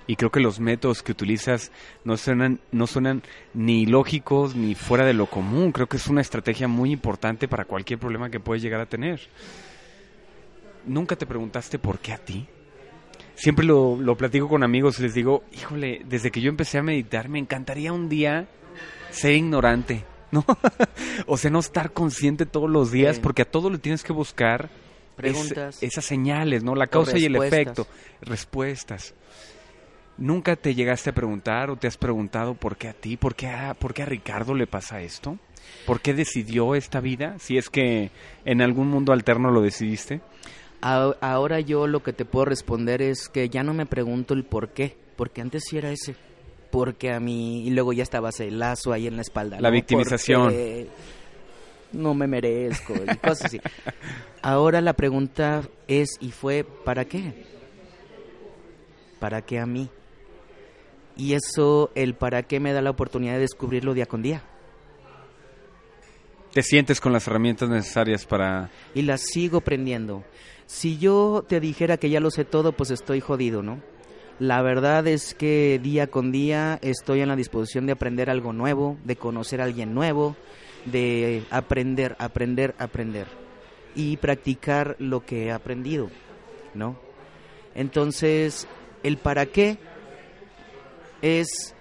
Y 0.07 0.15
creo 0.15 0.31
que 0.31 0.39
los 0.39 0.59
métodos 0.59 1.03
que 1.03 1.11
utilizas 1.11 1.71
no 2.05 2.17
suenan, 2.17 2.59
no 2.71 2.87
suenan 2.87 3.21
ni 3.53 3.85
lógicos 3.85 4.55
ni 4.55 4.73
fuera 4.73 5.05
de 5.05 5.13
lo 5.13 5.27
común. 5.27 5.71
Creo 5.71 5.85
que 5.85 5.97
es 5.97 6.07
una 6.07 6.21
estrategia 6.21 6.67
muy 6.67 6.91
importante 6.91 7.47
para 7.47 7.65
cualquier 7.65 7.99
problema 7.99 8.31
que 8.31 8.39
puedes 8.39 8.63
llegar 8.63 8.81
a 8.81 8.87
tener. 8.87 9.21
¿Nunca 10.87 11.15
te 11.15 11.27
preguntaste 11.27 11.77
por 11.77 11.99
qué 11.99 12.13
a 12.13 12.17
ti? 12.17 12.47
Siempre 13.35 13.63
lo, 13.63 13.95
lo 13.95 14.17
platico 14.17 14.49
con 14.49 14.63
amigos 14.63 14.97
y 14.97 15.03
les 15.03 15.13
digo, 15.13 15.43
híjole, 15.51 16.01
desde 16.03 16.31
que 16.31 16.41
yo 16.41 16.49
empecé 16.49 16.79
a 16.79 16.83
meditar 16.83 17.29
me 17.29 17.37
encantaría 17.37 17.93
un 17.93 18.09
día 18.09 18.47
ser 19.11 19.35
ignorante 19.35 20.03
¿no? 20.31 20.45
o 21.27 21.37
sea, 21.37 21.51
no 21.51 21.59
estar 21.59 21.91
consciente 21.93 22.45
todos 22.45 22.69
los 22.69 22.91
días, 22.91 23.15
Sí. 23.17 23.21
porque 23.21 23.41
a 23.43 23.49
todo 23.49 23.69
le 23.69 23.77
tienes 23.77 24.03
que 24.03 24.13
buscar 24.13 24.69
Preguntas. 25.15 25.77
es- 25.77 25.83
esas 25.91 26.05
señales, 26.05 26.63
¿no? 26.63 26.75
La 26.75 26.87
causa 26.87 27.17
y 27.17 27.25
el 27.25 27.35
efecto, 27.35 27.87
respuestas. 28.21 29.13
¿Nunca 30.17 30.55
te 30.55 30.75
llegaste 30.75 31.09
a 31.09 31.13
preguntar 31.13 31.69
o 31.71 31.77
te 31.77 31.87
has 31.87 31.97
preguntado 31.97 32.53
por 32.53 32.77
qué 32.77 32.89
a 32.89 32.93
ti, 32.93 33.17
por 33.17 33.33
qué 33.35 33.47
a, 33.47 33.73
por 33.73 33.93
qué 33.93 34.03
a 34.03 34.05
Ricardo 34.05 34.53
le 34.53 34.67
pasa 34.67 35.01
esto? 35.01 35.37
¿Por 35.85 36.01
qué 36.01 36.13
decidió 36.13 36.75
esta 36.75 36.99
vida? 36.99 37.37
Si 37.39 37.57
es 37.57 37.69
que 37.69 38.11
en 38.45 38.61
algún 38.61 38.87
mundo 38.89 39.13
alterno 39.13 39.51
lo 39.51 39.61
decidiste. 39.61 40.21
Ahora 40.81 41.59
yo 41.59 41.87
lo 41.87 42.01
que 42.03 42.13
te 42.13 42.25
puedo 42.25 42.45
responder 42.45 43.01
es 43.01 43.29
que 43.29 43.49
ya 43.49 43.63
no 43.63 43.73
me 43.73 43.85
pregunto 43.85 44.33
el 44.33 44.43
por 44.43 44.69
qué, 44.69 44.97
porque 45.15 45.41
antes 45.41 45.63
sí 45.69 45.77
era 45.77 45.91
ese. 45.91 46.15
Porque 46.71 47.11
a 47.11 47.19
mí, 47.19 47.67
y 47.67 47.69
luego 47.71 47.93
ya 47.93 48.03
estaba 48.03 48.29
ese 48.29 48.49
lazo 48.49 48.93
ahí 48.93 49.07
en 49.07 49.17
la 49.17 49.21
espalda. 49.21 49.59
La 49.59 49.69
¿no? 49.69 49.73
victimización. 49.73 50.43
Porque 50.43 50.87
No 51.91 52.13
me 52.13 52.27
merezco 52.27 52.93
y 52.93 53.17
cosas 53.17 53.45
así. 53.45 53.61
Ahora 54.41 54.81
la 54.81 54.93
pregunta 54.93 55.63
es 55.87 56.17
y 56.21 56.31
fue, 56.31 56.63
¿para 56.63 57.05
qué? 57.05 57.45
¿Para 59.19 59.41
qué 59.41 59.59
a 59.59 59.65
mí? 59.65 59.89
Y 61.17 61.33
eso, 61.33 61.91
el 61.93 62.15
para 62.15 62.43
qué 62.43 62.59
me 62.59 62.73
da 62.73 62.81
la 62.81 62.89
oportunidad 62.89 63.33
de 63.33 63.41
descubrirlo 63.41 63.93
día 63.93 64.05
con 64.05 64.21
día. 64.21 64.43
Te 66.53 66.63
sientes 66.63 66.99
con 66.99 67.13
las 67.13 67.27
herramientas 67.27 67.69
necesarias 67.69 68.25
para... 68.25 68.71
y 68.93 69.03
las 69.03 69.21
sigo 69.21 69.59
aprendiendo. 69.59 70.23
Si 70.65 70.97
yo 70.97 71.45
te 71.47 71.59
dijera 71.59 71.97
que 71.97 72.09
ya 72.09 72.19
lo 72.19 72.31
sé 72.31 72.45
todo, 72.45 72.71
pues 72.71 72.91
estoy 72.91 73.19
jodido, 73.19 73.61
¿no? 73.61 73.81
La 74.41 74.63
verdad 74.63 75.05
es 75.05 75.35
que 75.35 75.79
día 75.83 76.07
con 76.07 76.31
día 76.31 76.79
estoy 76.81 77.21
en 77.21 77.27
la 77.27 77.35
disposición 77.35 77.85
de 77.85 77.91
aprender 77.91 78.27
algo 78.27 78.53
nuevo, 78.53 78.97
de 79.03 79.15
conocer 79.15 79.61
a 79.61 79.65
alguien 79.65 79.93
nuevo, 79.93 80.35
de 80.85 81.43
aprender, 81.51 82.15
aprender, 82.17 82.73
aprender 82.79 83.27
y 83.93 84.17
practicar 84.17 84.95
lo 84.97 85.23
que 85.23 85.45
he 85.45 85.51
aprendido, 85.51 86.09
¿no? 86.73 86.97
Entonces, 87.75 88.67
el 89.03 89.17
para 89.17 89.45
qué 89.45 89.77
es 91.21 91.75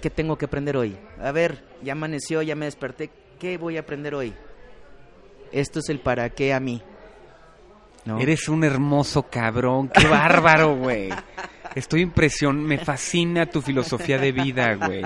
que 0.00 0.08
tengo 0.08 0.38
que 0.38 0.46
aprender 0.46 0.78
hoy. 0.78 0.96
A 1.20 1.32
ver, 1.32 1.66
ya 1.82 1.92
amaneció, 1.92 2.40
ya 2.40 2.56
me 2.56 2.64
desperté, 2.64 3.10
¿qué 3.38 3.58
voy 3.58 3.76
a 3.76 3.80
aprender 3.80 4.14
hoy? 4.14 4.32
Esto 5.52 5.80
es 5.80 5.90
el 5.90 6.00
para 6.00 6.30
qué 6.30 6.54
a 6.54 6.60
mí. 6.60 6.80
¿no? 8.06 8.18
Eres 8.20 8.48
un 8.48 8.64
hermoso 8.64 9.24
cabrón, 9.24 9.90
qué 9.90 10.08
bárbaro, 10.08 10.76
güey. 10.76 11.10
Estoy 11.74 12.02
impresión, 12.02 12.62
me 12.64 12.78
fascina 12.78 13.46
tu 13.46 13.60
filosofía 13.60 14.18
de 14.18 14.32
vida, 14.32 14.74
güey. 14.74 15.02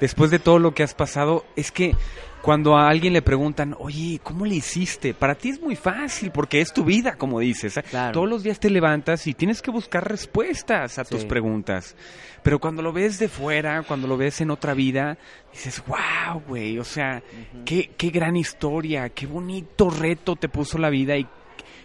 Después 0.00 0.30
de 0.30 0.38
todo 0.38 0.58
lo 0.58 0.74
que 0.74 0.82
has 0.82 0.94
pasado, 0.94 1.44
es 1.56 1.70
que 1.70 1.94
cuando 2.40 2.76
a 2.76 2.88
alguien 2.88 3.12
le 3.12 3.22
preguntan, 3.22 3.76
oye, 3.78 4.18
¿cómo 4.22 4.46
le 4.46 4.54
hiciste? 4.54 5.12
Para 5.12 5.34
ti 5.34 5.50
es 5.50 5.60
muy 5.60 5.76
fácil, 5.76 6.30
porque 6.30 6.60
es 6.60 6.72
tu 6.72 6.84
vida, 6.84 7.16
como 7.16 7.38
dices. 7.40 7.78
Claro. 7.90 8.12
Todos 8.12 8.28
los 8.28 8.42
días 8.42 8.58
te 8.58 8.70
levantas 8.70 9.26
y 9.26 9.34
tienes 9.34 9.60
que 9.60 9.70
buscar 9.70 10.08
respuestas 10.08 10.98
a 10.98 11.04
tus 11.04 11.24
preguntas. 11.24 11.94
Pero 12.42 12.58
cuando 12.58 12.80
lo 12.80 12.92
ves 12.92 13.18
de 13.18 13.28
fuera, 13.28 13.82
cuando 13.82 14.08
lo 14.08 14.16
ves 14.16 14.40
en 14.40 14.50
otra 14.50 14.72
vida, 14.72 15.18
dices, 15.52 15.82
wow, 15.86 16.40
güey, 16.48 16.78
o 16.78 16.84
sea, 16.84 17.22
qué, 17.64 17.90
qué 17.96 18.08
gran 18.08 18.36
historia, 18.36 19.10
qué 19.10 19.26
bonito 19.26 19.90
reto 19.90 20.36
te 20.36 20.48
puso 20.48 20.78
la 20.78 20.88
vida 20.88 21.16
y 21.18 21.26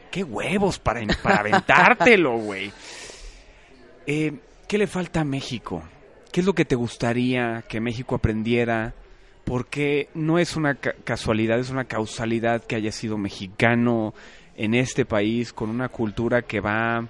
qué 0.09 0.23
huevos 0.23 0.79
para, 0.79 1.01
para 1.21 1.39
aventártelo, 1.41 2.37
güey. 2.37 2.71
Eh, 4.07 4.33
¿qué 4.67 4.77
le 4.77 4.85
falta 4.85 5.21
a 5.21 5.25
México? 5.25 5.81
¿Qué 6.31 6.41
es 6.41 6.45
lo 6.45 6.53
que 6.53 6.65
te 6.65 6.75
gustaría 6.75 7.63
que 7.67 7.79
México 7.79 8.15
aprendiera? 8.15 8.93
Porque 9.43 10.09
no 10.13 10.37
es 10.37 10.55
una 10.55 10.75
casualidad, 10.75 11.59
es 11.59 11.71
una 11.71 11.85
causalidad 11.85 12.63
que 12.63 12.75
haya 12.75 12.91
sido 12.91 13.17
mexicano 13.17 14.13
en 14.55 14.75
este 14.75 15.05
país 15.05 15.53
con 15.53 15.69
una 15.69 15.89
cultura 15.89 16.43
que 16.43 16.59
va, 16.59 17.07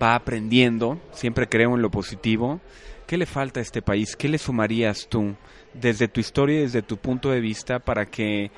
va 0.00 0.14
aprendiendo, 0.14 1.00
siempre 1.12 1.48
creo 1.48 1.74
en 1.74 1.82
lo 1.82 1.90
positivo. 1.90 2.60
¿Qué 3.06 3.16
le 3.16 3.26
falta 3.26 3.60
a 3.60 3.62
este 3.62 3.80
país? 3.80 4.14
¿Qué 4.14 4.28
le 4.28 4.38
sumarías 4.38 5.06
tú 5.08 5.34
desde 5.72 6.08
tu 6.08 6.20
historia 6.20 6.58
y 6.58 6.62
desde 6.62 6.82
tu 6.82 6.98
punto 6.98 7.30
de 7.30 7.40
vista 7.40 7.78
para 7.78 8.06
que 8.06 8.50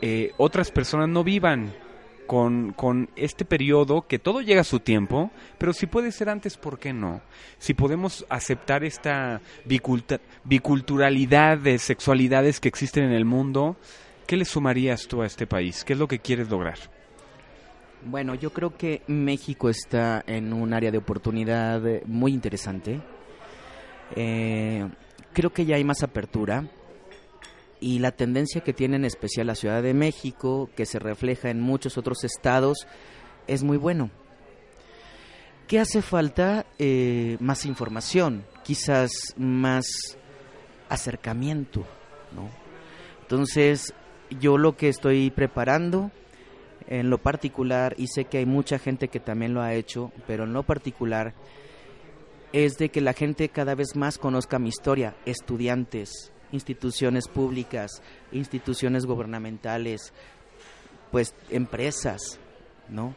eh, 0.00 0.32
otras 0.36 0.70
personas 0.70 1.08
no 1.08 1.22
vivan 1.22 1.72
con, 2.26 2.72
con, 2.72 3.10
este 3.16 3.44
periodo 3.44 4.06
que 4.06 4.18
todo 4.18 4.40
llega 4.40 4.62
a 4.62 4.64
su 4.64 4.80
tiempo, 4.80 5.30
pero 5.58 5.72
si 5.72 5.86
puede 5.86 6.12
ser 6.12 6.28
antes, 6.28 6.56
¿por 6.56 6.78
qué 6.78 6.92
no? 6.92 7.20
Si 7.58 7.74
podemos 7.74 8.24
aceptar 8.28 8.84
esta 8.84 9.40
biculturalidad 10.44 11.58
de 11.58 11.78
sexualidades 11.78 12.60
que 12.60 12.68
existen 12.68 13.04
en 13.04 13.12
el 13.12 13.24
mundo, 13.24 13.76
¿qué 14.26 14.36
le 14.36 14.44
sumarías 14.44 15.06
tú 15.06 15.22
a 15.22 15.26
este 15.26 15.46
país? 15.46 15.84
¿Qué 15.84 15.92
es 15.92 15.98
lo 15.98 16.08
que 16.08 16.18
quieres 16.18 16.48
lograr? 16.48 16.78
Bueno, 18.06 18.34
yo 18.34 18.52
creo 18.52 18.76
que 18.76 19.02
México 19.06 19.68
está 19.68 20.22
en 20.26 20.52
un 20.52 20.74
área 20.74 20.90
de 20.90 20.98
oportunidad 20.98 21.80
muy 22.06 22.32
interesante. 22.32 23.00
Eh, 24.14 24.86
creo 25.32 25.52
que 25.52 25.64
ya 25.64 25.76
hay 25.76 25.84
más 25.84 26.02
apertura 26.02 26.64
y 27.84 27.98
la 27.98 28.12
tendencia 28.12 28.62
que 28.62 28.72
tiene 28.72 28.96
en 28.96 29.04
especial 29.04 29.46
la 29.46 29.54
Ciudad 29.54 29.82
de 29.82 29.92
México, 29.92 30.70
que 30.74 30.86
se 30.86 30.98
refleja 30.98 31.50
en 31.50 31.60
muchos 31.60 31.98
otros 31.98 32.24
estados, 32.24 32.86
es 33.46 33.62
muy 33.62 33.76
bueno. 33.76 34.10
¿Qué 35.68 35.78
hace 35.78 36.00
falta? 36.00 36.64
Eh, 36.78 37.36
más 37.40 37.66
información, 37.66 38.46
quizás 38.62 39.34
más 39.36 39.84
acercamiento, 40.88 41.84
¿no? 42.34 42.48
Entonces, 43.20 43.92
yo 44.40 44.56
lo 44.56 44.78
que 44.78 44.88
estoy 44.88 45.30
preparando 45.30 46.10
en 46.86 47.10
lo 47.10 47.18
particular, 47.18 47.96
y 47.98 48.06
sé 48.06 48.24
que 48.24 48.38
hay 48.38 48.46
mucha 48.46 48.78
gente 48.78 49.08
que 49.08 49.20
también 49.20 49.52
lo 49.52 49.60
ha 49.60 49.74
hecho, 49.74 50.10
pero 50.26 50.44
en 50.44 50.54
lo 50.54 50.62
particular, 50.62 51.34
es 52.54 52.78
de 52.78 52.88
que 52.88 53.02
la 53.02 53.12
gente 53.12 53.50
cada 53.50 53.74
vez 53.74 53.94
más 53.94 54.16
conozca 54.16 54.58
mi 54.58 54.70
historia, 54.70 55.16
estudiantes, 55.26 56.32
instituciones 56.54 57.28
públicas, 57.28 58.02
instituciones 58.32 59.04
gubernamentales, 59.04 60.12
pues 61.10 61.34
empresas, 61.50 62.38
¿no? 62.88 63.14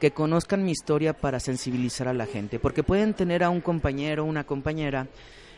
Que 0.00 0.12
conozcan 0.12 0.64
mi 0.64 0.72
historia 0.72 1.12
para 1.12 1.40
sensibilizar 1.40 2.08
a 2.08 2.12
la 2.14 2.26
gente, 2.26 2.58
porque 2.58 2.82
pueden 2.82 3.14
tener 3.14 3.44
a 3.44 3.50
un 3.50 3.60
compañero, 3.60 4.24
una 4.24 4.44
compañera 4.44 5.08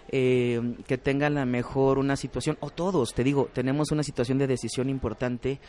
eh, 0.08 0.60
que 0.86 0.98
tengan 0.98 1.34
la 1.34 1.44
mejor 1.44 1.98
una 1.98 2.16
situación, 2.16 2.56
o 2.60 2.70
todos, 2.70 3.14
te 3.14 3.22
digo, 3.22 3.48
tenemos 3.52 3.92
una 3.92 4.02
situación 4.02 4.38
de 4.38 4.46
decisión 4.46 4.88
importante 4.88 5.60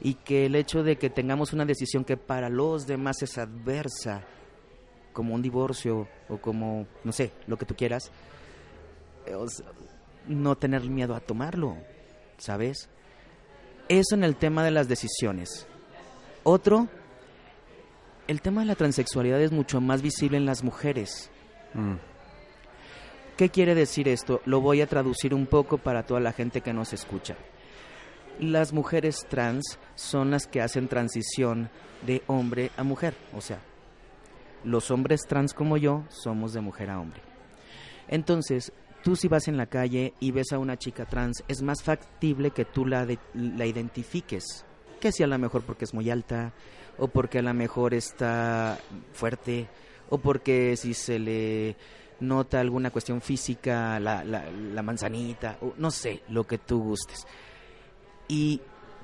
y 0.00 0.14
que 0.14 0.46
el 0.46 0.54
hecho 0.54 0.82
de 0.82 0.96
que 0.96 1.10
tengamos 1.10 1.52
una 1.52 1.64
decisión 1.64 2.04
que 2.04 2.16
para 2.16 2.48
los 2.48 2.86
demás 2.86 3.22
es 3.22 3.38
adversa, 3.38 4.24
como 5.12 5.34
un 5.34 5.42
divorcio 5.42 6.06
o 6.28 6.38
como, 6.38 6.86
no 7.02 7.10
sé, 7.10 7.32
lo 7.48 7.56
que 7.56 7.66
tú 7.66 7.74
quieras, 7.74 8.12
eh, 9.26 9.34
no 10.28 10.56
tener 10.56 10.82
miedo 10.82 11.14
a 11.14 11.20
tomarlo, 11.20 11.76
¿sabes? 12.36 12.88
Eso 13.88 14.14
en 14.14 14.24
el 14.24 14.36
tema 14.36 14.64
de 14.64 14.70
las 14.70 14.88
decisiones. 14.88 15.66
Otro, 16.44 16.88
el 18.26 18.42
tema 18.42 18.60
de 18.60 18.66
la 18.66 18.74
transexualidad 18.74 19.40
es 19.40 19.52
mucho 19.52 19.80
más 19.80 20.02
visible 20.02 20.36
en 20.36 20.46
las 20.46 20.62
mujeres. 20.62 21.30
Mm. 21.74 21.94
¿Qué 23.36 23.50
quiere 23.50 23.74
decir 23.74 24.08
esto? 24.08 24.42
Lo 24.44 24.60
voy 24.60 24.80
a 24.80 24.86
traducir 24.86 25.32
un 25.32 25.46
poco 25.46 25.78
para 25.78 26.04
toda 26.04 26.20
la 26.20 26.32
gente 26.32 26.60
que 26.60 26.72
nos 26.72 26.92
escucha. 26.92 27.36
Las 28.40 28.72
mujeres 28.72 29.26
trans 29.28 29.78
son 29.94 30.30
las 30.30 30.46
que 30.46 30.60
hacen 30.60 30.88
transición 30.88 31.70
de 32.06 32.22
hombre 32.26 32.70
a 32.76 32.84
mujer, 32.84 33.14
o 33.34 33.40
sea, 33.40 33.60
los 34.64 34.90
hombres 34.90 35.22
trans 35.26 35.54
como 35.54 35.76
yo 35.76 36.04
somos 36.08 36.52
de 36.52 36.60
mujer 36.60 36.90
a 36.90 37.00
hombre. 37.00 37.20
Entonces, 38.08 38.72
tú 39.02 39.16
si 39.16 39.28
vas 39.28 39.48
en 39.48 39.56
la 39.56 39.66
calle 39.66 40.14
y 40.20 40.30
ves 40.30 40.52
a 40.52 40.58
una 40.58 40.78
chica 40.78 41.06
trans, 41.06 41.44
es 41.48 41.62
más 41.62 41.82
factible 41.82 42.50
que 42.50 42.64
tú 42.64 42.86
la, 42.86 43.06
la 43.34 43.66
identifiques. 43.66 44.64
Que 45.00 45.12
si 45.12 45.22
a 45.22 45.26
lo 45.26 45.38
mejor 45.38 45.62
porque 45.62 45.84
es 45.84 45.94
muy 45.94 46.10
alta, 46.10 46.52
o 46.98 47.08
porque 47.08 47.38
a 47.38 47.42
lo 47.42 47.54
mejor 47.54 47.94
está 47.94 48.78
fuerte, 49.12 49.68
o 50.10 50.18
porque 50.18 50.76
si 50.76 50.94
se 50.94 51.18
le 51.18 51.76
nota 52.20 52.60
alguna 52.60 52.90
cuestión 52.90 53.20
física, 53.20 54.00
la, 54.00 54.24
la, 54.24 54.82
manzanita, 54.82 55.58
o 55.60 55.74
no 55.76 55.90
sé, 55.90 56.22
lo 56.28 56.44
que 56.44 56.58
tú 56.58 56.82
gustes. 56.82 57.26
Y 58.26 58.60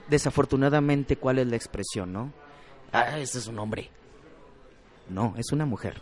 desafortunadamente, 0.08 1.16
¿cuál 1.16 1.38
es 1.38 1.46
la 1.46 1.56
expresión, 1.56 2.12
no? 2.12 2.32
Ah, 2.92 3.18
ese 3.18 3.38
es 3.38 3.46
un 3.46 3.58
hombre. 3.58 3.90
No, 5.08 5.34
es 5.36 5.52
una 5.52 5.66
mujer. 5.66 6.00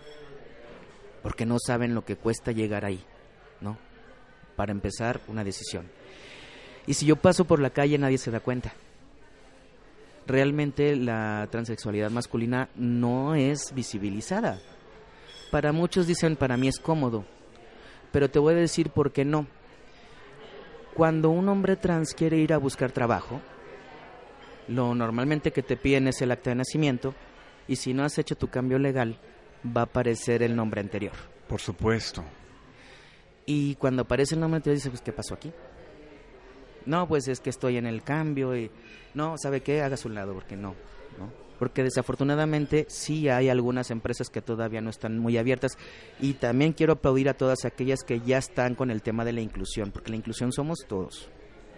Porque 1.22 1.46
no 1.46 1.58
saben 1.58 1.94
lo 1.94 2.04
que 2.04 2.16
cuesta 2.16 2.52
llegar 2.52 2.84
ahí. 2.84 3.04
Para 4.56 4.72
empezar, 4.72 5.20
una 5.28 5.44
decisión. 5.44 5.90
Y 6.86 6.94
si 6.94 7.06
yo 7.06 7.16
paso 7.16 7.44
por 7.44 7.60
la 7.60 7.70
calle, 7.70 7.98
nadie 7.98 8.18
se 8.18 8.30
da 8.30 8.40
cuenta. 8.40 8.72
Realmente 10.26 10.96
la 10.96 11.48
transexualidad 11.50 12.10
masculina 12.10 12.68
no 12.76 13.34
es 13.34 13.74
visibilizada. 13.74 14.60
Para 15.50 15.72
muchos 15.72 16.06
dicen, 16.06 16.36
para 16.36 16.56
mí 16.56 16.68
es 16.68 16.78
cómodo, 16.78 17.24
pero 18.12 18.30
te 18.30 18.38
voy 18.38 18.54
a 18.54 18.58
decir 18.58 18.90
por 18.90 19.12
qué 19.12 19.24
no. 19.24 19.46
Cuando 20.94 21.30
un 21.30 21.48
hombre 21.48 21.76
trans 21.76 22.14
quiere 22.14 22.38
ir 22.38 22.52
a 22.52 22.58
buscar 22.58 22.92
trabajo, 22.92 23.40
lo 24.68 24.94
normalmente 24.94 25.52
que 25.52 25.62
te 25.62 25.76
piden 25.76 26.08
es 26.08 26.22
el 26.22 26.30
acta 26.30 26.50
de 26.50 26.56
nacimiento 26.56 27.14
y 27.66 27.76
si 27.76 27.94
no 27.94 28.04
has 28.04 28.18
hecho 28.18 28.36
tu 28.36 28.48
cambio 28.48 28.78
legal, 28.78 29.18
va 29.64 29.82
a 29.82 29.84
aparecer 29.84 30.42
el 30.42 30.54
nombre 30.54 30.80
anterior. 30.80 31.14
Por 31.48 31.60
supuesto. 31.60 32.24
Y 33.46 33.74
cuando 33.76 34.02
aparece 34.02 34.34
el 34.34 34.40
nombre, 34.40 34.60
te 34.60 34.72
dice, 34.72 34.90
pues, 34.90 35.02
¿qué 35.02 35.12
pasó 35.12 35.34
aquí? 35.34 35.52
No, 36.86 37.06
pues 37.06 37.28
es 37.28 37.40
que 37.40 37.50
estoy 37.50 37.76
en 37.76 37.86
el 37.86 38.02
cambio 38.02 38.56
y... 38.56 38.70
No, 39.14 39.36
¿sabe 39.38 39.60
qué? 39.60 39.82
Haga 39.82 39.96
su 39.96 40.08
lado, 40.08 40.34
porque 40.34 40.56
no, 40.56 40.74
¿no? 41.18 41.30
Porque 41.58 41.82
desafortunadamente 41.82 42.86
sí 42.88 43.28
hay 43.28 43.48
algunas 43.48 43.90
empresas 43.90 44.30
que 44.30 44.42
todavía 44.42 44.80
no 44.80 44.90
están 44.90 45.18
muy 45.18 45.36
abiertas 45.36 45.78
y 46.18 46.34
también 46.34 46.72
quiero 46.72 46.94
aplaudir 46.94 47.28
a 47.28 47.34
todas 47.34 47.64
aquellas 47.64 48.02
que 48.02 48.20
ya 48.20 48.38
están 48.38 48.74
con 48.74 48.90
el 48.90 49.02
tema 49.02 49.24
de 49.24 49.32
la 49.32 49.42
inclusión, 49.42 49.92
porque 49.92 50.10
la 50.10 50.16
inclusión 50.16 50.50
somos 50.50 50.78
todos, 50.88 51.28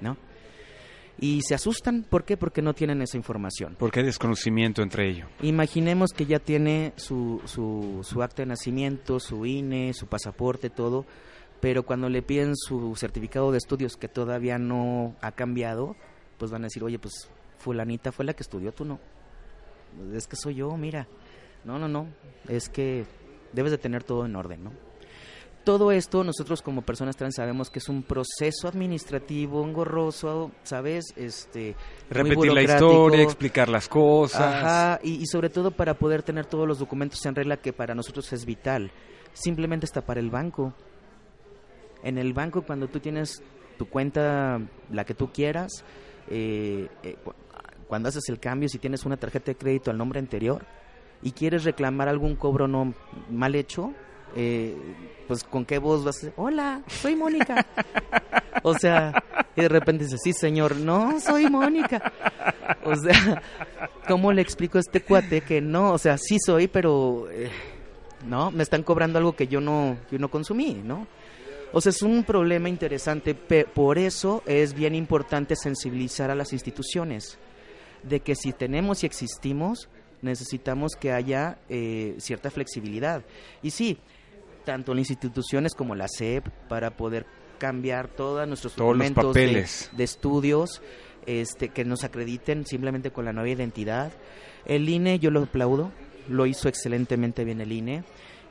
¿no? 0.01 0.17
y 1.19 1.43
se 1.43 1.55
asustan. 1.55 2.05
¿Por 2.09 2.25
qué? 2.25 2.37
Porque 2.37 2.63
no 2.63 2.75
tienen 2.75 3.03
esa 3.03 3.17
información. 3.17 3.77
Porque 3.79 4.01
hay 4.01 4.07
desconocimiento 4.07 4.83
entre 4.83 5.09
ellos. 5.09 5.29
Imaginemos 5.43 6.13
que 6.13 6.27
ya 6.27 6.39
tiene 6.39 6.93
su, 6.97 7.41
su, 7.45 8.01
su 8.03 8.23
acta 8.23 8.43
de 8.43 8.47
nacimiento, 8.47 9.21
su 9.21 9.47
INE, 9.47 9.93
su 9.95 10.07
pasaporte, 10.07 10.71
todo, 10.71 11.07
pero 11.65 11.83
cuando 11.83 12.11
le 12.11 12.21
piden 12.21 12.55
su 12.57 12.95
certificado 12.95 13.51
de 13.51 13.57
estudios 13.57 13.97
que 13.97 14.07
todavía 14.07 14.59
no 14.59 15.17
ha 15.23 15.33
cambiado, 15.33 15.97
pues 16.37 16.51
van 16.51 16.61
a 16.61 16.67
decir, 16.67 16.85
oye, 16.85 16.99
pues 16.99 17.31
fulanita 17.57 18.13
fue 18.13 18.27
la 18.27 18.35
que 18.35 18.43
estudió, 18.43 18.71
tú 18.73 18.85
no. 18.85 19.01
Es 20.13 20.27
que 20.27 20.37
soy 20.37 20.57
yo, 20.57 20.77
mira. 20.77 21.09
No, 21.65 21.79
no, 21.79 21.89
no, 21.89 22.07
es 22.49 22.69
que 22.69 23.07
debes 23.55 23.73
de 23.73 23.79
tener 23.79 24.05
todo 24.05 24.27
en 24.27 24.37
orden, 24.37 24.63
¿no? 24.63 24.73
Todo 25.65 25.91
esto 25.91 26.23
nosotros 26.23 26.61
como 26.61 26.83
personas 26.83 27.17
trans 27.17 27.37
sabemos 27.37 27.71
que 27.71 27.79
es 27.79 27.89
un 27.89 28.03
proceso 28.03 28.69
administrativo 28.69 29.65
engorroso, 29.65 30.51
¿sabes? 30.65 31.15
Este, 31.17 31.77
Repetir 32.11 32.53
la 32.53 32.63
historia, 32.63 33.23
explicar 33.23 33.71
las 33.71 33.89
cosas. 33.89 34.43
Ajá, 34.43 35.01
y, 35.03 35.13
y 35.13 35.25
sobre 35.25 35.49
todo 35.49 35.71
para 35.71 35.95
poder 35.95 36.23
tener 36.23 36.45
todos 36.45 36.69
los 36.69 36.79
documentos 36.79 37.25
en 37.25 37.35
regla 37.35 37.57
que 37.57 37.73
para 37.73 37.95
nosotros 37.95 38.31
es 38.35 38.45
vital. 38.45 38.91
Simplemente 39.33 39.87
está 39.87 40.03
para 40.03 40.21
el 40.21 40.29
banco 40.29 40.75
en 42.05 42.19
el 42.19 42.33
banco, 42.33 42.63
cuando 42.63 42.87
tú 42.87 43.01
tienes 43.01 43.43
tu 43.79 43.87
cuenta, 43.87 44.61
la 44.91 45.05
que 45.05 45.15
tú 45.15 45.33
quieras, 45.33 45.85
eh, 46.29 46.89
eh, 47.03 47.17
cuando 47.89 48.09
haces 48.09 48.29
el 48.29 48.39
cambio, 48.39 48.69
si 48.69 48.79
tienes 48.79 49.05
una 49.05 49.17
tarjeta 49.17 49.47
de 49.47 49.57
crédito 49.57 49.91
al 49.91 49.99
nombre 49.99 50.21
anterior 50.21 50.65
y 51.23 51.33
quieres 51.33 51.65
reclamar 51.65 52.09
algún 52.09 52.37
cobro 52.37 52.69
no 52.69 52.95
mal 53.31 53.55
hecho, 53.55 53.93
eh, 54.37 54.77
pues 55.27 55.45
con 55.45 55.65
qué 55.65 55.79
voz 55.79 56.05
vas 56.05 56.17
a 56.17 56.19
decir, 56.21 56.35
hola, 56.37 56.83
soy 56.87 57.17
Mónica. 57.17 57.67
o 58.63 58.75
sea, 58.75 59.23
y 59.57 59.63
de 59.63 59.69
repente 59.69 60.05
dices, 60.05 60.21
sí, 60.23 60.33
señor, 60.33 60.77
no, 60.77 61.19
soy 61.21 61.49
Mónica. 61.49 62.13
O 62.85 62.95
sea, 62.97 63.43
¿cómo 64.07 64.33
le 64.33 64.43
explico 64.43 64.77
a 64.77 64.81
este 64.81 65.01
cuate 65.01 65.41
que 65.41 65.63
no? 65.63 65.93
O 65.93 65.99
sea, 65.99 66.19
sí 66.19 66.37
soy, 66.39 66.69
pero, 66.69 67.29
no, 68.27 68.51
me 68.51 68.63
están 68.63 68.83
cobrando 68.83 69.19
algo 69.19 69.35
que 69.35 69.47
yo 69.47 69.61
no, 69.61 69.97
yo 70.11 70.19
no 70.19 70.31
consumí, 70.31 70.83
¿no? 70.85 71.07
O 71.75 71.81
sea, 71.81 71.91
es 71.91 72.03
un 72.03 72.25
problema 72.25 72.69
interesante, 72.69 73.35
por 73.35 73.99
eso 73.99 74.43
es 74.47 74.75
bien 74.75 74.95
importante 74.95 75.57
sensibilizar 75.57 76.31
a 76.31 76.35
las 76.35 76.53
instituciones 76.53 77.37
de 78.03 78.21
que 78.21 78.35
si 78.37 78.53
tenemos 78.53 79.03
y 79.03 79.07
existimos, 79.07 79.89
necesitamos 80.23 80.93
que 80.95 81.13
haya 81.13 81.59
eh, 81.69 82.15
cierta 82.19 82.51
flexibilidad. 82.51 83.23
Y 83.63 83.71
sí, 83.71 83.99
tanto 84.65 84.93
en 84.93 84.99
las 84.99 85.11
instituciones 85.11 85.75
como 85.75 85.95
la 85.95 86.07
SEP, 86.09 86.49
para 86.69 86.97
poder 86.97 87.27
cambiar 87.59 88.09
todos 88.09 88.47
nuestros 88.49 88.75
Todos 88.75 88.97
los 88.97 89.09
documentos 89.09 89.35
de- 89.35 89.97
de, 89.97 90.05
estudios 90.05 90.81
este, 91.27 91.69
que 91.71 91.85
nos 91.85 92.05
acrediten 92.05 92.67
simplemente 92.67 93.11
con 93.11 93.25
la 93.25 93.33
nueva 93.33 93.49
identidad. 93.51 94.13
El 94.67 94.89
INE 94.89 95.19
yo 95.19 95.31
lo 95.31 95.43
aplaudo, 95.43 95.91
lo 96.29 96.47
hizo 96.47 96.69
excelentemente 96.69 97.45
bien 97.45 97.61
el 97.61 97.73
INE. 97.73 98.05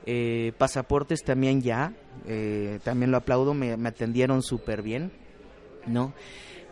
Eh, 0.05 0.51
pasaportes 0.57 1.23
también 1.23 1.61
ya, 1.61 1.93
eh, 2.27 2.79
también 2.83 3.11
lo 3.11 3.17
aplaudo, 3.17 3.53
me, 3.53 3.77
me 3.77 3.89
atendieron 3.89 4.41
súper 4.41 4.81
bien, 4.81 5.11
¿no? 5.85 6.13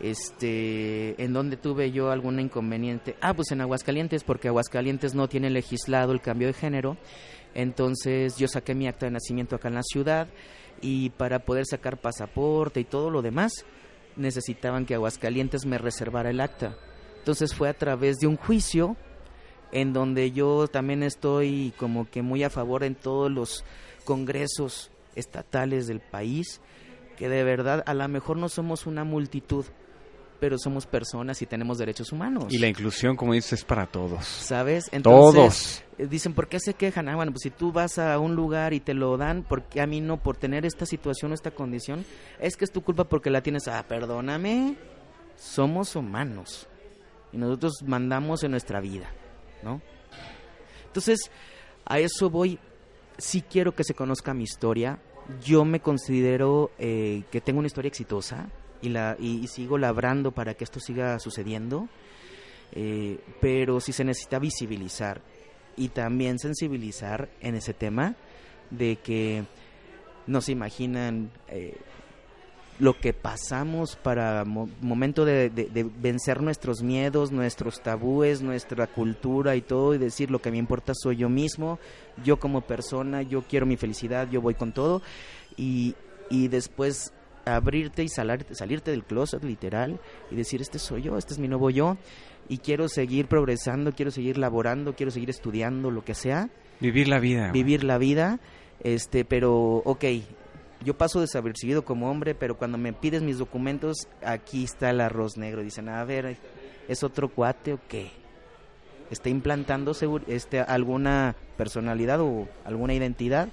Este, 0.00 1.22
en 1.22 1.32
donde 1.32 1.56
tuve 1.56 1.92
yo 1.92 2.10
algún 2.10 2.40
inconveniente. 2.40 3.16
Ah, 3.20 3.34
pues 3.34 3.52
en 3.52 3.60
Aguascalientes, 3.60 4.24
porque 4.24 4.48
Aguascalientes 4.48 5.14
no 5.14 5.28
tiene 5.28 5.48
legislado 5.48 6.12
el 6.12 6.20
cambio 6.20 6.48
de 6.48 6.54
género. 6.54 6.96
Entonces 7.54 8.36
yo 8.36 8.48
saqué 8.48 8.74
mi 8.74 8.88
acta 8.88 9.06
de 9.06 9.12
nacimiento 9.12 9.56
acá 9.56 9.68
en 9.68 9.74
la 9.74 9.82
ciudad 9.82 10.26
y 10.80 11.10
para 11.10 11.40
poder 11.40 11.66
sacar 11.66 12.00
pasaporte 12.00 12.80
y 12.80 12.84
todo 12.84 13.10
lo 13.10 13.22
demás 13.22 13.52
necesitaban 14.16 14.86
que 14.86 14.94
Aguascalientes 14.94 15.64
me 15.66 15.78
reservara 15.78 16.30
el 16.30 16.40
acta. 16.40 16.76
Entonces 17.18 17.54
fue 17.54 17.68
a 17.68 17.74
través 17.74 18.18
de 18.18 18.26
un 18.26 18.36
juicio 18.36 18.96
en 19.72 19.92
donde 19.92 20.30
yo 20.32 20.68
también 20.68 21.02
estoy 21.02 21.72
como 21.78 22.08
que 22.08 22.22
muy 22.22 22.44
a 22.44 22.50
favor 22.50 22.84
en 22.84 22.94
todos 22.94 23.30
los 23.30 23.64
congresos 24.04 24.90
estatales 25.14 25.86
del 25.86 26.00
país, 26.00 26.60
que 27.16 27.28
de 27.28 27.44
verdad 27.44 27.82
a 27.86 27.94
lo 27.94 28.06
mejor 28.08 28.36
no 28.36 28.48
somos 28.48 28.86
una 28.86 29.04
multitud, 29.04 29.64
pero 30.40 30.58
somos 30.58 30.86
personas 30.86 31.40
y 31.40 31.46
tenemos 31.46 31.78
derechos 31.78 32.10
humanos. 32.10 32.46
Y 32.50 32.58
la 32.58 32.66
inclusión, 32.66 33.14
como 33.16 33.32
dices, 33.32 33.52
es 33.60 33.64
para 33.64 33.86
todos. 33.86 34.26
¿Sabes? 34.26 34.90
Todos. 35.02 35.84
eh, 35.98 36.06
Dicen, 36.08 36.34
¿por 36.34 36.48
qué 36.48 36.58
se 36.58 36.74
quejan? 36.74 37.08
Ah, 37.08 37.14
bueno, 37.14 37.30
pues 37.30 37.42
si 37.42 37.50
tú 37.50 37.70
vas 37.70 37.98
a 37.98 38.18
un 38.18 38.34
lugar 38.34 38.72
y 38.72 38.80
te 38.80 38.92
lo 38.92 39.16
dan, 39.16 39.44
¿por 39.44 39.62
qué 39.64 39.80
a 39.80 39.86
mí 39.86 40.00
no? 40.00 40.16
Por 40.20 40.36
tener 40.36 40.66
esta 40.66 40.84
situación 40.84 41.30
o 41.30 41.34
esta 41.34 41.52
condición, 41.52 42.04
es 42.40 42.56
que 42.56 42.64
es 42.64 42.72
tu 42.72 42.82
culpa 42.82 43.04
porque 43.04 43.30
la 43.30 43.40
tienes. 43.42 43.68
Ah, 43.68 43.84
perdóname, 43.86 44.74
somos 45.36 45.94
humanos 45.94 46.66
y 47.32 47.36
nosotros 47.36 47.74
mandamos 47.86 48.42
en 48.42 48.50
nuestra 48.50 48.80
vida, 48.80 49.12
¿no? 49.62 49.80
Entonces, 50.86 51.30
a 51.84 51.98
eso 51.98 52.30
voy. 52.30 52.58
Sí 53.18 53.42
quiero 53.42 53.74
que 53.74 53.84
se 53.84 53.94
conozca 53.94 54.34
mi 54.34 54.44
historia. 54.44 54.98
Yo 55.44 55.64
me 55.64 55.80
considero 55.80 56.70
eh, 56.78 57.22
que 57.30 57.40
tengo 57.40 57.60
una 57.60 57.66
historia 57.66 57.88
exitosa 57.88 58.48
y, 58.80 58.88
la, 58.88 59.16
y, 59.18 59.46
sigo 59.46 59.78
labrando 59.78 60.32
para 60.32 60.54
que 60.54 60.64
esto 60.64 60.80
siga 60.80 61.18
sucediendo. 61.18 61.88
Eh, 62.72 63.20
pero 63.40 63.80
sí 63.80 63.92
se 63.92 64.04
necesita 64.04 64.38
visibilizar 64.38 65.20
y 65.76 65.88
también 65.88 66.38
sensibilizar 66.38 67.28
en 67.40 67.54
ese 67.54 67.74
tema 67.74 68.16
de 68.70 68.96
que 68.96 69.44
no 70.26 70.40
se 70.40 70.52
imaginan 70.52 71.30
eh, 71.48 71.76
lo 72.82 72.98
que 72.98 73.12
pasamos 73.12 73.94
para 73.94 74.44
mo- 74.44 74.68
momento 74.80 75.24
de, 75.24 75.50
de- 75.50 75.66
de 75.66 75.84
vencer 75.84 76.42
nuestros 76.42 76.82
miedos, 76.82 77.30
nuestros 77.30 77.80
tabúes, 77.80 78.42
nuestra 78.42 78.88
cultura 78.88 79.54
y 79.54 79.60
todo 79.62 79.94
y 79.94 79.98
decir 79.98 80.32
lo 80.32 80.40
que 80.42 80.50
me 80.50 80.56
importa 80.58 80.92
soy 80.92 81.16
yo 81.18 81.28
mismo, 81.28 81.78
yo 82.24 82.40
como 82.40 82.62
persona, 82.62 83.22
yo 83.22 83.42
quiero 83.42 83.66
mi 83.66 83.76
felicidad, 83.76 84.28
yo 84.30 84.40
voy 84.40 84.54
con 84.54 84.72
todo 84.72 85.00
y, 85.56 85.94
y 86.28 86.48
después 86.48 87.12
abrirte 87.44 88.02
y 88.02 88.08
salar- 88.08 88.44
salirte 88.50 88.90
del 88.90 89.04
closet 89.04 89.44
literal 89.44 90.00
y 90.32 90.34
decir 90.34 90.60
este 90.60 90.80
soy 90.80 91.02
yo, 91.02 91.16
este 91.16 91.34
es 91.34 91.38
mi 91.38 91.46
nuevo 91.46 91.70
yo 91.70 91.96
y 92.48 92.58
quiero 92.58 92.88
seguir 92.88 93.26
progresando, 93.28 93.92
quiero 93.92 94.10
seguir 94.10 94.38
laborando, 94.38 94.96
quiero 94.96 95.12
seguir 95.12 95.30
estudiando, 95.30 95.92
lo 95.92 96.04
que 96.04 96.14
sea, 96.14 96.50
Vivir 96.80 97.06
la 97.06 97.20
vida. 97.20 97.52
vivir 97.52 97.84
la 97.84 97.98
vida, 97.98 98.40
este, 98.82 99.24
pero, 99.24 99.76
ok, 99.84 100.04
yo 100.82 100.96
paso 100.96 101.20
desapercibido 101.20 101.84
como 101.84 102.10
hombre, 102.10 102.34
pero 102.34 102.56
cuando 102.56 102.78
me 102.78 102.92
pides 102.92 103.22
mis 103.22 103.38
documentos, 103.38 104.08
aquí 104.24 104.64
está 104.64 104.90
el 104.90 105.00
arroz 105.00 105.36
negro. 105.36 105.62
Dicen, 105.62 105.88
a 105.88 106.04
ver, 106.04 106.36
¿es 106.88 107.02
otro 107.02 107.28
cuate 107.28 107.74
o 107.74 107.80
qué? 107.88 108.10
¿Está 109.10 109.28
implantando 109.28 109.92
este, 110.26 110.60
alguna 110.60 111.36
personalidad 111.56 112.20
o 112.20 112.48
alguna 112.64 112.94
identidad? 112.94 113.48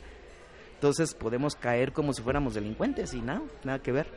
Entonces 0.75 1.13
podemos 1.13 1.55
caer 1.55 1.91
como 1.91 2.13
si 2.13 2.21
fuéramos 2.21 2.53
delincuentes 2.53 3.13
y 3.13 3.21
nada, 3.21 3.41
nada 3.63 3.79
que 3.79 3.91
ver. 3.91 4.07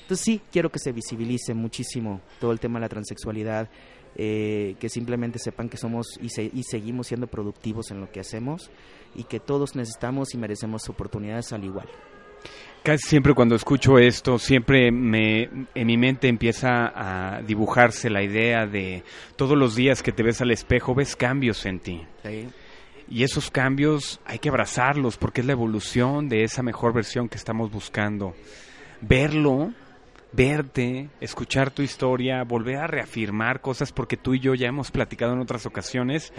Entonces 0.00 0.24
sí, 0.24 0.40
quiero 0.50 0.70
que 0.70 0.78
se 0.78 0.92
visibilice 0.92 1.54
muchísimo 1.54 2.20
todo 2.40 2.52
el 2.52 2.60
tema 2.60 2.78
de 2.78 2.84
la 2.84 2.88
transexualidad, 2.88 3.68
eh, 4.16 4.74
que 4.80 4.88
simplemente 4.88 5.38
sepan 5.38 5.68
que 5.68 5.76
somos 5.76 6.06
y, 6.20 6.28
se- 6.28 6.50
y 6.52 6.62
seguimos 6.64 7.06
siendo 7.06 7.26
productivos 7.26 7.90
en 7.90 8.00
lo 8.00 8.10
que 8.10 8.20
hacemos 8.20 8.70
y 9.14 9.24
que 9.24 9.40
todos 9.40 9.74
necesitamos 9.76 10.34
y 10.34 10.38
merecemos 10.38 10.88
oportunidades 10.88 11.52
al 11.52 11.64
igual. 11.64 11.88
Casi 12.82 13.06
siempre 13.08 13.32
cuando 13.34 13.54
escucho 13.54 13.96
esto, 13.98 14.38
siempre 14.38 14.90
me, 14.90 15.44
en 15.74 15.86
mi 15.86 15.96
mente 15.96 16.26
empieza 16.26 16.90
a 16.94 17.40
dibujarse 17.42 18.10
la 18.10 18.24
idea 18.24 18.66
de 18.66 19.04
todos 19.36 19.56
los 19.56 19.76
días 19.76 20.02
que 20.02 20.10
te 20.10 20.24
ves 20.24 20.40
al 20.40 20.50
espejo, 20.50 20.92
ves 20.92 21.14
cambios 21.14 21.64
en 21.64 21.78
ti. 21.78 22.02
Y 23.08 23.22
esos 23.22 23.50
cambios 23.52 24.20
hay 24.24 24.40
que 24.40 24.48
abrazarlos 24.48 25.16
porque 25.16 25.42
es 25.42 25.46
la 25.46 25.52
evolución 25.52 26.28
de 26.28 26.42
esa 26.42 26.64
mejor 26.64 26.92
versión 26.92 27.28
que 27.28 27.36
estamos 27.36 27.70
buscando. 27.70 28.34
Verlo, 29.00 29.72
verte, 30.32 31.10
escuchar 31.20 31.70
tu 31.70 31.82
historia, 31.82 32.42
volver 32.44 32.76
a 32.76 32.86
reafirmar 32.86 33.60
cosas 33.60 33.92
porque 33.92 34.16
tú 34.16 34.34
y 34.34 34.40
yo 34.40 34.54
ya 34.54 34.68
hemos 34.68 34.90
platicado 34.90 35.32
en 35.34 35.40
otras 35.40 35.66
ocasiones. 35.66 36.32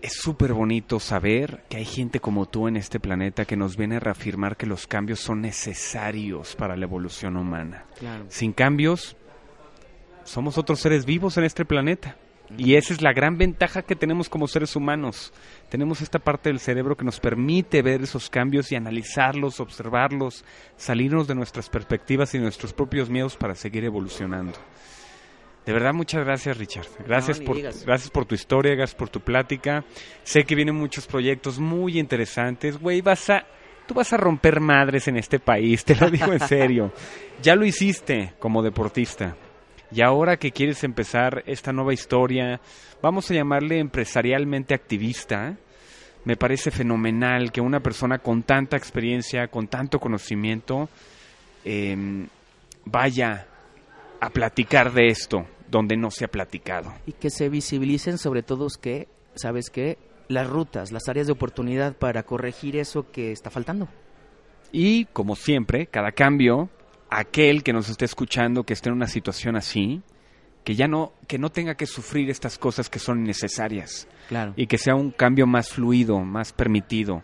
Es 0.00 0.14
súper 0.14 0.52
bonito 0.52 0.98
saber 0.98 1.62
que 1.68 1.76
hay 1.76 1.84
gente 1.84 2.18
como 2.18 2.46
tú 2.46 2.66
en 2.66 2.76
este 2.76 2.98
planeta 2.98 3.44
que 3.44 3.56
nos 3.56 3.76
viene 3.76 3.96
a 3.96 4.00
reafirmar 4.00 4.56
que 4.56 4.66
los 4.66 4.86
cambios 4.86 5.20
son 5.20 5.40
necesarios 5.40 6.56
para 6.56 6.76
la 6.76 6.84
evolución 6.84 7.36
humana. 7.36 7.84
Claro. 7.98 8.24
Sin 8.28 8.52
cambios, 8.52 9.16
somos 10.24 10.58
otros 10.58 10.80
seres 10.80 11.04
vivos 11.04 11.36
en 11.36 11.44
este 11.44 11.64
planeta. 11.64 12.16
Y 12.58 12.74
esa 12.74 12.92
es 12.92 13.00
la 13.00 13.12
gran 13.12 13.38
ventaja 13.38 13.82
que 13.82 13.96
tenemos 13.96 14.28
como 14.28 14.46
seres 14.46 14.76
humanos. 14.76 15.32
Tenemos 15.72 16.02
esta 16.02 16.18
parte 16.18 16.50
del 16.50 16.60
cerebro 16.60 16.98
que 16.98 17.04
nos 17.06 17.18
permite 17.18 17.80
ver 17.80 18.02
esos 18.02 18.28
cambios 18.28 18.70
y 18.70 18.76
analizarlos, 18.76 19.58
observarlos, 19.58 20.44
salirnos 20.76 21.26
de 21.26 21.34
nuestras 21.34 21.70
perspectivas 21.70 22.34
y 22.34 22.38
nuestros 22.38 22.74
propios 22.74 23.08
miedos 23.08 23.38
para 23.38 23.54
seguir 23.54 23.82
evolucionando. 23.82 24.52
De 25.64 25.72
verdad, 25.72 25.94
muchas 25.94 26.26
gracias, 26.26 26.58
Richard. 26.58 26.84
Gracias, 27.06 27.40
por, 27.40 27.56
digas. 27.56 27.86
gracias 27.86 28.10
por 28.10 28.26
tu 28.26 28.34
historia, 28.34 28.74
gracias 28.74 28.94
por 28.94 29.08
tu 29.08 29.20
plática. 29.20 29.82
Sé 30.24 30.44
que 30.44 30.54
vienen 30.54 30.74
muchos 30.74 31.06
proyectos 31.06 31.58
muy 31.58 31.98
interesantes. 31.98 32.78
Güey, 32.78 33.00
vas 33.00 33.30
a, 33.30 33.46
tú 33.86 33.94
vas 33.94 34.12
a 34.12 34.18
romper 34.18 34.60
madres 34.60 35.08
en 35.08 35.16
este 35.16 35.38
país, 35.38 35.86
te 35.86 35.96
lo 35.96 36.10
digo 36.10 36.34
en 36.34 36.40
serio. 36.40 36.92
Ya 37.42 37.56
lo 37.56 37.64
hiciste 37.64 38.34
como 38.38 38.62
deportista. 38.62 39.36
Y 39.94 40.00
ahora 40.00 40.38
que 40.38 40.52
quieres 40.52 40.84
empezar 40.84 41.42
esta 41.46 41.72
nueva 41.72 41.92
historia, 41.92 42.60
vamos 43.02 43.30
a 43.30 43.34
llamarle 43.34 43.78
empresarialmente 43.78 44.74
activista, 44.74 45.56
me 46.24 46.36
parece 46.36 46.70
fenomenal 46.70 47.50
que 47.52 47.60
una 47.60 47.80
persona 47.80 48.18
con 48.18 48.42
tanta 48.42 48.76
experiencia, 48.76 49.48
con 49.48 49.66
tanto 49.66 49.98
conocimiento, 49.98 50.88
em, 51.64 52.26
vaya 52.84 53.46
a 54.20 54.30
platicar 54.30 54.92
de 54.92 55.08
esto 55.08 55.46
donde 55.68 55.96
no 55.96 56.10
se 56.10 56.24
ha 56.24 56.28
platicado. 56.28 56.94
Y 57.06 57.12
que 57.12 57.30
se 57.30 57.48
visibilicen 57.48 58.18
sobre 58.18 58.42
todo 58.42 58.68
que, 58.80 59.08
¿sabes 59.34 59.68
qué? 59.70 59.98
Las 60.28 60.48
rutas, 60.48 60.92
las 60.92 61.08
áreas 61.08 61.26
de 61.26 61.32
oportunidad 61.32 61.96
para 61.96 62.22
corregir 62.22 62.76
eso 62.76 63.10
que 63.10 63.32
está 63.32 63.50
faltando. 63.50 63.88
Y, 64.70 65.06
como 65.06 65.34
siempre, 65.34 65.86
cada 65.86 66.12
cambio, 66.12 66.70
aquel 67.18 67.62
que 67.62 67.72
nos 67.72 67.88
esté 67.88 68.04
escuchando, 68.04 68.64
que 68.64 68.72
esté 68.72 68.88
en 68.88 68.96
una 68.96 69.06
situación 69.06 69.56
así, 69.56 70.02
que 70.64 70.74
ya 70.74 70.86
no, 70.88 71.12
que 71.26 71.38
no 71.38 71.50
tenga 71.50 71.74
que 71.74 71.86
sufrir 71.86 72.30
estas 72.30 72.58
cosas 72.58 72.88
que 72.88 72.98
son 72.98 73.20
innecesarias 73.20 74.06
Claro. 74.28 74.54
y 74.56 74.66
que 74.66 74.78
sea 74.78 74.94
un 74.94 75.10
cambio 75.10 75.46
más 75.46 75.70
fluido, 75.70 76.20
más 76.20 76.52
permitido 76.52 77.22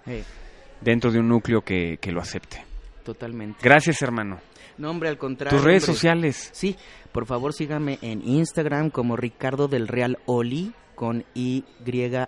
dentro 0.81 1.11
de 1.11 1.21
un 1.21 1.29
núcleo 1.29 1.63
que, 1.63 1.99
que 2.01 2.11
lo 2.13 2.21
acepte. 2.21 2.65
totalmente. 3.05 3.59
Gracias, 3.63 4.03
hermano. 4.03 4.39
No, 4.77 4.91
hombre, 4.91 5.09
al 5.09 5.19
contrario. 5.19 5.57
Tus 5.57 5.65
redes 5.65 5.83
hombre. 5.85 5.95
sociales. 5.95 6.51
Sí, 6.53 6.77
por 7.13 7.27
favor 7.27 7.53
síganme 7.53 7.99
en 8.03 8.23
Instagram 8.27 8.91
como 8.91 9.17
Ricardo 9.17 9.67
del 9.69 9.89
Real 9.89 10.19
Oli 10.27 10.73
con 10.99 11.25
Y 11.33 11.63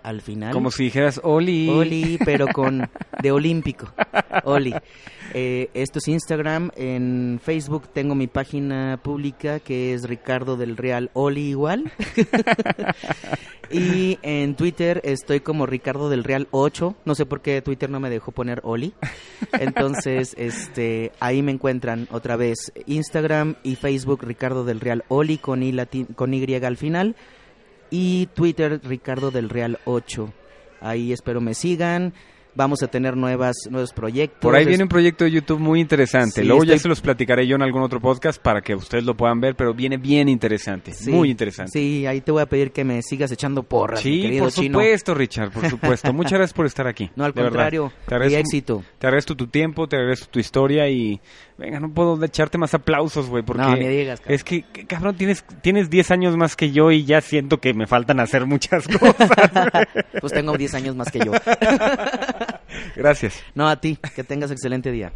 al 0.01 0.21
final. 0.21 0.53
Como 0.53 0.71
si 0.71 0.85
dijeras, 0.85 1.19
Oli. 1.25 1.67
Oli, 1.67 2.17
pero 2.23 2.47
con 2.47 2.89
de 3.21 3.31
olímpico. 3.33 3.91
Oli. 4.45 4.73
Eh, 5.33 5.69
esto 5.73 5.99
es 5.99 6.07
Instagram. 6.07 6.71
En 6.77 7.41
Facebook 7.43 7.89
tengo 7.89 8.15
mi 8.15 8.27
página 8.27 8.97
pública 9.03 9.59
que 9.59 9.93
es 9.93 10.03
Ricardo 10.07 10.55
del 10.55 10.77
Real 10.77 11.09
Oli 11.13 11.49
igual. 11.49 11.91
y 13.69 14.17
en 14.21 14.55
Twitter 14.55 15.01
estoy 15.03 15.41
como 15.41 15.65
Ricardo 15.65 16.09
del 16.09 16.23
Real 16.23 16.47
8. 16.51 16.95
No 17.03 17.13
sé 17.15 17.25
por 17.25 17.41
qué 17.41 17.61
Twitter 17.61 17.89
no 17.89 17.99
me 17.99 18.09
dejó 18.09 18.31
poner 18.31 18.61
Oli. 18.63 18.93
Entonces, 19.59 20.33
este, 20.37 21.11
ahí 21.19 21.41
me 21.41 21.51
encuentran 21.51 22.07
otra 22.11 22.37
vez 22.37 22.71
Instagram 22.85 23.55
y 23.63 23.75
Facebook 23.75 24.23
Ricardo 24.23 24.63
del 24.63 24.79
Real 24.79 25.03
Oli 25.09 25.37
con 25.39 25.61
Y, 25.61 25.73
lati- 25.73 26.07
con 26.15 26.33
y 26.33 26.55
al 26.55 26.77
final 26.77 27.17
y 27.91 28.25
Twitter 28.33 28.79
Ricardo 28.83 29.29
del 29.29 29.49
Real 29.49 29.77
8. 29.85 30.33
Ahí 30.81 31.13
espero 31.13 31.39
me 31.41 31.53
sigan. 31.53 32.13
vamos 32.53 32.83
a 32.83 32.87
tener 32.87 33.15
nuevas 33.15 33.55
nuevos 33.69 33.93
proyectos. 33.93 34.41
Por 34.41 34.55
ahí 34.57 34.65
viene 34.65 34.83
un 34.83 34.89
proyecto 34.89 35.23
de 35.23 35.31
YouTube 35.31 35.57
muy 35.59 35.79
interesante. 35.79 36.41
Sí, 36.41 36.45
Luego 36.47 36.65
ya 36.65 36.73
estoy- 36.73 36.79
se 36.83 36.89
los 36.89 36.99
platicaré 36.99 37.47
yo 37.47 37.55
en 37.55 37.61
algún 37.61 37.81
otro 37.81 38.01
podcast 38.01 38.41
para 38.41 38.59
que 38.61 38.75
ustedes 38.75 39.05
lo 39.05 39.15
puedan 39.15 39.39
ver, 39.39 39.55
pero 39.55 39.73
viene 39.73 39.95
bien 39.95 40.27
interesante, 40.27 40.91
Sí, 40.91 41.11
muy 41.11 41.29
interesante. 41.29 41.71
Sí, 41.71 42.05
ahí 42.05 42.19
te 42.19 42.29
voy 42.33 42.41
a 42.41 42.45
pedir 42.47 42.71
que 42.73 42.83
me 42.83 43.01
sigas 43.03 43.31
echando 43.31 43.63
porras, 43.63 44.01
Sí, 44.01 44.21
querido 44.23 44.43
por 44.43 44.51
chino. 44.51 44.79
supuesto, 44.79 45.13
Richard, 45.13 45.51
por 45.53 45.69
supuesto. 45.69 46.11
Muchas 46.13 46.33
gracias 46.33 46.53
por 46.53 46.65
estar 46.65 46.87
aquí. 46.87 47.09
No, 47.15 47.23
al 47.23 47.33
contrario, 47.33 47.89
Te 48.05 48.15
agradezco, 48.15 48.39
éxito. 48.41 48.83
te 48.99 49.07
agradezco 49.07 49.33
tu 49.37 49.47
tiempo, 49.47 49.87
te 49.87 49.95
agradezco 49.95 50.27
tu 50.29 50.39
historia 50.39 50.89
y... 50.89 51.21
Venga, 51.61 51.79
no 51.79 51.93
puedo 51.93 52.23
echarte 52.25 52.57
más 52.57 52.73
aplausos, 52.73 53.29
güey, 53.29 53.43
porque... 53.43 53.61
No, 53.61 53.75
ni 53.75 53.87
digas, 53.87 54.19
cabrón. 54.19 54.33
Es 54.33 54.43
que, 54.43 54.63
que, 54.63 54.87
cabrón, 54.87 55.15
tienes, 55.15 55.45
tienes 55.61 55.91
10 55.91 56.09
años 56.09 56.35
más 56.35 56.55
que 56.55 56.71
yo 56.71 56.89
y 56.89 57.05
ya 57.05 57.21
siento 57.21 57.59
que 57.59 57.75
me 57.75 57.85
faltan 57.85 58.19
hacer 58.19 58.47
muchas 58.47 58.87
cosas. 58.99 59.29
Pues 60.19 60.33
tengo 60.33 60.57
10 60.57 60.73
años 60.73 60.95
más 60.95 61.11
que 61.11 61.19
yo. 61.19 61.31
gracias. 62.95 63.43
No, 63.53 63.69
a 63.69 63.79
ti, 63.79 63.95
que 64.15 64.23
tengas 64.23 64.49
excelente 64.49 64.91
día. 64.91 65.13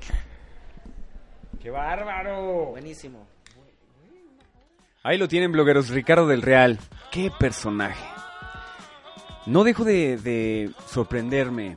¡Qué 1.64 1.72
bárbaro! 1.72 2.68
Buenísimo. 2.68 3.26
Ahí 5.02 5.18
lo 5.18 5.28
tienen, 5.28 5.52
blogueros. 5.52 5.90
Ricardo 5.90 6.28
del 6.28 6.44
Real. 6.44 6.78
¡Qué 7.12 7.32
personaje! 7.40 8.06
No 9.48 9.64
dejo 9.64 9.84
de, 9.84 10.18
de 10.18 10.70
sorprenderme 10.86 11.76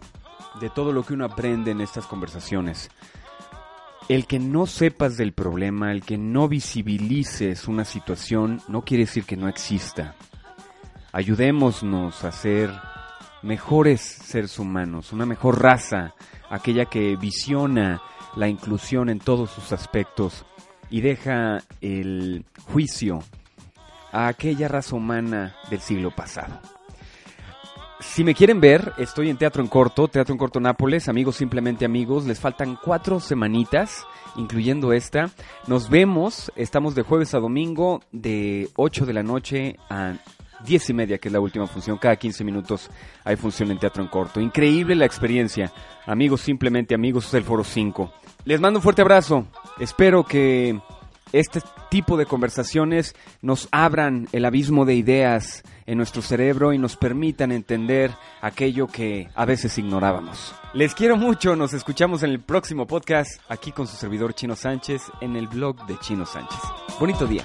de 0.60 0.68
todo 0.68 0.92
lo 0.92 1.04
que 1.04 1.14
uno 1.14 1.24
aprende 1.24 1.70
en 1.70 1.80
estas 1.80 2.06
conversaciones. 2.06 2.90
El 4.09 4.26
que 4.26 4.38
no 4.38 4.66
sepas 4.66 5.18
del 5.18 5.32
problema, 5.32 5.92
el 5.92 6.02
que 6.02 6.16
no 6.16 6.48
visibilices 6.48 7.68
una 7.68 7.84
situación, 7.84 8.62
no 8.66 8.82
quiere 8.82 9.04
decir 9.04 9.24
que 9.24 9.36
no 9.36 9.48
exista. 9.48 10.14
Ayudémonos 11.12 12.24
a 12.24 12.32
ser 12.32 12.70
mejores 13.42 14.00
seres 14.00 14.59
humanos, 14.59 15.12
una 15.12 15.26
mejor 15.26 15.62
raza, 15.62 16.14
aquella 16.48 16.86
que 16.86 17.16
visiona 17.16 18.00
la 18.34 18.48
inclusión 18.48 19.11
en 19.11 19.18
todos 19.18 19.50
sus 19.50 19.72
aspectos 19.72 20.46
y 20.88 21.02
deja 21.02 21.59
el 21.82 22.46
juicio 22.72 23.22
a 24.11 24.28
aquella 24.28 24.68
raza 24.68 24.96
humana 24.96 25.54
del 25.68 25.80
siglo 25.80 26.14
pasado. 26.14 26.78
Si 28.01 28.22
me 28.22 28.32
quieren 28.34 28.61
ver, 28.61 28.92
estoy 28.96 29.28
en 29.28 29.38
Teatro 29.38 29.61
en 29.61 29.68
Corto, 29.68 30.07
Teatro 30.07 30.32
en 30.32 30.38
Corto 30.38 30.61
Nápoles, 30.61 31.09
amigos 31.09 31.34
simplemente 31.34 31.84
amigos, 31.84 32.26
les 32.26 32.38
faltan 32.38 32.78
cuatro 32.80 33.18
semanitas, 33.18 34.07
incluyendo 34.36 34.92
esta. 34.92 35.30
Nos 35.66 35.90
vemos, 35.90 36.53
estamos 36.55 36.94
de 36.94 37.03
jueves 37.03 37.34
a 37.34 37.40
domingo, 37.40 38.01
de 38.12 38.68
8 38.76 39.05
de 39.05 39.12
la 39.12 39.24
noche 39.24 39.76
a 39.90 40.14
10 40.64 40.90
y 40.90 40.94
media, 40.94 41.18
que 41.18 41.28
es 41.28 41.32
la 41.32 41.40
última 41.40 41.66
función, 41.66 41.99
cada 41.99 42.14
15 42.14 42.44
minutos 42.44 42.88
hay 43.24 43.34
función 43.34 43.72
en 43.72 43.80
Teatro 43.80 44.05
en 44.05 44.09
Corto. 44.09 44.40
Increíble 44.40 44.94
la 44.94 45.05
experiencia, 45.05 45.72
amigos 46.07 46.42
simplemente 46.42 46.94
amigos, 46.94 47.26
es 47.26 47.34
el 47.34 47.42
Foro 47.42 47.64
5. 47.64 48.12
Les 48.44 48.61
mando 48.61 48.78
un 48.78 48.82
fuerte 48.82 49.03
abrazo, 49.03 49.49
espero 49.80 50.24
que 50.24 50.80
este 51.32 51.61
tipo 51.90 52.16
de 52.16 52.26
conversaciones 52.26 53.16
nos 53.42 53.68
abran 53.72 54.28
el 54.30 54.44
abismo 54.44 54.84
de 54.84 54.94
ideas 54.94 55.64
en 55.89 55.97
nuestro 55.97 56.20
cerebro 56.20 56.74
y 56.74 56.78
nos 56.78 56.97
permitan 56.97 57.51
entender 57.51 58.12
aquello 58.43 58.86
que 58.86 59.28
a 59.34 59.47
veces 59.47 59.78
ignorábamos. 59.78 60.55
Les 60.74 60.95
quiero 60.95 61.16
mucho, 61.16 61.57
nos 61.57 61.72
escuchamos 61.72 62.22
en 62.22 62.30
el 62.30 62.41
próximo 62.41 62.86
podcast 62.86 63.41
aquí 63.49 63.72
con 63.72 63.86
su 63.86 63.97
servidor 63.97 64.34
Chino 64.34 64.55
Sánchez 64.55 65.01
en 65.22 65.34
el 65.34 65.49
blog 65.49 65.86
de 65.86 65.99
Chino 65.99 66.26
Sánchez. 66.26 66.61
Bonito 67.01 67.26
día. 67.26 67.45